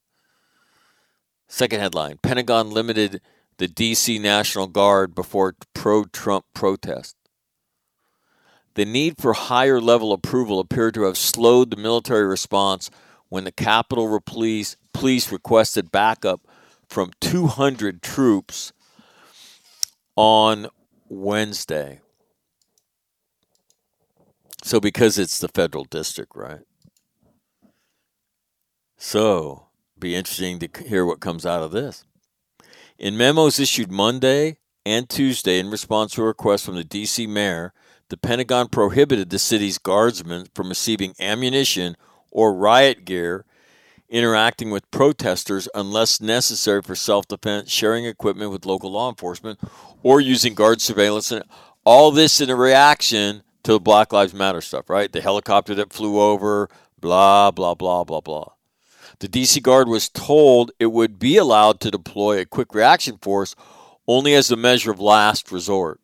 Second 1.47 1.79
headline 1.79 2.17
Pentagon 2.21 2.69
limited 2.69 3.21
the 3.57 3.67
D.C. 3.67 4.19
National 4.19 4.67
Guard 4.67 5.13
before 5.13 5.55
pro 5.73 6.05
Trump 6.05 6.45
protest. 6.53 7.15
The 8.75 8.85
need 8.85 9.17
for 9.17 9.33
higher 9.33 9.81
level 9.81 10.13
approval 10.13 10.59
appeared 10.59 10.93
to 10.93 11.03
have 11.03 11.17
slowed 11.17 11.71
the 11.71 11.77
military 11.77 12.25
response 12.25 12.89
when 13.29 13.43
the 13.43 13.51
Capitol 13.51 14.19
Police, 14.21 14.77
police 14.93 15.31
requested 15.31 15.91
backup 15.91 16.47
from 16.87 17.11
200 17.21 18.01
troops 18.01 18.73
on 20.15 20.67
Wednesday. 21.09 22.01
So, 24.63 24.79
because 24.79 25.17
it's 25.17 25.39
the 25.39 25.47
federal 25.47 25.85
district, 25.85 26.33
right? 26.35 26.61
So, 28.97 29.67
be 29.97 30.15
interesting 30.15 30.59
to 30.59 30.69
hear 30.83 31.05
what 31.05 31.19
comes 31.19 31.45
out 31.45 31.63
of 31.63 31.71
this. 31.71 32.05
In 32.99 33.17
memos 33.17 33.59
issued 33.59 33.91
Monday 33.91 34.57
and 34.85 35.09
Tuesday 35.09 35.59
in 35.59 35.71
response 35.71 36.13
to 36.13 36.21
a 36.21 36.25
request 36.25 36.65
from 36.65 36.75
the 36.75 36.83
D.C. 36.83 37.25
mayor, 37.25 37.73
the 38.11 38.17
Pentagon 38.17 38.67
prohibited 38.67 39.29
the 39.29 39.39
city's 39.39 39.77
guardsmen 39.77 40.47
from 40.53 40.67
receiving 40.67 41.15
ammunition 41.17 41.95
or 42.29 42.53
riot 42.53 43.05
gear, 43.05 43.45
interacting 44.09 44.69
with 44.69 44.91
protesters 44.91 45.69
unless 45.73 46.19
necessary 46.19 46.81
for 46.81 46.93
self 46.93 47.25
defense, 47.29 47.71
sharing 47.71 48.03
equipment 48.03 48.51
with 48.51 48.65
local 48.65 48.91
law 48.91 49.09
enforcement, 49.09 49.59
or 50.03 50.19
using 50.19 50.53
guard 50.53 50.81
surveillance. 50.81 51.31
All 51.85 52.11
this 52.11 52.41
in 52.41 52.49
a 52.49 52.55
reaction 52.55 53.43
to 53.63 53.71
the 53.71 53.79
Black 53.79 54.11
Lives 54.11 54.33
Matter 54.33 54.59
stuff, 54.59 54.89
right? 54.89 55.09
The 55.09 55.21
helicopter 55.21 55.73
that 55.75 55.93
flew 55.93 56.19
over, 56.19 56.69
blah, 56.99 57.49
blah, 57.51 57.75
blah, 57.75 58.03
blah, 58.03 58.19
blah. 58.19 58.51
The 59.19 59.29
DC 59.29 59.63
Guard 59.63 59.87
was 59.87 60.09
told 60.09 60.71
it 60.79 60.87
would 60.87 61.17
be 61.17 61.37
allowed 61.37 61.79
to 61.79 61.91
deploy 61.91 62.39
a 62.39 62.45
quick 62.45 62.75
reaction 62.75 63.19
force 63.21 63.55
only 64.05 64.33
as 64.33 64.51
a 64.51 64.57
measure 64.57 64.91
of 64.91 64.99
last 64.99 65.49
resort. 65.49 66.00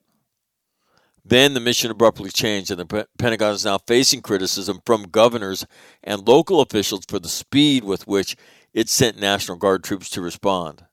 Then 1.28 1.54
the 1.54 1.60
mission 1.60 1.92
abruptly 1.92 2.30
changed, 2.30 2.72
and 2.72 2.80
the 2.80 3.08
Pentagon 3.18 3.54
is 3.54 3.66
now 3.66 3.80
facing 3.80 4.22
criticism 4.22 4.80
from 4.86 5.10
governors 5.10 5.66
and 6.02 6.26
local 6.26 6.62
officials 6.62 7.04
for 7.06 7.20
the 7.20 7.28
speed 7.28 7.84
with 7.84 8.08
which 8.08 8.38
it 8.74 8.88
sent 8.88 9.20
National 9.20 9.58
Guard 9.58 9.84
troops 9.84 10.10
to 10.12 10.22
respond. 10.22 10.86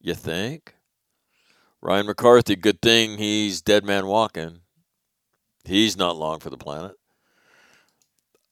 You 0.00 0.14
think? 0.14 0.74
Ryan 1.82 2.06
McCarthy, 2.06 2.56
good 2.56 2.80
thing 2.80 3.18
he's 3.18 3.60
dead 3.60 3.84
man 3.84 4.06
walking. 4.06 4.60
He's 5.64 5.98
not 5.98 6.16
long 6.16 6.40
for 6.40 6.48
the 6.48 6.56
planet. 6.56 6.96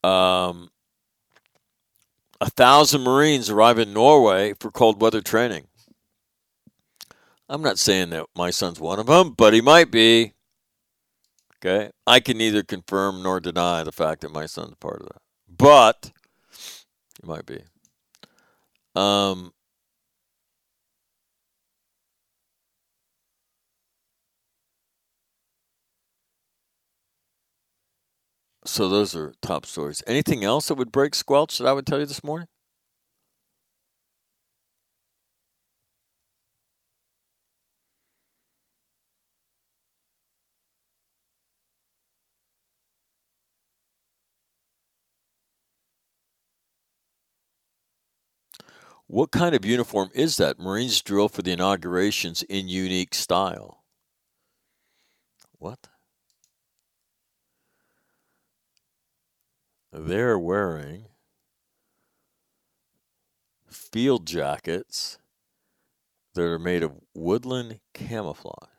Um, 0.05 0.71
a 2.43 2.51
thousand 2.51 3.05
Marines 3.05 3.49
arrive 3.49 3.79
in 3.79 3.95
Norway 3.95 4.53
for 4.61 4.71
cold 4.71 5.01
weather 5.01 5.23
training. 5.23 5.69
I'm 7.49 7.63
not 7.63 7.79
saying 7.79 8.11
that 8.11 8.27
my 8.37 8.51
son's 8.51 8.81
one 8.81 8.99
of 8.99 9.07
them, 9.07 9.31
but 9.31 9.55
he 9.55 9.63
might 9.63 9.91
be. 9.91 10.35
Okay. 11.65 11.91
I 12.07 12.21
can 12.21 12.39
neither 12.39 12.63
confirm 12.63 13.23
nor 13.23 13.41
deny 13.41 13.85
the 13.85 13.93
fact 13.93 14.23
that 14.23 14.33
my 14.33 14.47
son's 14.47 14.75
part 14.81 15.01
of 15.03 15.09
that. 15.09 15.23
But 15.49 16.13
he 17.21 17.27
might 17.27 17.47
be. 17.47 17.63
Um, 18.95 19.53
So 28.65 28.89
those 28.89 29.15
are 29.15 29.35
top 29.41 29.67
stories. 29.67 30.03
Anything 30.07 30.43
else 30.45 30.67
that 30.69 30.75
would 30.75 30.91
break 30.93 31.15
squelch 31.15 31.59
that 31.59 31.67
I 31.67 31.73
would 31.73 31.87
tell 31.87 32.01
you 32.01 32.07
this 32.07 32.25
morning? 32.25 32.49
What 49.13 49.31
kind 49.31 49.55
of 49.55 49.63
uniform 49.67 50.09
is 50.15 50.39
that? 50.39 50.59
Marines 50.59 51.03
drill 51.03 51.29
for 51.29 51.43
the 51.43 51.53
inaugurations 51.53 52.43
in 52.45 52.67
unique 52.69 53.15
style. 53.15 53.85
What? 55.59 55.89
they're 59.93 60.39
wearing 60.39 61.05
field 63.69 64.27
jackets 64.27 65.19
that 66.33 66.43
are 66.43 66.59
made 66.59 66.83
of 66.83 66.93
woodland 67.15 67.81
camouflage. 67.93 68.71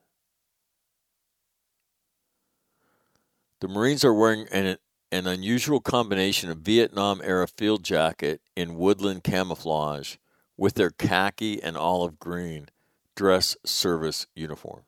The 3.62 3.68
Marines 3.68 4.04
are 4.04 4.16
wearing 4.16 4.48
an, 4.52 4.78
an 5.12 5.28
unusual 5.28 5.80
combination 5.80 6.50
of 6.50 6.58
Vietnam 6.58 7.22
era 7.24 7.48
field 7.48 7.84
jacket 7.84 8.42
in 8.56 8.74
woodland 8.74 9.24
camouflage 9.24 10.16
with 10.58 10.76
their 10.76 10.89
khaki 10.89 11.62
and 11.62 11.78
olive 11.78 12.20
green 12.20 12.68
dress 13.16 13.56
service 13.66 14.28
uniform. 14.36 14.84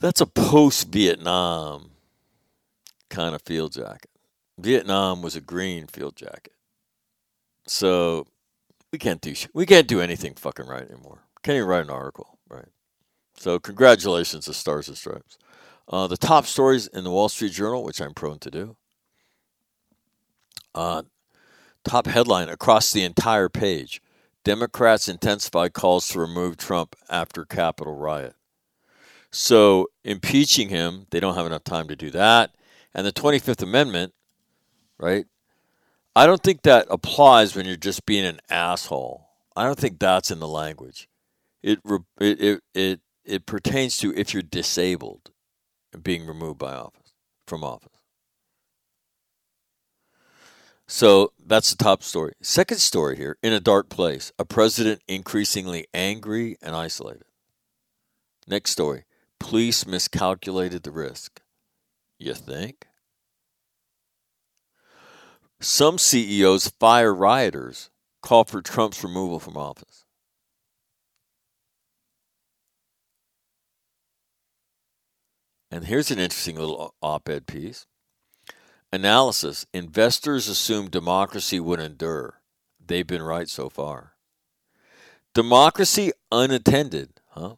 That's 0.00 0.20
a 0.20 0.26
post 0.26 0.88
Vietnam 0.88 1.92
kind 3.08 3.34
of 3.34 3.42
field 3.42 3.72
jacket. 3.72 4.10
Vietnam 4.58 5.22
was 5.22 5.36
a 5.36 5.40
green 5.40 5.86
field 5.86 6.16
jacket. 6.16 6.54
So 7.66 8.26
we 8.90 8.98
can't 8.98 9.20
do 9.20 9.34
we 9.54 9.66
can't 9.66 9.86
do 9.86 10.00
anything 10.00 10.34
fucking 10.34 10.66
right 10.66 10.88
anymore. 10.88 11.20
Can't 11.42 11.56
even 11.56 11.68
write 11.68 11.84
an 11.84 11.90
article, 11.90 12.38
right? 12.48 12.68
So 13.36 13.58
congratulations 13.58 14.44
to 14.46 14.54
Stars 14.54 14.88
and 14.88 14.96
Stripes. 14.96 15.38
Uh, 15.88 16.06
the 16.06 16.16
top 16.16 16.46
stories 16.46 16.86
in 16.86 17.04
the 17.04 17.10
Wall 17.10 17.28
Street 17.28 17.52
Journal, 17.52 17.82
which 17.84 18.00
I'm 18.00 18.14
prone 18.14 18.38
to 18.40 18.50
do. 18.50 18.76
Uh, 20.74 21.02
top 21.84 22.06
headline 22.06 22.48
across 22.48 22.92
the 22.92 23.04
entire 23.04 23.48
page 23.48 24.00
Democrats 24.44 25.08
intensify 25.08 25.68
calls 25.68 26.08
to 26.08 26.20
remove 26.20 26.56
Trump 26.56 26.96
after 27.08 27.44
Capitol 27.44 27.94
riot. 27.94 28.34
So, 29.30 29.88
impeaching 30.04 30.68
him, 30.68 31.06
they 31.10 31.20
don't 31.20 31.36
have 31.36 31.46
enough 31.46 31.64
time 31.64 31.88
to 31.88 31.96
do 31.96 32.10
that. 32.10 32.54
And 32.94 33.06
the 33.06 33.12
25th 33.12 33.62
Amendment, 33.62 34.12
right? 34.98 35.26
I 36.14 36.26
don't 36.26 36.42
think 36.42 36.62
that 36.62 36.86
applies 36.90 37.54
when 37.54 37.64
you're 37.64 37.76
just 37.76 38.04
being 38.04 38.26
an 38.26 38.40
asshole. 38.50 39.28
I 39.56 39.64
don't 39.64 39.78
think 39.78 39.98
that's 39.98 40.30
in 40.30 40.40
the 40.40 40.48
language. 40.48 41.08
It 41.62 41.78
it 42.20 42.40
it 42.40 42.62
it, 42.74 43.00
it 43.24 43.46
pertains 43.46 43.96
to 43.98 44.14
if 44.14 44.34
you're 44.34 44.42
disabled 44.42 45.30
and 45.92 46.02
being 46.02 46.26
removed 46.26 46.58
by 46.58 46.74
office 46.74 47.14
from 47.46 47.64
office. 47.64 48.01
So 50.94 51.32
that's 51.42 51.70
the 51.70 51.82
top 51.82 52.02
story. 52.02 52.34
Second 52.42 52.76
story 52.76 53.16
here 53.16 53.38
in 53.42 53.54
a 53.54 53.60
dark 53.60 53.88
place, 53.88 54.30
a 54.38 54.44
president 54.44 55.00
increasingly 55.08 55.86
angry 55.94 56.58
and 56.60 56.76
isolated. 56.76 57.24
Next 58.46 58.72
story, 58.72 59.06
police 59.40 59.86
miscalculated 59.86 60.82
the 60.82 60.90
risk. 60.90 61.40
You 62.18 62.34
think? 62.34 62.88
Some 65.62 65.96
CEOs 65.96 66.68
fire 66.78 67.14
rioters, 67.14 67.88
call 68.20 68.44
for 68.44 68.60
Trump's 68.60 69.02
removal 69.02 69.40
from 69.40 69.56
office. 69.56 70.04
And 75.70 75.86
here's 75.86 76.10
an 76.10 76.18
interesting 76.18 76.56
little 76.56 76.94
op 77.00 77.30
ed 77.30 77.46
piece. 77.46 77.86
Analysis 78.92 79.64
Investors 79.72 80.48
assumed 80.48 80.90
democracy 80.90 81.58
would 81.58 81.80
endure. 81.80 82.40
They've 82.84 83.06
been 83.06 83.22
right 83.22 83.48
so 83.48 83.68
far. 83.70 84.12
Democracy 85.34 86.12
unattended, 86.30 87.20
huh? 87.30 87.56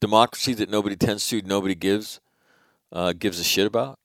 Democracy 0.00 0.52
that 0.54 0.68
nobody 0.68 0.96
tends 0.96 1.28
to, 1.28 1.42
nobody 1.42 1.76
gives, 1.76 2.20
uh, 2.90 3.12
gives 3.12 3.38
a 3.38 3.44
shit 3.44 3.66
about. 3.66 3.98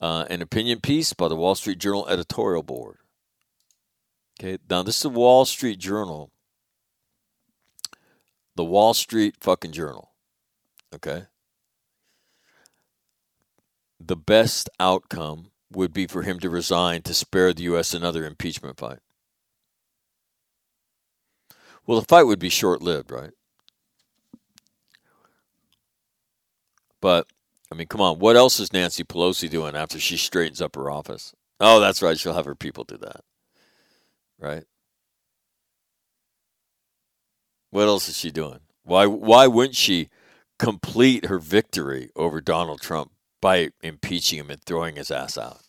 Uh, 0.00 0.26
an 0.28 0.42
opinion 0.42 0.80
piece 0.80 1.12
by 1.12 1.28
the 1.28 1.36
Wall 1.36 1.54
Street 1.54 1.78
Journal 1.78 2.08
editorial 2.08 2.62
board. 2.62 2.96
Okay, 4.38 4.58
now 4.68 4.82
this 4.82 4.96
is 4.96 5.02
the 5.02 5.10
Wall 5.10 5.44
Street 5.44 5.78
Journal, 5.78 6.30
the 8.56 8.64
Wall 8.64 8.92
Street 8.92 9.36
fucking 9.40 9.72
Journal. 9.72 10.10
Okay, 10.94 11.24
the 13.98 14.16
best 14.16 14.68
outcome 14.78 15.50
would 15.72 15.92
be 15.92 16.06
for 16.06 16.22
him 16.22 16.38
to 16.40 16.50
resign 16.50 17.02
to 17.02 17.14
spare 17.14 17.52
the 17.52 17.64
U.S. 17.64 17.94
another 17.94 18.24
impeachment 18.24 18.78
fight. 18.78 18.98
Well, 21.86 22.00
the 22.00 22.06
fight 22.06 22.24
would 22.24 22.38
be 22.38 22.48
short 22.48 22.82
lived, 22.82 23.10
right? 23.10 23.30
But, 27.00 27.26
I 27.70 27.74
mean, 27.74 27.86
come 27.86 28.00
on. 28.00 28.18
What 28.18 28.36
else 28.36 28.58
is 28.58 28.72
Nancy 28.72 29.04
Pelosi 29.04 29.48
doing 29.48 29.76
after 29.76 30.00
she 30.00 30.16
straightens 30.16 30.60
up 30.60 30.74
her 30.74 30.90
office? 30.90 31.34
Oh, 31.60 31.78
that's 31.78 32.02
right. 32.02 32.18
She'll 32.18 32.34
have 32.34 32.44
her 32.44 32.54
people 32.54 32.84
do 32.84 32.96
that. 32.98 33.20
Right? 34.38 34.64
What 37.70 37.86
else 37.86 38.08
is 38.08 38.16
she 38.16 38.30
doing? 38.30 38.60
Why, 38.82 39.06
why 39.06 39.46
wouldn't 39.46 39.76
she 39.76 40.08
complete 40.58 41.26
her 41.26 41.38
victory 41.38 42.10
over 42.16 42.40
Donald 42.40 42.80
Trump 42.80 43.12
by 43.46 43.70
impeaching 43.80 44.40
him 44.40 44.50
and 44.50 44.60
throwing 44.64 44.96
his 44.96 45.08
ass 45.08 45.38
out? 45.38 45.60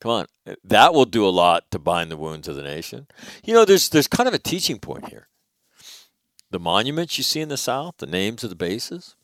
Come 0.00 0.12
on, 0.12 0.26
that 0.62 0.94
will 0.94 1.06
do 1.06 1.26
a 1.26 1.38
lot 1.44 1.68
to 1.72 1.80
bind 1.80 2.08
the 2.08 2.16
wounds 2.16 2.46
of 2.46 2.54
the 2.54 2.62
nation. 2.62 3.08
You 3.42 3.52
know, 3.52 3.64
there's 3.64 3.88
there's 3.88 4.06
kind 4.06 4.28
of 4.28 4.32
a 4.34 4.38
teaching 4.38 4.78
point 4.78 5.08
here. 5.08 5.26
The 6.52 6.60
monuments 6.60 7.18
you 7.18 7.24
see 7.24 7.40
in 7.40 7.48
the 7.48 7.56
South, 7.56 7.96
the 7.98 8.06
names 8.06 8.44
of 8.44 8.50
the 8.50 8.54
bases, 8.54 9.16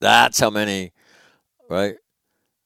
That's 0.00 0.40
how 0.40 0.50
many, 0.50 0.92
right? 1.70 1.94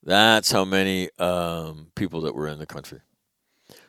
That's 0.03 0.51
how 0.51 0.65
many 0.65 1.11
um, 1.19 1.89
people 1.95 2.23
that 2.23 2.35
were 2.35 2.49
in 2.49 2.59
the 2.59 2.65
country. 2.67 3.01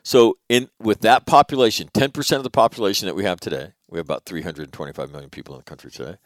So, 0.04 0.36
in 0.48 0.68
with 0.78 1.00
that 1.00 1.26
population, 1.26 1.88
ten 1.92 2.12
percent 2.12 2.38
of 2.38 2.44
the 2.44 2.50
population 2.50 3.06
that 3.06 3.14
we 3.14 3.24
have 3.24 3.40
today, 3.40 3.72
we 3.88 3.98
have 3.98 4.06
about 4.06 4.24
325 4.26 5.10
million 5.10 5.30
people 5.30 5.54
in 5.54 5.60
the 5.60 5.64
country 5.64 5.90
today. 5.90 6.16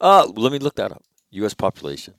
Uh, 0.00 0.26
let 0.34 0.52
me 0.52 0.58
look 0.58 0.76
that 0.76 0.92
up. 0.92 1.02
U.S. 1.30 1.54
population. 1.54 2.14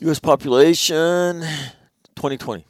U.S. 0.00 0.18
population, 0.18 1.40
2020. 2.16 2.66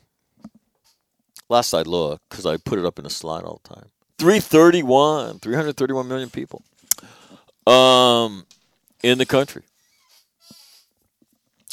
Last 1.48 1.74
I 1.74 1.82
looked, 1.82 2.28
because 2.28 2.46
I 2.46 2.56
put 2.58 2.78
it 2.78 2.84
up 2.84 2.98
in 2.98 3.06
a 3.06 3.10
slide 3.10 3.44
all 3.44 3.60
the 3.62 3.74
time. 3.74 3.91
331, 4.22 5.40
331 5.40 6.06
million 6.06 6.30
people 6.30 6.62
um, 7.66 8.46
in 9.02 9.18
the 9.18 9.26
country. 9.26 9.64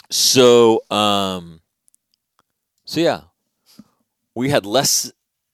So, 0.10 0.82
um, 0.90 1.62
so 2.86 3.02
yeah, 3.02 3.22
we 4.34 4.50
had 4.50 4.66
less 4.66 5.12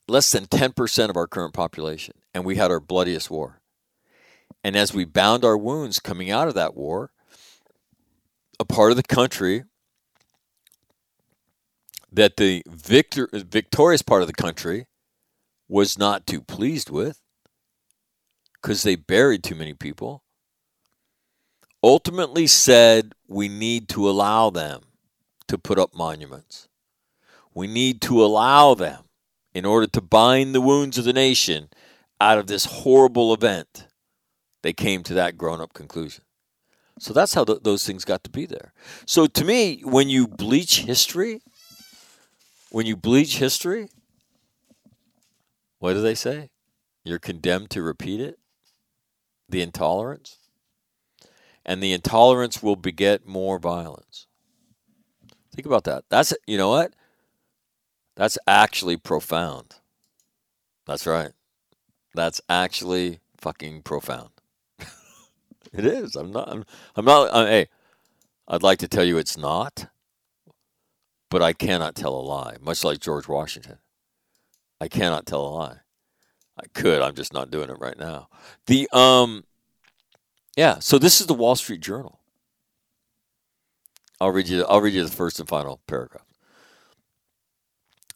less 0.08 0.32
than 0.32 0.46
ten 0.46 0.72
percent 0.72 1.10
of 1.10 1.18
our 1.18 1.28
current 1.28 1.54
population, 1.54 2.14
and 2.34 2.46
we 2.46 2.56
had 2.56 2.72
our 2.72 2.80
bloodiest 2.80 3.30
war. 3.30 3.60
And 4.64 4.78
as 4.78 4.94
we 4.94 5.04
bound 5.04 5.44
our 5.44 5.58
wounds 5.58 6.00
coming 6.00 6.32
out 6.32 6.48
of 6.48 6.54
that 6.54 6.78
war, 6.78 7.12
a 8.58 8.64
part 8.64 8.92
of 8.92 8.96
the 8.96 9.04
country 9.04 9.66
that 12.10 12.38
the 12.38 12.64
victor 12.70 13.28
victorious 13.34 14.02
part 14.02 14.22
of 14.22 14.28
the 14.28 14.34
country 14.34 14.88
was 15.68 15.98
not 15.98 16.28
too 16.28 16.42
pleased 16.42 16.90
with 16.90 17.22
because 18.54 18.84
they 18.84 18.96
buried 18.96 19.44
too 19.44 19.56
many 19.56 19.74
people 19.74 20.24
ultimately 21.86 22.48
said 22.48 23.14
we 23.28 23.48
need 23.48 23.88
to 23.88 24.10
allow 24.10 24.50
them 24.50 24.82
to 25.48 25.56
put 25.56 25.78
up 25.78 25.94
monuments. 25.94 26.68
We 27.54 27.68
need 27.68 28.02
to 28.02 28.26
allow 28.26 28.74
them 28.74 29.04
in 29.54 29.66
order 29.66 29.86
to 29.88 30.02
bind 30.02 30.56
the 30.56 30.62
wounds 30.62 30.98
of 30.98 31.06
the 31.06 31.14
nation 31.14 31.70
out 32.20 32.40
of 32.40 32.48
this 32.48 32.66
horrible 32.66 33.36
event. 33.36 33.86
They 34.64 34.74
came 34.74 35.04
to 35.04 35.14
that 35.14 35.38
grown 35.38 35.62
up 35.62 35.74
conclusion. 35.74 36.24
So 37.00 37.14
that's 37.14 37.36
how 37.36 37.44
th- 37.44 37.62
those 37.62 37.86
things 37.86 38.04
got 38.04 38.24
to 38.24 38.32
be 38.32 38.48
there. 38.48 38.74
So 39.06 39.28
to 39.28 39.46
me, 39.46 39.82
when 39.84 40.10
you 40.10 40.28
bleach 40.28 40.80
history, 40.80 41.42
when 42.72 42.88
you 42.88 42.96
bleach 42.96 43.38
history, 43.38 43.90
what 45.80 45.94
do 45.94 46.02
they 46.02 46.16
say? 46.16 46.50
You're 47.04 47.20
condemned 47.20 47.70
to 47.72 47.82
repeat 47.82 48.20
it? 48.20 48.40
The 49.50 49.62
intolerance? 49.62 50.40
and 51.66 51.82
the 51.82 51.94
intolerance 51.94 52.62
will 52.62 52.76
beget 52.76 53.26
more 53.26 53.58
violence. 53.58 54.28
Think 55.54 55.66
about 55.66 55.86
that. 55.86 56.04
That's 56.10 56.34
you 56.46 56.58
know 56.58 56.70
what? 56.70 56.94
That's 58.16 58.38
actually 58.48 58.98
profound. 58.98 59.76
That's 60.86 61.08
right. 61.08 61.32
That's 62.14 62.40
actually 62.48 63.20
fucking 63.38 63.82
profound. 63.82 64.30
it 65.74 65.86
is. 65.86 66.16
I'm 66.16 66.32
not. 66.32 66.50
I'm, 66.50 66.66
I'm 66.96 67.06
not. 67.06 67.34
I'm, 67.34 67.48
hey, 67.48 67.68
I'd 68.48 68.64
like 68.64 68.80
to 68.80 68.88
tell 68.88 69.04
you 69.04 69.18
it's 69.18 69.38
not, 69.38 69.88
but 71.30 71.42
I 71.42 71.54
cannot 71.54 71.96
tell 71.96 72.14
a 72.14 72.22
lie. 72.22 72.58
Much 72.62 72.84
like 72.84 73.00
George 73.00 73.28
Washington, 73.28 73.80
I 74.80 74.88
cannot 74.88 75.26
tell 75.26 75.46
a 75.46 75.50
lie. 75.50 75.78
I 76.58 76.68
could. 76.74 77.02
I'm 77.02 77.16
just 77.16 77.34
not 77.34 77.52
doing 77.52 77.70
it 77.70 77.80
right 77.80 77.98
now. 77.98 78.30
The 78.68 78.88
um 78.92 79.44
yeah, 80.56 80.80
so 80.80 80.98
this 80.98 81.20
is 81.20 81.28
the 81.28 81.34
Wall 81.34 81.56
Street 81.56 81.82
Journal. 81.82 82.20
I'll 84.22 84.32
read 84.32 84.48
you. 84.48 84.66
I'll 84.66 84.82
read 84.82 84.94
you 84.94 85.04
the 85.04 85.12
first 85.12 85.40
and 85.40 85.50
final 85.50 85.82
paragraph. 85.88 86.26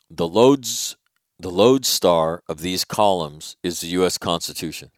The 0.09 0.27
loads, 0.27 0.95
the 1.37 1.51
lodestar 1.51 2.43
of 2.47 2.61
these 2.61 2.85
columns 2.85 3.57
is 3.61 3.81
the 3.81 3.87
U.S. 3.87 4.17
Constitution. 4.17 4.91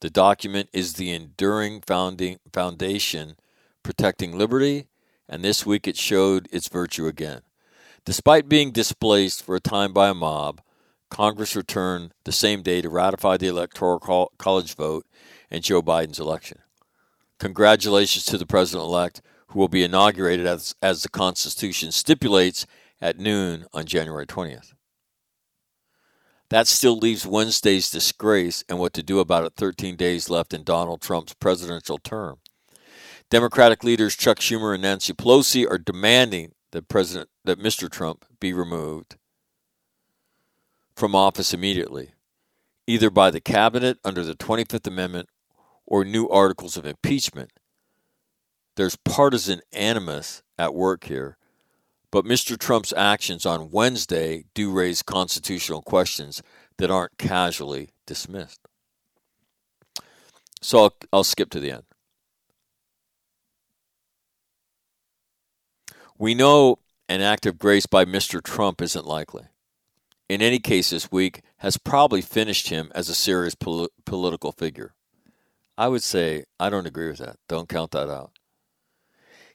The 0.00 0.10
document 0.10 0.68
is 0.72 0.94
the 0.94 1.12
enduring 1.12 1.80
founding 1.80 2.38
foundation 2.52 3.36
protecting 3.82 4.36
liberty, 4.36 4.88
and 5.28 5.44
this 5.44 5.64
week 5.64 5.86
it 5.86 5.96
showed 5.96 6.48
its 6.50 6.68
virtue 6.68 7.06
again. 7.06 7.42
Despite 8.04 8.48
being 8.48 8.72
displaced 8.72 9.44
for 9.44 9.54
a 9.54 9.60
time 9.60 9.92
by 9.92 10.08
a 10.08 10.14
mob, 10.14 10.60
Congress 11.14 11.54
returned 11.54 12.12
the 12.24 12.32
same 12.32 12.60
day 12.60 12.82
to 12.82 12.88
ratify 12.88 13.36
the 13.36 13.46
Electoral 13.46 14.32
College 14.36 14.74
vote 14.74 15.06
and 15.48 15.62
Joe 15.62 15.80
Biden's 15.80 16.18
election. 16.18 16.58
Congratulations 17.38 18.24
to 18.24 18.36
the 18.36 18.44
president 18.44 18.82
elect, 18.82 19.22
who 19.46 19.60
will 19.60 19.68
be 19.68 19.84
inaugurated 19.84 20.44
as, 20.44 20.74
as 20.82 21.04
the 21.04 21.08
Constitution 21.08 21.92
stipulates 21.92 22.66
at 23.00 23.16
noon 23.16 23.64
on 23.72 23.84
January 23.84 24.26
20th. 24.26 24.74
That 26.50 26.66
still 26.66 26.98
leaves 26.98 27.24
Wednesday's 27.24 27.92
disgrace 27.92 28.64
and 28.68 28.80
what 28.80 28.92
to 28.94 29.02
do 29.04 29.20
about 29.20 29.44
it 29.44 29.52
13 29.54 29.94
days 29.94 30.28
left 30.28 30.52
in 30.52 30.64
Donald 30.64 31.00
Trump's 31.00 31.34
presidential 31.34 31.98
term. 31.98 32.38
Democratic 33.30 33.84
leaders 33.84 34.16
Chuck 34.16 34.40
Schumer 34.40 34.74
and 34.74 34.82
Nancy 34.82 35.12
Pelosi 35.12 35.64
are 35.70 35.78
demanding 35.78 36.54
that 36.72 36.88
President 36.88 37.28
that 37.44 37.60
Mr. 37.60 37.88
Trump 37.88 38.24
be 38.40 38.52
removed 38.52 39.14
from 40.96 41.14
office 41.14 41.52
immediately, 41.52 42.12
either 42.86 43.10
by 43.10 43.30
the 43.30 43.40
cabinet 43.40 43.98
under 44.04 44.22
the 44.22 44.34
25th 44.34 44.86
Amendment 44.86 45.28
or 45.86 46.04
new 46.04 46.28
articles 46.28 46.76
of 46.76 46.86
impeachment. 46.86 47.52
There's 48.76 48.96
partisan 48.96 49.60
animus 49.72 50.42
at 50.58 50.74
work 50.74 51.04
here, 51.04 51.36
but 52.10 52.24
Mr. 52.24 52.58
Trump's 52.58 52.92
actions 52.96 53.44
on 53.46 53.70
Wednesday 53.70 54.44
do 54.54 54.70
raise 54.72 55.02
constitutional 55.02 55.82
questions 55.82 56.42
that 56.78 56.90
aren't 56.90 57.18
casually 57.18 57.90
dismissed. 58.06 58.60
So 60.60 60.84
I'll, 60.84 60.96
I'll 61.12 61.24
skip 61.24 61.50
to 61.50 61.60
the 61.60 61.70
end. 61.70 61.82
We 66.18 66.34
know 66.34 66.78
an 67.08 67.20
act 67.20 67.46
of 67.46 67.58
grace 67.58 67.86
by 67.86 68.04
Mr. 68.04 68.42
Trump 68.42 68.80
isn't 68.80 69.04
likely. 69.04 69.44
In 70.34 70.42
any 70.42 70.58
case, 70.58 70.90
this 70.90 71.12
week 71.12 71.42
has 71.58 71.76
probably 71.76 72.20
finished 72.20 72.68
him 72.68 72.90
as 72.92 73.08
a 73.08 73.14
serious 73.14 73.54
pol- 73.54 73.90
political 74.04 74.50
figure. 74.50 74.92
I 75.78 75.86
would 75.86 76.02
say 76.02 76.46
I 76.58 76.70
don't 76.70 76.88
agree 76.88 77.06
with 77.06 77.18
that. 77.18 77.36
Don't 77.48 77.68
count 77.68 77.92
that 77.92 78.10
out. 78.10 78.32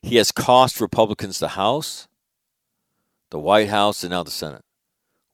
He 0.02 0.16
has 0.16 0.32
cost 0.32 0.80
Republicans 0.80 1.38
the 1.38 1.50
House, 1.50 2.08
the 3.30 3.40
White 3.40 3.68
House, 3.68 4.06
and 4.06 4.12
now 4.12 4.24
the 4.24 4.32
Senate. 4.32 4.64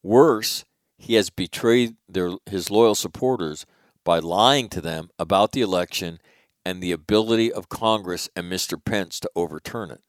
Worse, 0.01 0.65
he 0.97 1.13
has 1.13 1.29
betrayed 1.29 1.93
their, 2.09 2.31
his 2.47 2.71
loyal 2.71 2.95
supporters 2.95 3.67
by 4.03 4.17
lying 4.17 4.67
to 4.69 4.81
them 4.81 5.11
about 5.19 5.51
the 5.51 5.61
election 5.61 6.17
and 6.65 6.81
the 6.81 6.91
ability 6.91 7.53
of 7.53 7.69
Congress 7.69 8.31
and 8.35 8.51
Mr. 8.51 8.83
Pence 8.83 9.19
to 9.19 9.29
overturn 9.35 9.91
it. 9.91 10.01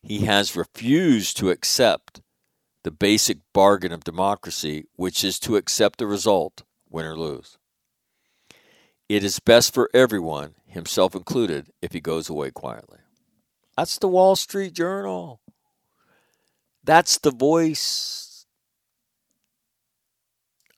He 0.00 0.20
has 0.20 0.56
refused 0.56 1.36
to 1.36 1.50
accept 1.50 2.22
the 2.86 2.92
basic 2.92 3.38
bargain 3.52 3.90
of 3.90 4.04
democracy, 4.04 4.84
which 4.94 5.24
is 5.24 5.40
to 5.40 5.56
accept 5.56 5.98
the 5.98 6.06
result, 6.06 6.62
win 6.88 7.04
or 7.04 7.16
lose. 7.16 7.58
It 9.08 9.24
is 9.24 9.40
best 9.40 9.74
for 9.74 9.90
everyone, 9.92 10.54
himself 10.68 11.16
included, 11.16 11.72
if 11.82 11.92
he 11.92 12.00
goes 12.00 12.30
away 12.30 12.52
quietly. 12.52 13.00
That's 13.76 13.98
the 13.98 14.06
Wall 14.06 14.36
Street 14.36 14.72
Journal. 14.72 15.40
That's 16.84 17.18
the 17.18 17.32
voice 17.32 18.46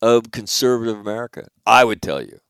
of 0.00 0.30
conservative 0.32 0.98
America. 0.98 1.48
I 1.66 1.84
would 1.84 2.00
tell 2.00 2.22
you. 2.22 2.40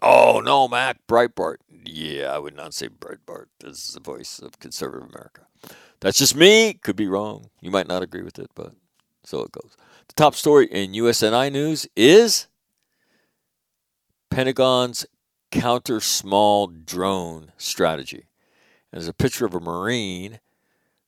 Oh, 0.00 0.40
no, 0.44 0.68
Mac, 0.68 0.98
Breitbart. 1.08 1.56
Yeah, 1.68 2.26
I 2.26 2.38
would 2.38 2.54
not 2.54 2.72
say 2.72 2.88
Breitbart. 2.88 3.46
This 3.58 3.88
is 3.88 3.94
the 3.94 4.00
voice 4.00 4.38
of 4.38 4.60
conservative 4.60 5.08
America. 5.08 5.48
That's 5.98 6.18
just 6.18 6.36
me. 6.36 6.74
Could 6.74 6.94
be 6.94 7.08
wrong. 7.08 7.50
You 7.60 7.72
might 7.72 7.88
not 7.88 8.04
agree 8.04 8.22
with 8.22 8.38
it, 8.38 8.52
but 8.54 8.74
so 9.28 9.42
it 9.42 9.52
goes. 9.52 9.76
The 10.08 10.14
top 10.14 10.34
story 10.34 10.66
in 10.66 10.92
USNI 10.92 11.52
News 11.52 11.86
is 11.94 12.46
Pentagon's 14.30 15.04
counter 15.50 16.00
small 16.00 16.66
drone 16.66 17.52
strategy. 17.58 18.26
And 18.90 19.00
There's 19.00 19.08
a 19.08 19.12
picture 19.12 19.44
of 19.44 19.54
a 19.54 19.60
Marine 19.60 20.40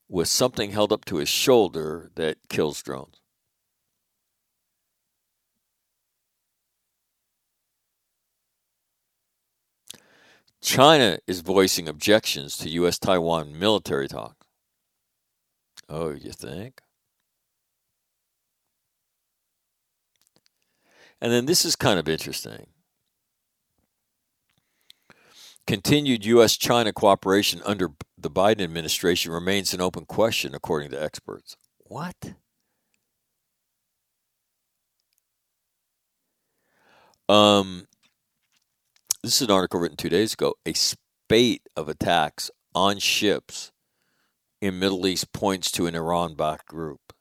with 0.06 0.28
something 0.28 0.72
held 0.72 0.92
up 0.92 1.06
to 1.06 1.16
his 1.16 1.30
shoulder 1.30 2.10
that 2.16 2.36
kills 2.50 2.82
drones. 2.82 3.16
China 10.60 11.18
is 11.26 11.40
voicing 11.40 11.88
objections 11.88 12.58
to 12.58 12.68
U.S. 12.68 12.98
Taiwan 12.98 13.58
military 13.58 14.08
talk. 14.08 14.44
Oh, 15.88 16.10
you 16.10 16.32
think? 16.32 16.82
And 21.20 21.32
then 21.32 21.46
this 21.46 21.64
is 21.64 21.76
kind 21.76 21.98
of 21.98 22.08
interesting. 22.08 22.66
Continued 25.66 26.24
U.S. 26.24 26.56
China 26.56 26.92
cooperation 26.92 27.60
under 27.64 27.90
the 28.16 28.30
Biden 28.30 28.62
administration 28.62 29.30
remains 29.30 29.74
an 29.74 29.80
open 29.80 30.06
question, 30.06 30.54
according 30.54 30.90
to 30.90 31.02
experts. 31.02 31.56
What? 31.78 32.34
Um, 37.28 37.86
this 39.22 39.36
is 39.36 39.42
an 39.42 39.50
article 39.52 39.78
written 39.78 39.96
two 39.96 40.08
days 40.08 40.32
ago. 40.32 40.54
A 40.66 40.72
spate 40.72 41.62
of 41.76 41.88
attacks 41.88 42.50
on 42.74 42.98
ships 42.98 43.70
in 44.60 44.78
Middle 44.78 45.06
East 45.06 45.32
points 45.32 45.70
to 45.72 45.86
an 45.86 45.94
Iran-backed 45.94 46.66
group. 46.66 47.12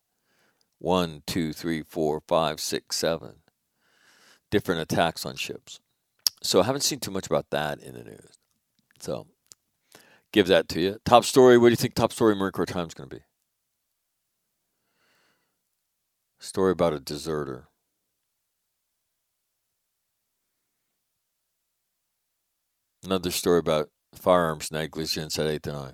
One, 0.80 1.24
two, 1.28 1.54
three, 1.54 1.84
four, 1.84 2.22
five, 2.28 2.60
six, 2.60 2.96
seven 2.96 3.39
different 4.50 4.82
attacks 4.82 5.26
on 5.26 5.36
ships. 5.36 5.80
So 6.42 6.62
I 6.62 6.64
haven't 6.64 6.82
seen 6.82 7.00
too 7.00 7.12
much 7.12 7.28
about 7.28 7.50
that 7.52 7.80
in 7.80 7.94
the 7.94 8.04
news. 8.04 8.38
So 9.00 9.28
give 10.32 10.48
that 10.48 10.70
to 10.70 10.82
you. 10.82 10.98
Top 11.06 11.26
story. 11.26 11.58
What 11.58 11.68
do 11.68 11.72
you 11.72 11.78
think? 11.78 11.96
Top 11.96 12.14
story 12.14 12.36
Marine 12.36 12.52
Corps 12.52 12.66
Times 12.66 12.94
going 12.94 13.10
to 13.10 13.16
be? 13.18 13.22
Story 16.40 16.72
about 16.72 16.94
a 16.94 17.00
deserter. 17.00 17.68
Another 23.04 23.32
story 23.32 23.60
about 23.60 23.90
firearms 24.14 24.72
negligence 24.72 25.38
at 25.40 25.48
8th 25.48 25.68
and 25.68 25.78
I. 25.78 25.92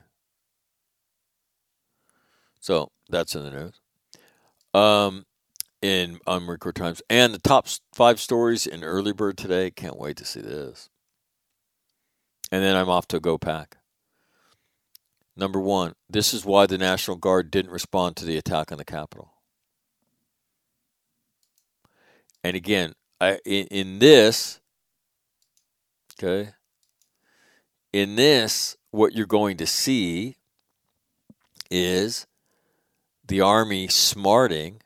So 2.60 2.91
that's 3.10 3.36
in 3.36 3.43
the 3.43 3.51
news. 3.51 3.80
Um, 4.74 5.26
in 5.86 6.20
on 6.26 6.58
Times 6.74 7.02
and 7.10 7.34
the 7.34 7.40
top 7.40 7.68
five 7.94 8.20
stories 8.20 8.66
in 8.66 8.84
Early 8.84 9.14
Bird 9.14 9.38
today. 9.38 9.70
Can't 9.70 9.98
wait 9.98 10.18
to 10.18 10.26
see 10.26 10.42
this. 10.42 10.90
And 12.52 12.64
then 12.64 12.76
I'm 12.76 12.90
off 12.90 13.08
to 13.10 13.20
go 13.20 13.38
pack. 13.38 13.78
Number 15.38 15.60
one, 15.60 15.94
this 16.10 16.34
is 16.34 16.46
why 16.46 16.66
the 16.66 16.78
National 16.78 17.18
Guard 17.18 17.52
didn't 17.52 17.72
respond 17.72 18.16
to 18.16 18.26
the 18.26 18.38
attack 18.38 18.72
on 18.72 18.78
the 18.78 18.86
Capitol. 18.86 19.34
And 22.44 22.56
again, 22.56 22.94
I, 23.20 23.40
in, 23.46 23.68
in 23.68 24.00
this, 24.00 24.62
okay, 26.18 26.52
in 27.92 28.16
this, 28.16 28.78
what 28.92 29.14
you're 29.14 29.26
going 29.26 29.58
to 29.58 29.66
see 29.66 30.38
is 31.70 32.28
the 33.28 33.42
Army 33.42 33.88
smarting 33.88 34.82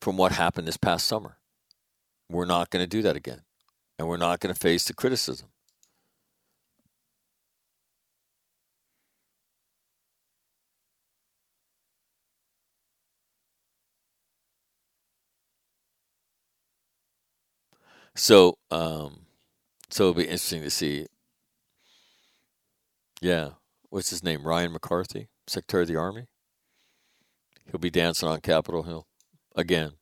from 0.00 0.16
what 0.16 0.32
happened 0.32 0.66
this 0.66 0.76
past 0.76 1.06
summer. 1.06 1.36
We're 2.30 2.46
not 2.46 2.70
going 2.70 2.82
to 2.82 2.88
do 2.88 3.02
that 3.02 3.16
again. 3.16 3.42
And 3.98 4.08
we're 4.08 4.16
not 4.16 4.40
going 4.40 4.54
to 4.54 4.58
face 4.58 4.84
the 4.84 4.94
criticism. 4.94 5.48
So, 18.14 18.58
um, 18.70 19.26
so 19.88 20.04
it'll 20.04 20.14
be 20.14 20.24
interesting 20.24 20.62
to 20.62 20.70
see. 20.70 21.06
Yeah, 23.20 23.50
what's 23.90 24.10
his 24.10 24.22
name? 24.22 24.46
Ryan 24.46 24.72
McCarthy, 24.72 25.28
Secretary 25.46 25.82
of 25.82 25.88
the 25.88 25.96
Army. 25.96 26.26
He'll 27.70 27.80
be 27.80 27.90
dancing 27.90 28.28
on 28.28 28.40
Capitol 28.40 28.82
Hill 28.82 29.06
again. 29.54 29.92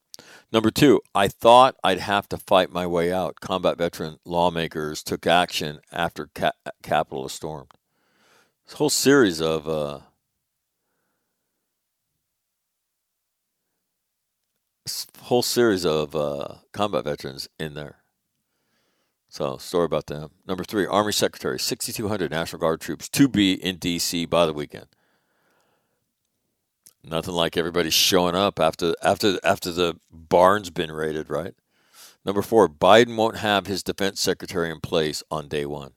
Number 0.52 0.70
two, 0.70 1.00
I 1.14 1.28
thought 1.28 1.76
I'd 1.84 2.00
have 2.00 2.28
to 2.30 2.38
fight 2.38 2.72
my 2.72 2.86
way 2.86 3.12
out. 3.12 3.40
Combat 3.40 3.76
veteran 3.76 4.18
lawmakers 4.24 5.02
took 5.02 5.26
action 5.26 5.80
after 5.92 6.28
Cap- 6.34 6.56
Capitol 6.82 7.24
was 7.24 7.32
stormed. 7.32 7.70
This 8.66 8.74
whole 8.74 8.90
series 8.90 9.40
of 9.40 9.68
uh, 9.68 10.00
whole 15.22 15.42
series 15.42 15.84
of 15.84 16.16
uh, 16.16 16.54
combat 16.72 17.04
veterans 17.04 17.48
in 17.58 17.74
there. 17.74 17.96
So, 19.28 19.58
story 19.58 19.84
about 19.84 20.06
them. 20.06 20.30
Number 20.46 20.64
three, 20.64 20.86
Army 20.86 21.12
Secretary, 21.12 21.58
6,200 21.58 22.30
National 22.30 22.60
Guard 22.60 22.80
troops 22.80 23.10
to 23.10 23.28
be 23.28 23.52
in 23.52 23.76
D.C. 23.76 24.24
by 24.24 24.46
the 24.46 24.54
weekend. 24.54 24.86
Nothing 27.08 27.34
like 27.34 27.56
everybody 27.56 27.90
showing 27.90 28.34
up 28.34 28.60
after 28.60 28.94
after 29.02 29.38
after 29.42 29.72
the 29.72 29.98
barn's 30.10 30.70
been 30.70 30.92
raided, 30.92 31.30
right? 31.30 31.54
Number 32.24 32.42
four, 32.42 32.68
Biden 32.68 33.16
won't 33.16 33.38
have 33.38 33.66
his 33.66 33.82
defense 33.82 34.20
secretary 34.20 34.70
in 34.70 34.80
place 34.80 35.22
on 35.30 35.48
day 35.48 35.64
one. 35.64 35.92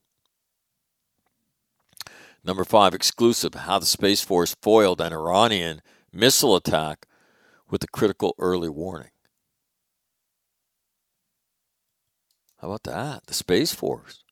Number 2.43 2.63
five, 2.63 2.93
exclusive, 2.93 3.53
how 3.53 3.79
the 3.79 3.85
Space 3.85 4.23
Force 4.23 4.55
foiled 4.61 5.01
an 5.01 5.11
Iranian 5.11 5.81
missile 6.13 6.55
attack 6.55 7.05
with 7.69 7.83
a 7.83 7.87
critical 7.87 8.33
early 8.39 8.69
warning. 8.69 9.11
How 12.59 12.67
about 12.67 12.83
that? 12.83 13.25
The 13.27 13.33
Space 13.33 13.73
Force. 13.73 14.23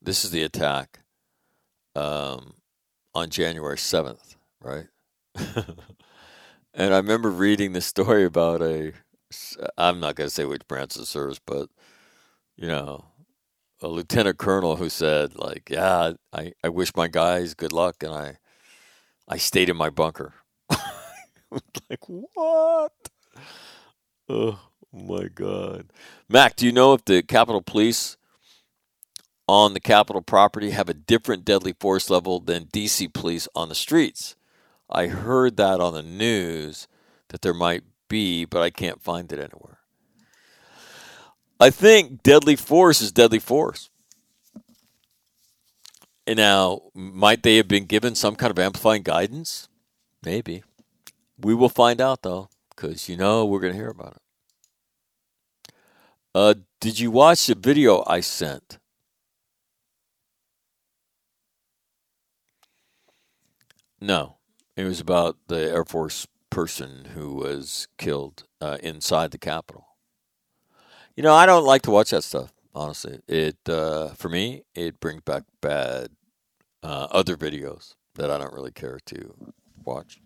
This 0.00 0.24
is 0.24 0.30
the 0.30 0.42
attack 0.42 1.00
um, 1.94 2.54
on 3.18 3.30
January 3.30 3.76
7th, 3.76 4.36
right? 4.62 4.86
and 6.74 6.94
I 6.94 6.96
remember 6.96 7.30
reading 7.30 7.72
the 7.72 7.80
story 7.80 8.24
about 8.24 8.62
a, 8.62 8.92
I'm 9.76 10.00
not 10.00 10.14
going 10.14 10.28
to 10.28 10.34
say 10.34 10.44
which 10.44 10.66
branch 10.68 10.96
of 10.96 11.06
service, 11.06 11.40
but, 11.44 11.68
you 12.56 12.68
know, 12.68 13.04
a 13.82 13.88
lieutenant 13.88 14.38
colonel 14.38 14.76
who 14.76 14.88
said, 14.88 15.36
like, 15.36 15.68
yeah, 15.70 16.12
I, 16.32 16.52
I 16.62 16.68
wish 16.68 16.94
my 16.96 17.08
guys 17.08 17.54
good 17.54 17.72
luck, 17.72 18.02
and 18.02 18.12
I, 18.12 18.38
I 19.28 19.36
stayed 19.36 19.68
in 19.68 19.76
my 19.76 19.90
bunker. 19.90 20.34
like, 20.70 22.06
what? 22.06 22.92
Oh 24.28 24.60
my 24.92 25.24
God. 25.34 25.92
Mac, 26.28 26.56
do 26.56 26.66
you 26.66 26.72
know 26.72 26.94
if 26.94 27.04
the 27.04 27.22
Capitol 27.22 27.62
Police 27.62 28.16
on 29.48 29.72
the 29.72 29.80
Capitol 29.80 30.22
property 30.22 30.70
have 30.70 30.88
a 30.88 30.94
different 30.94 31.44
deadly 31.44 31.72
force 31.72 32.10
level 32.10 32.38
than 32.38 32.66
DC 32.66 33.12
police 33.12 33.48
on 33.54 33.68
the 33.68 33.74
streets? 33.74 34.36
I 34.90 35.06
heard 35.06 35.56
that 35.56 35.80
on 35.80 35.94
the 35.94 36.02
news 36.02 36.86
that 37.28 37.42
there 37.42 37.54
might 37.54 37.82
be, 38.08 38.44
but 38.44 38.62
I 38.62 38.70
can't 38.70 39.02
find 39.02 39.32
it 39.32 39.38
anywhere. 39.38 39.78
I 41.60 41.70
think 41.70 42.22
deadly 42.22 42.56
force 42.56 43.00
is 43.00 43.10
deadly 43.10 43.40
force. 43.40 43.90
And 46.26 46.36
now, 46.36 46.82
might 46.94 47.42
they 47.42 47.56
have 47.56 47.68
been 47.68 47.86
given 47.86 48.14
some 48.14 48.36
kind 48.36 48.50
of 48.50 48.58
amplifying 48.58 49.02
guidance? 49.02 49.68
Maybe. 50.22 50.62
We 51.40 51.54
will 51.54 51.70
find 51.70 52.00
out, 52.00 52.22
though, 52.22 52.50
because 52.70 53.08
you 53.08 53.16
know 53.16 53.46
we're 53.46 53.60
going 53.60 53.72
to 53.72 53.78
hear 53.78 53.88
about 53.88 54.16
it. 54.16 55.72
Uh, 56.34 56.54
did 56.80 57.00
you 57.00 57.10
watch 57.10 57.46
the 57.46 57.54
video 57.54 58.04
I 58.06 58.20
sent? 58.20 58.77
No. 64.00 64.36
It 64.76 64.84
was 64.84 65.00
about 65.00 65.36
the 65.48 65.70
Air 65.70 65.84
Force 65.84 66.26
person 66.50 67.08
who 67.14 67.34
was 67.34 67.88
killed 67.98 68.44
uh, 68.60 68.78
inside 68.82 69.32
the 69.32 69.38
Capitol. 69.38 69.86
You 71.16 71.22
know, 71.22 71.34
I 71.34 71.46
don't 71.46 71.64
like 71.64 71.82
to 71.82 71.90
watch 71.90 72.10
that 72.10 72.22
stuff. 72.22 72.52
Honestly, 72.74 73.18
it 73.26 73.56
uh, 73.68 74.10
for 74.10 74.28
me 74.28 74.62
it 74.74 75.00
brings 75.00 75.22
back 75.22 75.42
bad 75.60 76.10
uh, 76.82 77.08
other 77.10 77.36
videos 77.36 77.94
that 78.14 78.30
I 78.30 78.38
don't 78.38 78.52
really 78.52 78.70
care 78.70 79.00
to 79.06 79.34
watch, 79.84 80.20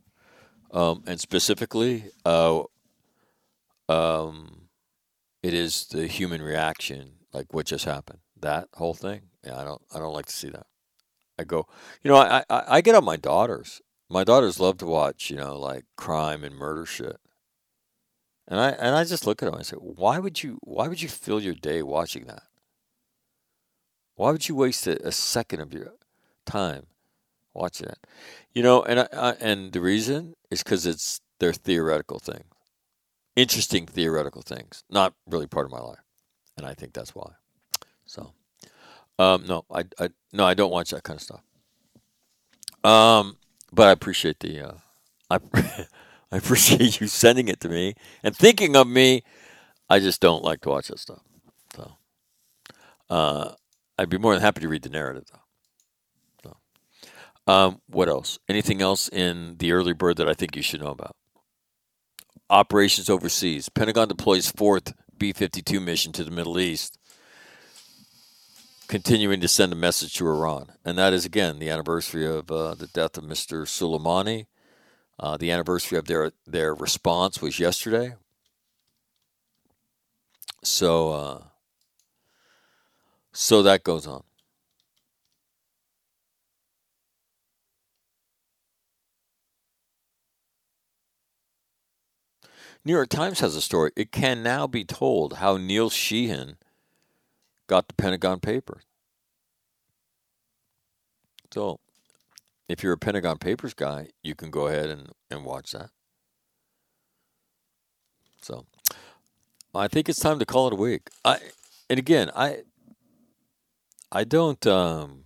um, 0.71 1.03
and 1.07 1.19
specifically, 1.19 2.11
uh, 2.27 2.65
um, 3.89 4.69
it 5.43 5.55
is 5.55 5.87
the 5.87 6.07
human 6.07 6.43
reaction, 6.43 7.13
like 7.33 7.55
what 7.55 7.67
just 7.67 7.87
happened. 7.87 8.19
That 8.39 8.69
whole 8.75 8.95
thing, 8.95 9.23
yeah, 9.47 9.59
I 9.59 9.65
don't, 9.65 9.81
I 9.95 9.99
don't 9.99 10.13
like 10.13 10.27
to 10.27 10.33
see 10.33 10.51
that. 10.51 10.67
I 11.39 11.45
go, 11.45 11.67
you 12.03 12.11
know, 12.11 12.17
I, 12.17 12.45
I, 12.51 12.65
I 12.69 12.81
get 12.81 12.95
on 12.95 13.05
my 13.05 13.17
daughters. 13.17 13.81
My 14.09 14.25
daughters 14.25 14.61
love 14.61 14.79
to 14.79 14.87
watch, 14.87 15.31
you 15.31 15.37
know, 15.37 15.59
like 15.59 15.85
crime 15.97 16.45
and 16.45 16.55
murder 16.55 16.85
shit. 16.85 17.19
And 18.47 18.61
I 18.61 18.71
and 18.71 18.95
I 18.95 19.05
just 19.05 19.27
look 19.27 19.43
at 19.43 19.47
them 19.47 19.55
and 19.55 19.61
I 19.61 19.65
say, 19.65 19.77
why 19.77 20.19
would 20.19 20.43
you 20.43 20.59
why 20.63 20.89
would 20.89 21.01
you 21.01 21.09
fill 21.09 21.41
your 21.41 21.55
day 21.55 21.83
watching 21.83 22.25
that? 22.25 22.43
Why 24.15 24.31
would 24.31 24.49
you 24.49 24.55
waste 24.55 24.87
a, 24.87 25.07
a 25.07 25.13
second 25.13 25.61
of 25.61 25.73
your 25.73 25.95
time 26.45 26.87
watching 27.55 27.87
that? 27.87 27.99
You 28.53 28.63
know, 28.63 28.83
and 28.83 29.01
I, 29.01 29.09
I, 29.13 29.31
and 29.41 29.73
the 29.73 29.81
reason 29.81 30.35
is 30.51 30.63
because 30.63 30.85
it's 30.85 31.21
they're 31.39 31.53
theoretical 31.53 32.19
things, 32.19 32.45
interesting 33.37 33.87
theoretical 33.87 34.43
things, 34.43 34.85
not 34.91 35.15
really 35.27 35.47
part 35.47 35.67
of 35.67 35.73
my 35.73 35.81
life, 35.81 36.05
and 36.57 36.67
I 36.67 36.75
think 36.75 36.93
that's 36.93 37.15
why. 37.15 37.33
So, 38.05 38.33
um, 39.23 39.45
no, 39.47 39.65
I, 39.71 39.85
I 39.99 40.11
no, 40.33 40.45
I 40.45 40.55
don't 40.55 40.73
watch 40.73 40.91
that 40.91 41.03
kind 41.03 41.19
of 41.19 41.23
stuff. 41.23 41.43
Um, 42.85 43.37
but 43.73 43.89
I 43.89 43.93
appreciate 43.93 44.41
the 44.41 44.69
uh, 44.69 44.75
I. 45.31 45.39
I 46.33 46.39
appreciate 46.39 46.99
you 46.99 47.09
sending 47.09 47.49
it 47.49 47.61
to 47.61 47.69
me 47.69 47.95
and 48.23 48.35
thinking 48.35 48.75
of 48.75 48.89
me. 48.89 49.23
I 49.91 49.99
just 49.99 50.23
don't 50.23 50.43
like 50.43 50.63
to 50.63 50.71
watch 50.71 50.89
that 50.89 50.99
stuff. 50.99 51.21
So, 51.77 51.93
uh, 53.11 53.53
I'd 53.99 54.09
be 54.09 54.17
more 54.17 54.33
than 54.33 54.41
happy 54.41 54.63
to 54.63 54.69
read 54.69 54.83
the 54.83 54.89
narrative, 54.89 55.25
though. 55.31 56.55
So, 57.47 57.53
um, 57.53 57.83
what 57.87 58.09
else? 58.09 58.39
Anything 58.49 58.81
else 58.81 59.09
in 59.11 59.57
the 59.59 59.73
early 59.73 59.93
bird 59.93 60.17
that 60.17 60.29
I 60.29 60.33
think 60.33 60.57
you 60.57 60.63
should 60.63 60.81
know 60.81 60.87
about? 60.87 61.15
Operations 62.49 63.11
overseas. 63.11 63.69
Pentagon 63.69 64.09
deploys 64.09 64.51
fourth 64.51 64.95
B 65.19 65.35
52 65.35 65.81
mission 65.81 66.13
to 66.13 66.25
the 66.25 66.31
Middle 66.31 66.59
East, 66.59 66.99
continuing 68.93 69.41
to 69.41 69.49
send 69.49 69.73
a 69.73 69.75
message 69.75 70.13
to 70.13 70.29
Iran. 70.29 70.71
And 70.85 70.99
that 70.99 71.15
is, 71.15 71.25
again, 71.25 71.59
the 71.59 71.71
anniversary 71.71 72.27
of 72.27 72.53
uh, 72.53 72.75
the 72.75 72.89
death 72.89 73.17
of 73.17 73.25
Mr. 73.25 73.63
Soleimani. 73.63 74.45
Uh, 75.19 75.39
the 75.39 75.51
anniversary 75.51 75.97
of 75.97 76.05
their 76.05 76.33
their 76.47 76.75
response 76.75 77.41
was 77.41 77.59
yesterday. 77.59 78.17
So 80.63 81.11
uh, 81.11 81.43
so 83.33 83.63
that 83.63 83.83
goes 83.83 84.07
on. 84.07 84.25
New 92.85 92.93
York 92.93 93.09
Times 93.09 93.41
has 93.41 93.57
a 93.57 93.63
story. 93.63 93.93
It 93.97 94.13
can 94.13 94.43
now 94.43 94.67
be 94.67 94.85
told 94.85 95.35
how 95.35 95.57
Neil 95.57 95.89
Sheehan 95.89 96.59
got 97.73 97.89
the 97.89 97.95
Pentagon 97.95 98.39
Papers. 98.39 98.83
So 101.55 101.81
if 102.69 102.83
you're 102.83 102.93
a 102.93 102.99
Pentagon 102.99 103.39
Papers 103.39 103.73
guy, 103.73 104.09
you 104.23 104.35
can 104.35 104.51
go 104.51 104.67
ahead 104.67 104.91
and, 104.91 105.13
and 105.31 105.43
watch 105.43 105.73
that. 105.73 105.89
So 108.43 108.67
I 109.75 109.89
think 109.89 110.11
it's 110.11 110.21
time 110.21 110.39
to 110.39 110.45
call 110.45 110.67
it 110.67 110.75
a 110.75 110.77
week. 110.77 111.09
I 111.25 111.39
and 111.89 111.99
again, 111.99 112.31
I 112.37 112.65
I 114.11 114.25
don't 114.25 114.67
um 114.67 115.25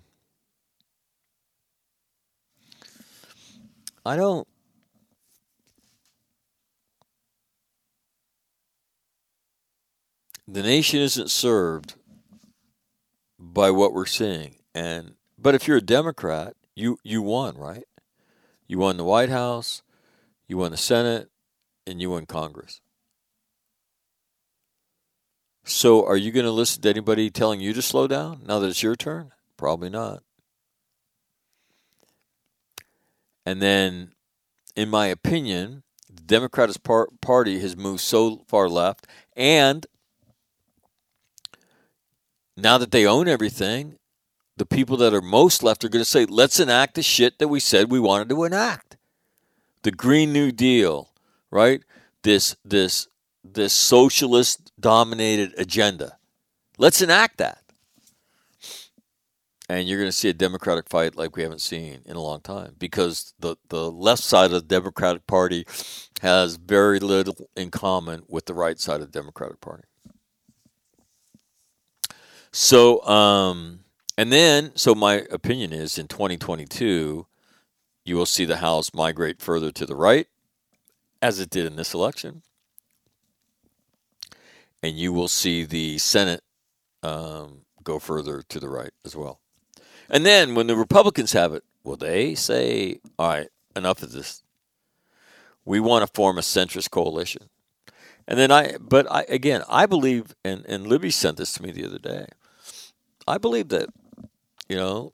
I 4.04 4.14
don't 4.14 4.46
the 10.46 10.62
nation 10.62 11.00
isn't 11.00 11.28
served 11.28 11.96
by 13.52 13.70
what 13.70 13.92
we're 13.92 14.06
seeing. 14.06 14.56
And 14.74 15.14
but 15.38 15.54
if 15.54 15.66
you're 15.66 15.78
a 15.78 15.82
Democrat, 15.82 16.54
you 16.74 16.98
you 17.02 17.22
won, 17.22 17.56
right? 17.56 17.84
You 18.66 18.78
won 18.78 18.96
the 18.96 19.04
White 19.04 19.30
House, 19.30 19.82
you 20.48 20.58
won 20.58 20.72
the 20.72 20.76
Senate, 20.76 21.30
and 21.86 22.00
you 22.00 22.10
won 22.10 22.26
Congress. 22.26 22.80
So 25.64 26.04
are 26.06 26.16
you 26.16 26.30
going 26.30 26.46
to 26.46 26.52
listen 26.52 26.82
to 26.82 26.88
anybody 26.88 27.30
telling 27.30 27.60
you 27.60 27.72
to 27.72 27.82
slow 27.82 28.06
down 28.06 28.42
now 28.46 28.58
that 28.60 28.68
it's 28.68 28.82
your 28.82 28.94
turn? 28.94 29.32
Probably 29.56 29.90
not. 29.90 30.22
And 33.44 33.62
then, 33.62 34.12
in 34.74 34.88
my 34.88 35.06
opinion, 35.06 35.82
the 36.12 36.22
Democratic 36.22 36.82
Party 37.20 37.58
has 37.60 37.76
moved 37.76 38.00
so 38.00 38.44
far 38.48 38.68
left, 38.68 39.06
and 39.36 39.86
now 42.56 42.78
that 42.78 42.90
they 42.90 43.06
own 43.06 43.28
everything, 43.28 43.98
the 44.56 44.66
people 44.66 44.96
that 44.98 45.14
are 45.14 45.22
most 45.22 45.62
left 45.62 45.84
are 45.84 45.88
going 45.88 46.04
to 46.04 46.10
say, 46.10 46.24
let's 46.26 46.60
enact 46.60 46.94
the 46.94 47.02
shit 47.02 47.38
that 47.38 47.48
we 47.48 47.60
said 47.60 47.90
we 47.90 48.00
wanted 48.00 48.28
to 48.30 48.44
enact. 48.44 48.96
The 49.82 49.90
Green 49.92 50.32
New 50.32 50.52
Deal, 50.52 51.10
right? 51.50 51.82
This 52.22 52.56
this 52.64 53.08
this 53.44 53.72
socialist 53.72 54.72
dominated 54.80 55.54
agenda. 55.58 56.18
Let's 56.78 57.02
enact 57.02 57.38
that. 57.38 57.62
and 59.68 59.88
you're 59.88 59.98
going 59.98 60.08
to 60.08 60.16
see 60.16 60.28
a 60.28 60.34
Democratic 60.34 60.88
fight 60.88 61.16
like 61.16 61.36
we 61.36 61.42
haven't 61.42 61.60
seen 61.60 62.00
in 62.06 62.16
a 62.16 62.22
long 62.22 62.40
time 62.40 62.74
because 62.78 63.34
the, 63.40 63.56
the 63.68 63.90
left 63.90 64.22
side 64.22 64.46
of 64.46 64.52
the 64.52 64.60
Democratic 64.62 65.26
Party 65.26 65.66
has 66.22 66.56
very 66.56 67.00
little 67.00 67.48
in 67.56 67.70
common 67.70 68.22
with 68.28 68.46
the 68.46 68.54
right 68.54 68.78
side 68.78 69.00
of 69.00 69.12
the 69.12 69.18
Democratic 69.18 69.60
Party. 69.60 69.84
So, 72.58 73.04
um, 73.04 73.80
and 74.16 74.32
then, 74.32 74.72
so 74.76 74.94
my 74.94 75.26
opinion 75.30 75.74
is 75.74 75.98
in 75.98 76.08
2022, 76.08 77.26
you 78.06 78.16
will 78.16 78.24
see 78.24 78.46
the 78.46 78.56
House 78.56 78.94
migrate 78.94 79.42
further 79.42 79.70
to 79.72 79.84
the 79.84 79.94
right, 79.94 80.26
as 81.20 81.38
it 81.38 81.50
did 81.50 81.66
in 81.66 81.76
this 81.76 81.92
election. 81.92 82.40
And 84.82 84.96
you 84.96 85.12
will 85.12 85.28
see 85.28 85.64
the 85.64 85.98
Senate 85.98 86.40
um, 87.02 87.66
go 87.84 87.98
further 87.98 88.40
to 88.48 88.58
the 88.58 88.70
right 88.70 88.92
as 89.04 89.14
well. 89.14 89.38
And 90.08 90.24
then 90.24 90.54
when 90.54 90.66
the 90.66 90.76
Republicans 90.76 91.32
have 91.32 91.52
it, 91.52 91.62
will 91.84 91.98
they 91.98 92.34
say, 92.34 93.00
all 93.18 93.28
right, 93.28 93.48
enough 93.76 94.02
of 94.02 94.12
this? 94.12 94.42
We 95.66 95.78
want 95.78 96.06
to 96.06 96.12
form 96.14 96.38
a 96.38 96.40
centrist 96.40 96.90
coalition. 96.90 97.50
And 98.26 98.38
then 98.38 98.50
I, 98.50 98.78
but 98.80 99.06
I, 99.12 99.26
again, 99.28 99.62
I 99.68 99.84
believe, 99.84 100.34
and, 100.42 100.64
and 100.66 100.86
Libby 100.86 101.10
sent 101.10 101.36
this 101.36 101.52
to 101.52 101.62
me 101.62 101.70
the 101.70 101.84
other 101.84 101.98
day. 101.98 102.28
I 103.26 103.38
believe 103.38 103.68
that, 103.68 103.88
you 104.68 104.76
know, 104.76 105.12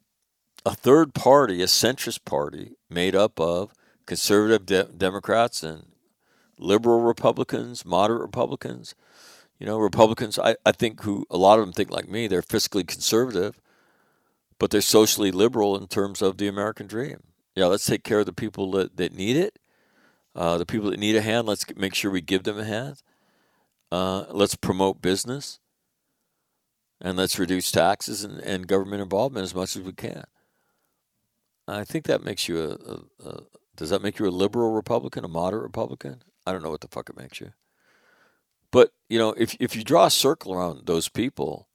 a 0.65 0.75
third 0.75 1.15
party, 1.15 1.63
a 1.63 1.67
centrist 1.67 2.25
party 2.25 2.73
made 2.89 3.17
up 3.17 3.41
of 3.41 3.73
conservative 4.07 4.67
de- 4.67 4.93
Democrats 4.97 5.63
and 5.63 5.87
liberal 6.59 7.01
Republicans, 7.01 7.85
moderate 7.85 8.21
Republicans, 8.21 8.95
you 9.59 9.67
know, 9.67 9.79
Republicans, 9.79 10.39
I, 10.39 10.57
I 10.67 10.73
think 10.73 11.03
who 11.03 11.25
a 11.31 11.37
lot 11.37 11.59
of 11.59 11.65
them 11.65 11.73
think 11.73 11.91
like 11.91 12.09
me, 12.09 12.27
they're 12.27 12.43
fiscally 12.43 12.87
conservative, 12.87 13.61
but 14.59 14.71
they're 14.71 14.81
socially 14.81 15.31
liberal 15.31 15.77
in 15.77 15.87
terms 15.87 16.21
of 16.21 16.39
the 16.39 16.49
American 16.49 16.87
dream. 16.87 17.23
Yeah, 17.55 17.67
let's 17.67 17.85
take 17.85 18.05
care 18.05 18.21
of 18.21 18.27
the 18.27 18.33
people 18.33 18.71
that, 18.73 18.97
that 18.97 19.15
need 19.15 19.37
it. 19.37 19.59
Uh, 20.35 20.59
the 20.59 20.67
people 20.67 20.91
that 20.91 20.99
need 20.99 21.17
a 21.17 21.23
hand, 21.23 21.47
let's 21.47 21.65
make 21.77 21.95
sure 21.95 22.11
we 22.11 22.21
give 22.21 22.45
them 22.45 22.59
a 22.59 22.65
hand. 22.65 23.03
Uh, 23.91 24.25
let's 24.31 24.55
promote 24.55 25.03
business. 25.03 25.61
And 27.05 27.19
let's 27.19 27.39
reduce 27.39 27.73
taxes 27.73 28.23
and, 28.23 28.39
and 28.41 28.69
government 28.69 29.03
involvement 29.03 29.43
as 29.45 29.55
much 29.55 29.77
as 29.77 29.83
we 29.83 29.93
can. 29.93 30.25
I 31.67 31.85
think 31.85 32.07
that 32.07 32.25
makes 32.25 32.49
you 32.49 32.61
a, 32.61 32.69
a, 32.71 33.29
a 33.29 33.41
does 33.77 33.91
that 33.91 34.03
make 34.03 34.19
you 34.19 34.29
a 34.29 34.31
liberal 34.31 34.73
Republican, 34.73 35.25
a 35.25 35.29
moderate 35.29 35.63
Republican? 35.63 36.23
I 36.47 36.53
don't 36.53 36.63
know 36.63 36.71
what 36.71 36.81
the 36.81 36.89
fuck 36.89 37.09
it 37.11 37.17
makes 37.17 37.41
you. 37.41 37.53
But 38.71 38.93
you 39.09 39.19
know, 39.19 39.35
if 39.37 39.57
if 39.61 39.75
you 39.77 39.85
draw 39.85 40.07
a 40.07 40.11
circle 40.11 40.55
around 40.55 40.87
those 40.87 41.09
people, 41.09 41.69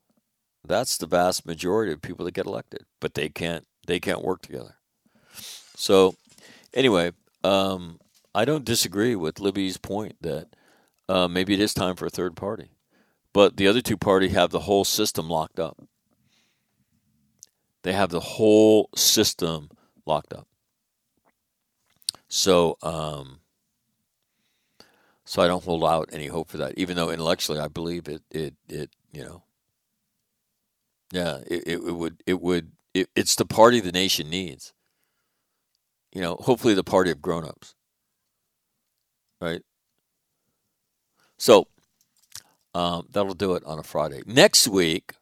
that's 0.65 0.97
the 0.97 1.07
vast 1.07 1.45
majority 1.45 1.91
of 1.91 2.01
people 2.01 2.25
that 2.25 2.34
get 2.34 2.45
elected. 2.45 2.86
But 2.99 3.13
they 3.13 3.30
can't 3.30 3.65
they 3.86 3.99
can't 3.99 4.23
work 4.23 4.41
together. 4.41 4.75
So 5.75 6.15
anyway, 6.73 7.11
um, 7.43 7.99
I 8.34 8.45
don't 8.45 8.65
disagree 8.65 9.15
with 9.15 9.39
Libby's 9.39 9.78
point 9.78 10.15
that 10.21 10.47
uh, 11.09 11.28
maybe 11.28 11.53
it 11.53 11.59
is 11.59 11.73
time 11.73 11.95
for 11.95 12.05
a 12.05 12.11
third 12.11 12.36
party, 12.36 12.71
but 13.34 13.57
the 13.57 13.67
other 13.67 13.82
two 13.82 13.97
party 13.97 14.30
have 14.30 14.51
the 14.51 14.61
whole 14.61 14.84
system 14.84 15.30
locked 15.30 15.59
up. 15.59 15.78
They 17.84 17.93
have 17.93 18.09
the 18.09 18.19
whole 18.19 18.89
system 18.95 19.69
locked 20.05 20.34
up. 20.34 20.47
So, 22.28 22.78
um, 22.84 23.39
so 25.23 25.41
I 25.41 25.47
don't 25.47 25.63
hold 25.63 25.84
out 25.84 26.09
any 26.11 26.28
hope 26.28 26.49
for 26.49 26.57
that, 26.57 26.78
even 26.78 26.95
though 26.95 27.09
intellectually 27.09 27.59
I 27.59 27.67
believe 27.67 28.07
it. 28.07 28.21
It 28.32 28.55
it 28.67 28.89
you 29.11 29.23
know. 29.23 29.43
Yeah, 31.11 31.38
it, 31.47 31.63
it, 31.65 31.78
it 31.84 31.95
would 31.95 32.21
it 32.25 32.41
would 32.41 32.71
it, 32.93 33.09
it's 33.15 33.36
the 33.36 33.45
party 33.45 33.80
the 33.80 33.91
nation 33.91 34.30
needs. 34.30 34.73
You 36.13 36.21
know, 36.21 36.36
hopefully 36.36 36.73
the 36.73 36.84
party 36.84 37.11
of 37.11 37.21
grown-ups. 37.21 37.75
Right. 39.39 39.61
So 41.38 41.67
um, 42.78 43.07
that'll 43.11 43.34
do 43.34 43.55
it 43.55 43.63
on 43.65 43.80
a 43.80 43.84
Friday. 43.84 44.21
Next 44.28 44.67
week, 44.67 45.13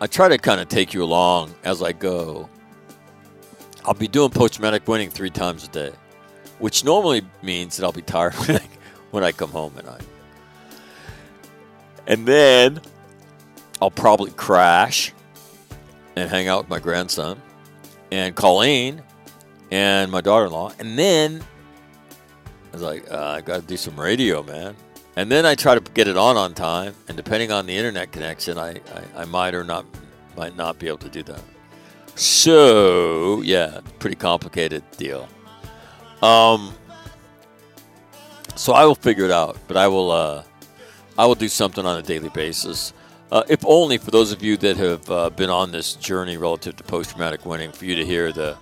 I 0.00 0.08
try 0.08 0.26
to 0.26 0.38
kind 0.38 0.60
of 0.60 0.68
take 0.68 0.92
you 0.92 1.04
along 1.04 1.54
as 1.62 1.84
I 1.84 1.92
go. 1.92 2.48
I'll 3.84 3.94
be 3.94 4.08
doing 4.08 4.30
post 4.30 4.54
traumatic 4.54 4.88
winning 4.88 5.08
three 5.08 5.30
times 5.30 5.62
a 5.62 5.68
day, 5.68 5.92
which 6.58 6.84
normally 6.84 7.22
means 7.42 7.76
that 7.76 7.84
I'll 7.84 7.92
be 7.92 8.02
tired 8.02 8.34
when 9.12 9.22
I, 9.22 9.30
come 9.30 9.50
home 9.50 9.72
at 9.78 9.86
night. 9.86 10.02
And 12.08 12.26
then 12.26 12.80
I'll 13.80 13.92
probably 13.92 14.32
crash 14.32 15.12
and 16.16 16.28
hang 16.28 16.48
out 16.48 16.64
with 16.64 16.70
my 16.70 16.80
grandson 16.80 17.40
and 18.10 18.34
Colleen 18.34 19.00
and 19.70 20.10
my 20.10 20.22
daughter 20.22 20.46
in 20.46 20.50
law. 20.50 20.72
And 20.80 20.98
then 20.98 21.40
I 21.40 22.72
was 22.72 22.82
like, 22.82 23.08
uh, 23.12 23.34
I 23.36 23.42
got 23.42 23.60
to 23.60 23.66
do 23.66 23.76
some 23.76 23.98
radio, 23.98 24.42
man. 24.42 24.74
And 25.18 25.28
then 25.32 25.44
I 25.44 25.56
try 25.56 25.74
to 25.74 25.80
get 25.94 26.06
it 26.06 26.16
on 26.16 26.36
on 26.36 26.54
time, 26.54 26.94
and 27.08 27.16
depending 27.16 27.50
on 27.50 27.66
the 27.66 27.76
internet 27.76 28.12
connection, 28.12 28.56
I, 28.56 28.74
I, 29.16 29.22
I 29.22 29.24
might 29.24 29.52
or 29.52 29.64
not 29.64 29.84
might 30.36 30.54
not 30.54 30.78
be 30.78 30.86
able 30.86 30.98
to 30.98 31.08
do 31.08 31.24
that. 31.24 31.42
So 32.14 33.42
yeah, 33.42 33.80
pretty 33.98 34.14
complicated 34.14 34.84
deal. 34.96 35.28
Um, 36.22 36.72
so 38.54 38.74
I 38.74 38.84
will 38.84 38.94
figure 38.94 39.24
it 39.24 39.32
out, 39.32 39.58
but 39.66 39.76
I 39.76 39.88
will 39.88 40.12
uh, 40.12 40.44
I 41.18 41.26
will 41.26 41.34
do 41.34 41.48
something 41.48 41.84
on 41.84 41.98
a 41.98 42.02
daily 42.02 42.28
basis. 42.28 42.92
Uh, 43.32 43.42
if 43.48 43.66
only 43.66 43.98
for 43.98 44.12
those 44.12 44.30
of 44.30 44.44
you 44.44 44.56
that 44.58 44.76
have 44.76 45.10
uh, 45.10 45.30
been 45.30 45.50
on 45.50 45.72
this 45.72 45.94
journey 45.94 46.36
relative 46.36 46.76
to 46.76 46.84
post 46.84 47.10
traumatic 47.10 47.44
winning, 47.44 47.72
for 47.72 47.86
you 47.86 47.96
to 47.96 48.06
hear 48.06 48.30
the, 48.30 48.56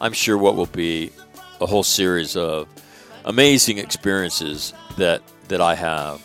I'm 0.00 0.12
sure 0.12 0.36
what 0.36 0.56
will 0.56 0.66
be 0.66 1.12
a 1.60 1.66
whole 1.66 1.84
series 1.84 2.34
of 2.34 2.66
amazing 3.26 3.78
experiences 3.78 4.74
that 4.96 5.22
that 5.48 5.60
I 5.60 5.74
have 5.74 6.22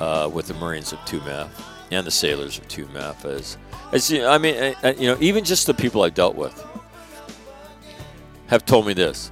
uh, 0.00 0.30
with 0.32 0.46
the 0.46 0.54
Marines 0.54 0.92
of 0.92 0.98
2MEF 1.00 1.48
and 1.90 2.06
the 2.06 2.10
sailors 2.10 2.58
of 2.58 2.68
2MEF. 2.68 3.24
As, 3.24 3.58
as 3.92 4.12
I 4.12 4.38
mean, 4.38 4.74
uh, 4.82 4.94
you 4.96 5.08
know, 5.08 5.16
even 5.20 5.44
just 5.44 5.66
the 5.66 5.74
people 5.74 6.02
I've 6.02 6.14
dealt 6.14 6.36
with 6.36 6.64
have 8.48 8.64
told 8.64 8.86
me 8.86 8.94
this. 8.94 9.30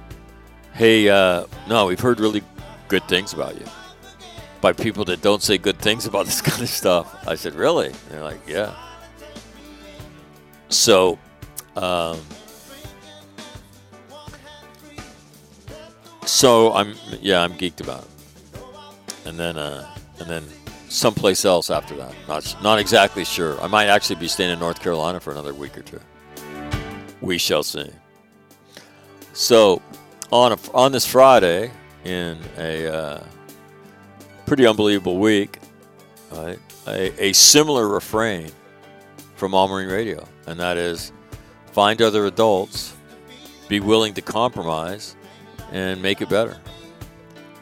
Hey, 0.73 1.09
uh, 1.09 1.45
no, 1.67 1.85
we've 1.85 1.99
heard 1.99 2.19
really 2.19 2.43
good 2.87 3.07
things 3.07 3.33
about 3.33 3.55
you 3.59 3.65
by 4.61 4.73
people 4.73 5.05
that 5.05 5.21
don't 5.21 5.41
say 5.41 5.57
good 5.57 5.79
things 5.79 6.05
about 6.09 6.25
this 6.25 6.41
kind 6.41 6.61
of 6.61 6.69
stuff. 6.69 7.27
I 7.27 7.35
said, 7.35 7.55
really? 7.55 7.87
And 7.87 7.95
they're 8.09 8.23
like, 8.23 8.41
yeah. 8.47 8.75
So, 10.69 11.19
um, 11.75 12.19
so 16.25 16.73
I'm 16.73 16.95
yeah, 17.21 17.41
I'm 17.41 17.53
geeked 17.53 17.81
about 17.81 18.03
it 18.03 18.14
and 19.25 19.39
then 19.39 19.57
uh, 19.57 19.87
and 20.19 20.29
then 20.29 20.43
someplace 20.89 21.45
else 21.45 21.69
after 21.69 21.95
that. 21.97 22.13
Not 22.27 22.55
not 22.63 22.79
exactly 22.79 23.25
sure. 23.25 23.59
I 23.61 23.67
might 23.67 23.87
actually 23.87 24.17
be 24.17 24.27
staying 24.27 24.51
in 24.51 24.59
North 24.59 24.81
Carolina 24.81 25.19
for 25.19 25.31
another 25.31 25.53
week 25.53 25.77
or 25.77 25.81
two. 25.81 25.99
We 27.21 27.37
shall 27.37 27.63
see. 27.63 27.89
So 29.33 29.81
on 30.31 30.53
a, 30.53 30.57
on 30.73 30.91
this 30.91 31.05
Friday 31.05 31.71
in 32.03 32.37
a 32.57 32.87
uh, 32.87 33.23
pretty 34.45 34.65
unbelievable 34.65 35.17
week, 35.17 35.59
right, 36.31 36.59
a, 36.87 37.29
a 37.29 37.33
similar 37.33 37.87
refrain 37.87 38.51
from 39.35 39.53
All 39.53 39.67
Marine 39.67 39.89
Radio, 39.89 40.25
and 40.47 40.59
that 40.59 40.77
is 40.77 41.11
find 41.71 42.01
other 42.01 42.25
adults, 42.25 42.95
be 43.67 43.79
willing 43.79 44.13
to 44.13 44.21
compromise, 44.21 45.15
and 45.71 46.01
make 46.01 46.21
it 46.21 46.29
better. 46.29 46.57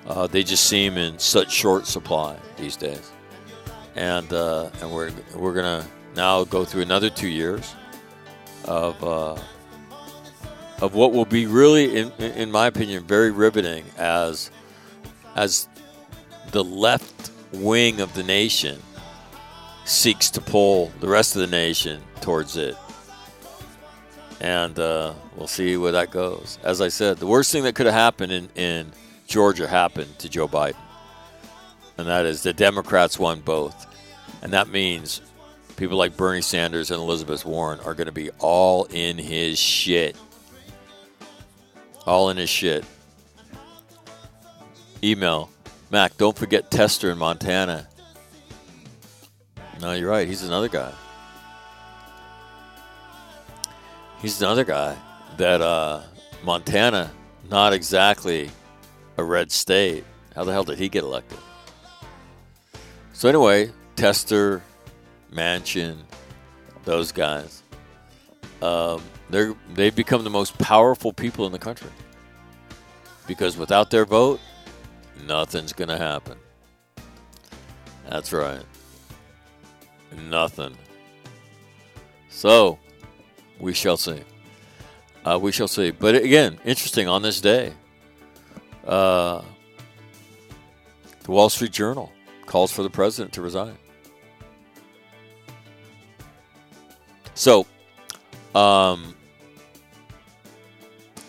Uh, 0.08 0.28
they 0.28 0.44
just 0.44 0.66
seem 0.66 0.98
in 0.98 1.18
such 1.18 1.52
short 1.52 1.88
supply 1.88 2.36
these 2.58 2.76
days, 2.76 3.12
and 3.96 4.32
uh, 4.34 4.70
and 4.82 4.92
we're 4.92 5.12
we're 5.36 5.54
gonna 5.54 5.86
now 6.16 6.44
go 6.44 6.66
through 6.66 6.82
another 6.82 7.10
two 7.10 7.30
years 7.30 7.74
of 8.66 9.02
uh, 9.04 9.38
of 10.82 10.94
what 10.94 11.14
will 11.14 11.26
be 11.26 11.46
really, 11.46 11.98
in 11.98 12.12
in 12.20 12.52
my 12.52 12.68
opinion, 12.68 13.06
very 13.06 13.32
riveting 13.32 13.86
as 13.98 14.52
as 15.36 15.68
the 16.52 16.64
left 16.64 17.32
wing 17.54 18.02
of 18.02 18.14
the 18.14 18.24
nation 18.24 18.82
seeks 19.86 20.30
to 20.32 20.42
pull 20.42 20.92
the 21.00 21.08
rest 21.08 21.36
of 21.36 21.42
the 21.42 21.48
nation 21.48 22.02
towards 22.22 22.58
it. 22.58 22.76
And 24.40 24.78
uh, 24.78 25.14
we'll 25.38 25.48
see 25.48 25.78
where 25.78 25.94
that 25.94 26.12
goes. 26.12 26.60
As 26.64 26.82
I 26.82 26.90
said, 26.90 27.18
the 27.18 27.28
worst 27.28 27.52
thing 27.52 27.64
that 27.64 27.76
could 27.76 27.86
have 27.86 27.96
happened 27.96 28.32
in, 28.32 28.50
in 28.56 28.92
Georgia 29.28 29.68
happened 29.68 30.18
to 30.20 30.30
Joe 30.30 30.48
Biden. 30.48 30.76
And 31.98 32.08
that 32.08 32.26
is 32.26 32.44
the 32.44 32.54
Democrats 32.54 33.20
won 33.20 33.42
both. 33.42 33.88
And 34.42 34.54
that 34.54 34.68
means 34.68 35.22
people 35.76 35.98
like 35.98 36.18
Bernie 36.18 36.42
Sanders 36.42 36.92
and 36.92 37.00
Elizabeth 37.00 37.46
Warren 37.46 37.80
are 37.82 37.94
going 37.94 38.08
to 38.08 38.12
be 38.12 38.30
all 38.40 38.86
in 38.86 39.18
his 39.18 39.60
shit. 39.60 40.18
All 42.06 42.30
in 42.30 42.38
his 42.38 42.50
shit. 42.50 42.84
Email 45.04 45.50
Mac, 45.94 46.18
don't 46.18 46.36
forget 46.36 46.72
Tester 46.72 47.12
in 47.12 47.20
Montana. 47.20 47.88
No, 49.80 49.94
you're 49.94 50.10
right. 50.10 50.28
He's 50.28 50.42
another 50.42 50.68
guy. 50.68 50.92
He's 54.20 54.42
another 54.42 54.64
guy 54.64 54.98
that 55.38 55.62
uh, 55.62 56.02
Montana, 56.44 57.12
not 57.50 57.74
exactly 57.74 58.50
a 59.18 59.24
red 59.24 59.52
state. 59.52 60.04
How 60.36 60.44
the 60.44 60.52
hell 60.52 60.64
did 60.64 60.78
he 60.78 60.90
get 60.90 61.04
elected? 61.04 61.38
So 63.14 63.30
anyway, 63.30 63.72
Tester, 63.96 64.62
Manchin, 65.32 65.98
those 66.84 67.12
guys, 67.12 67.64
um, 68.62 69.02
they're 69.30 69.56
they've 69.74 69.96
become 69.96 70.24
the 70.24 70.30
most 70.30 70.58
powerful 70.58 71.14
people 71.14 71.46
in 71.46 71.52
the 71.52 71.60
country 71.60 71.90
because 73.28 73.58
without 73.58 73.92
their 73.92 74.06
vote, 74.06 74.40
nothing's 75.28 75.74
gonna 75.74 75.98
happen. 75.98 76.38
That's 78.10 78.34
right, 78.34 78.64
nothing. 80.30 80.76
So 82.30 82.80
we 83.60 83.74
shall 83.74 83.98
see. 83.98 84.24
Uh, 85.24 85.40
we 85.42 85.52
shall 85.52 85.68
see. 85.68 85.92
But 85.92 86.16
again, 86.16 86.60
interesting 86.66 87.08
on 87.08 87.22
this 87.22 87.40
day. 87.40 87.74
Uh, 88.86 89.42
the 91.24 91.32
Wall 91.32 91.50
Street 91.50 91.72
Journal 91.72 92.12
calls 92.46 92.72
for 92.72 92.84
the 92.84 92.90
president 92.90 93.34
to 93.34 93.42
resign. 93.42 93.78
So, 97.36 97.66
um, 98.54 99.16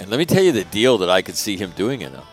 and 0.01 0.11
let 0.11 0.19
me 0.19 0.27
tell 0.27 0.43
you 0.43 0.53
the 0.53 0.65
deal 0.65 0.99
that 0.99 1.09
I 1.09 1.23
could 1.23 1.37
see 1.37 1.57
him 1.57 1.71
doing 1.77 2.03
it 2.03 2.15
on. 2.15 2.27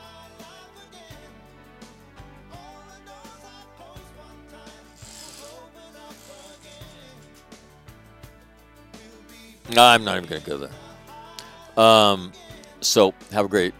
No, 9.73 9.84
I'm 9.84 10.03
not 10.03 10.18
even 10.18 10.27
going 10.27 10.41
to 10.41 10.49
go 10.49 10.57
there. 10.57 11.84
Um, 11.85 12.34
so 12.81 13.14
have 13.31 13.45
a 13.45 13.48
great 13.48 13.73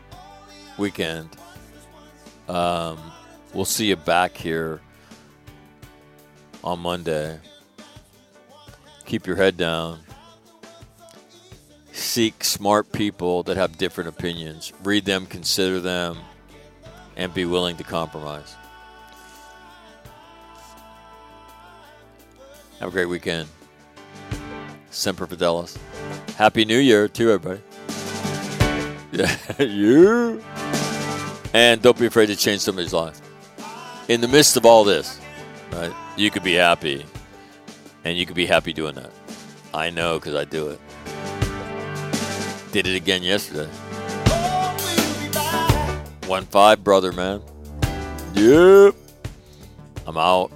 weekend. 0.78 1.30
Um, 2.48 3.00
we'll 3.54 3.66
see 3.66 3.88
you 3.88 3.96
back 3.96 4.36
here 4.36 4.82
on 6.64 6.80
Monday. 6.80 7.40
Keep 9.06 9.28
your 9.28 9.36
head 9.36 9.58
down. 9.58 10.00
Seek 11.92 12.44
smart 12.44 12.92
people 12.92 13.44
that 13.44 13.58
have 13.58 13.78
different 13.78 14.10
opinions. 14.10 14.74
Read 14.84 15.06
them, 15.06 15.26
consider 15.26 15.80
them, 15.80 16.18
and 17.16 17.34
be 17.34 17.46
willing 17.46 17.78
to 17.78 17.84
compromise. 17.84 18.56
Have 22.80 22.90
a 22.90 22.92
great 22.92 23.06
weekend. 23.06 23.48
Semper 24.90 25.28
Fidelis. 25.28 25.78
Happy 26.36 26.66
New 26.66 26.80
Year 26.80 27.08
to 27.08 27.32
everybody. 27.32 27.62
Yeah, 29.12 29.36
you. 29.62 30.42
And 31.54 31.82
don't 31.82 31.98
be 32.00 32.06
afraid 32.06 32.28
to 32.28 32.36
change 32.36 32.62
somebody's 32.62 32.94
life. 32.94 33.20
In 34.08 34.22
the 34.22 34.28
midst 34.28 34.56
of 34.58 34.66
all 34.66 34.84
this, 34.84 35.20
right, 35.72 35.94
you 36.16 36.32
could 36.32 36.44
be 36.44 36.54
happy. 36.54 37.06
And 38.04 38.18
you 38.18 38.26
could 38.26 38.36
be 38.36 38.46
happy 38.46 38.74
doing 38.74 38.96
that. 38.96 39.12
I 39.74 39.90
know 39.90 40.18
because 40.20 40.36
I 40.36 40.46
do 40.46 40.70
it. 40.70 40.80
Did 42.72 42.88
it 42.88 42.96
again 42.96 43.22
yesterday. 43.22 43.70
One 46.28 46.46
five, 46.46 46.84
brother, 46.84 47.12
man. 47.12 47.42
Yep. 48.34 48.96
I'm 50.08 50.18
out. 50.18 50.52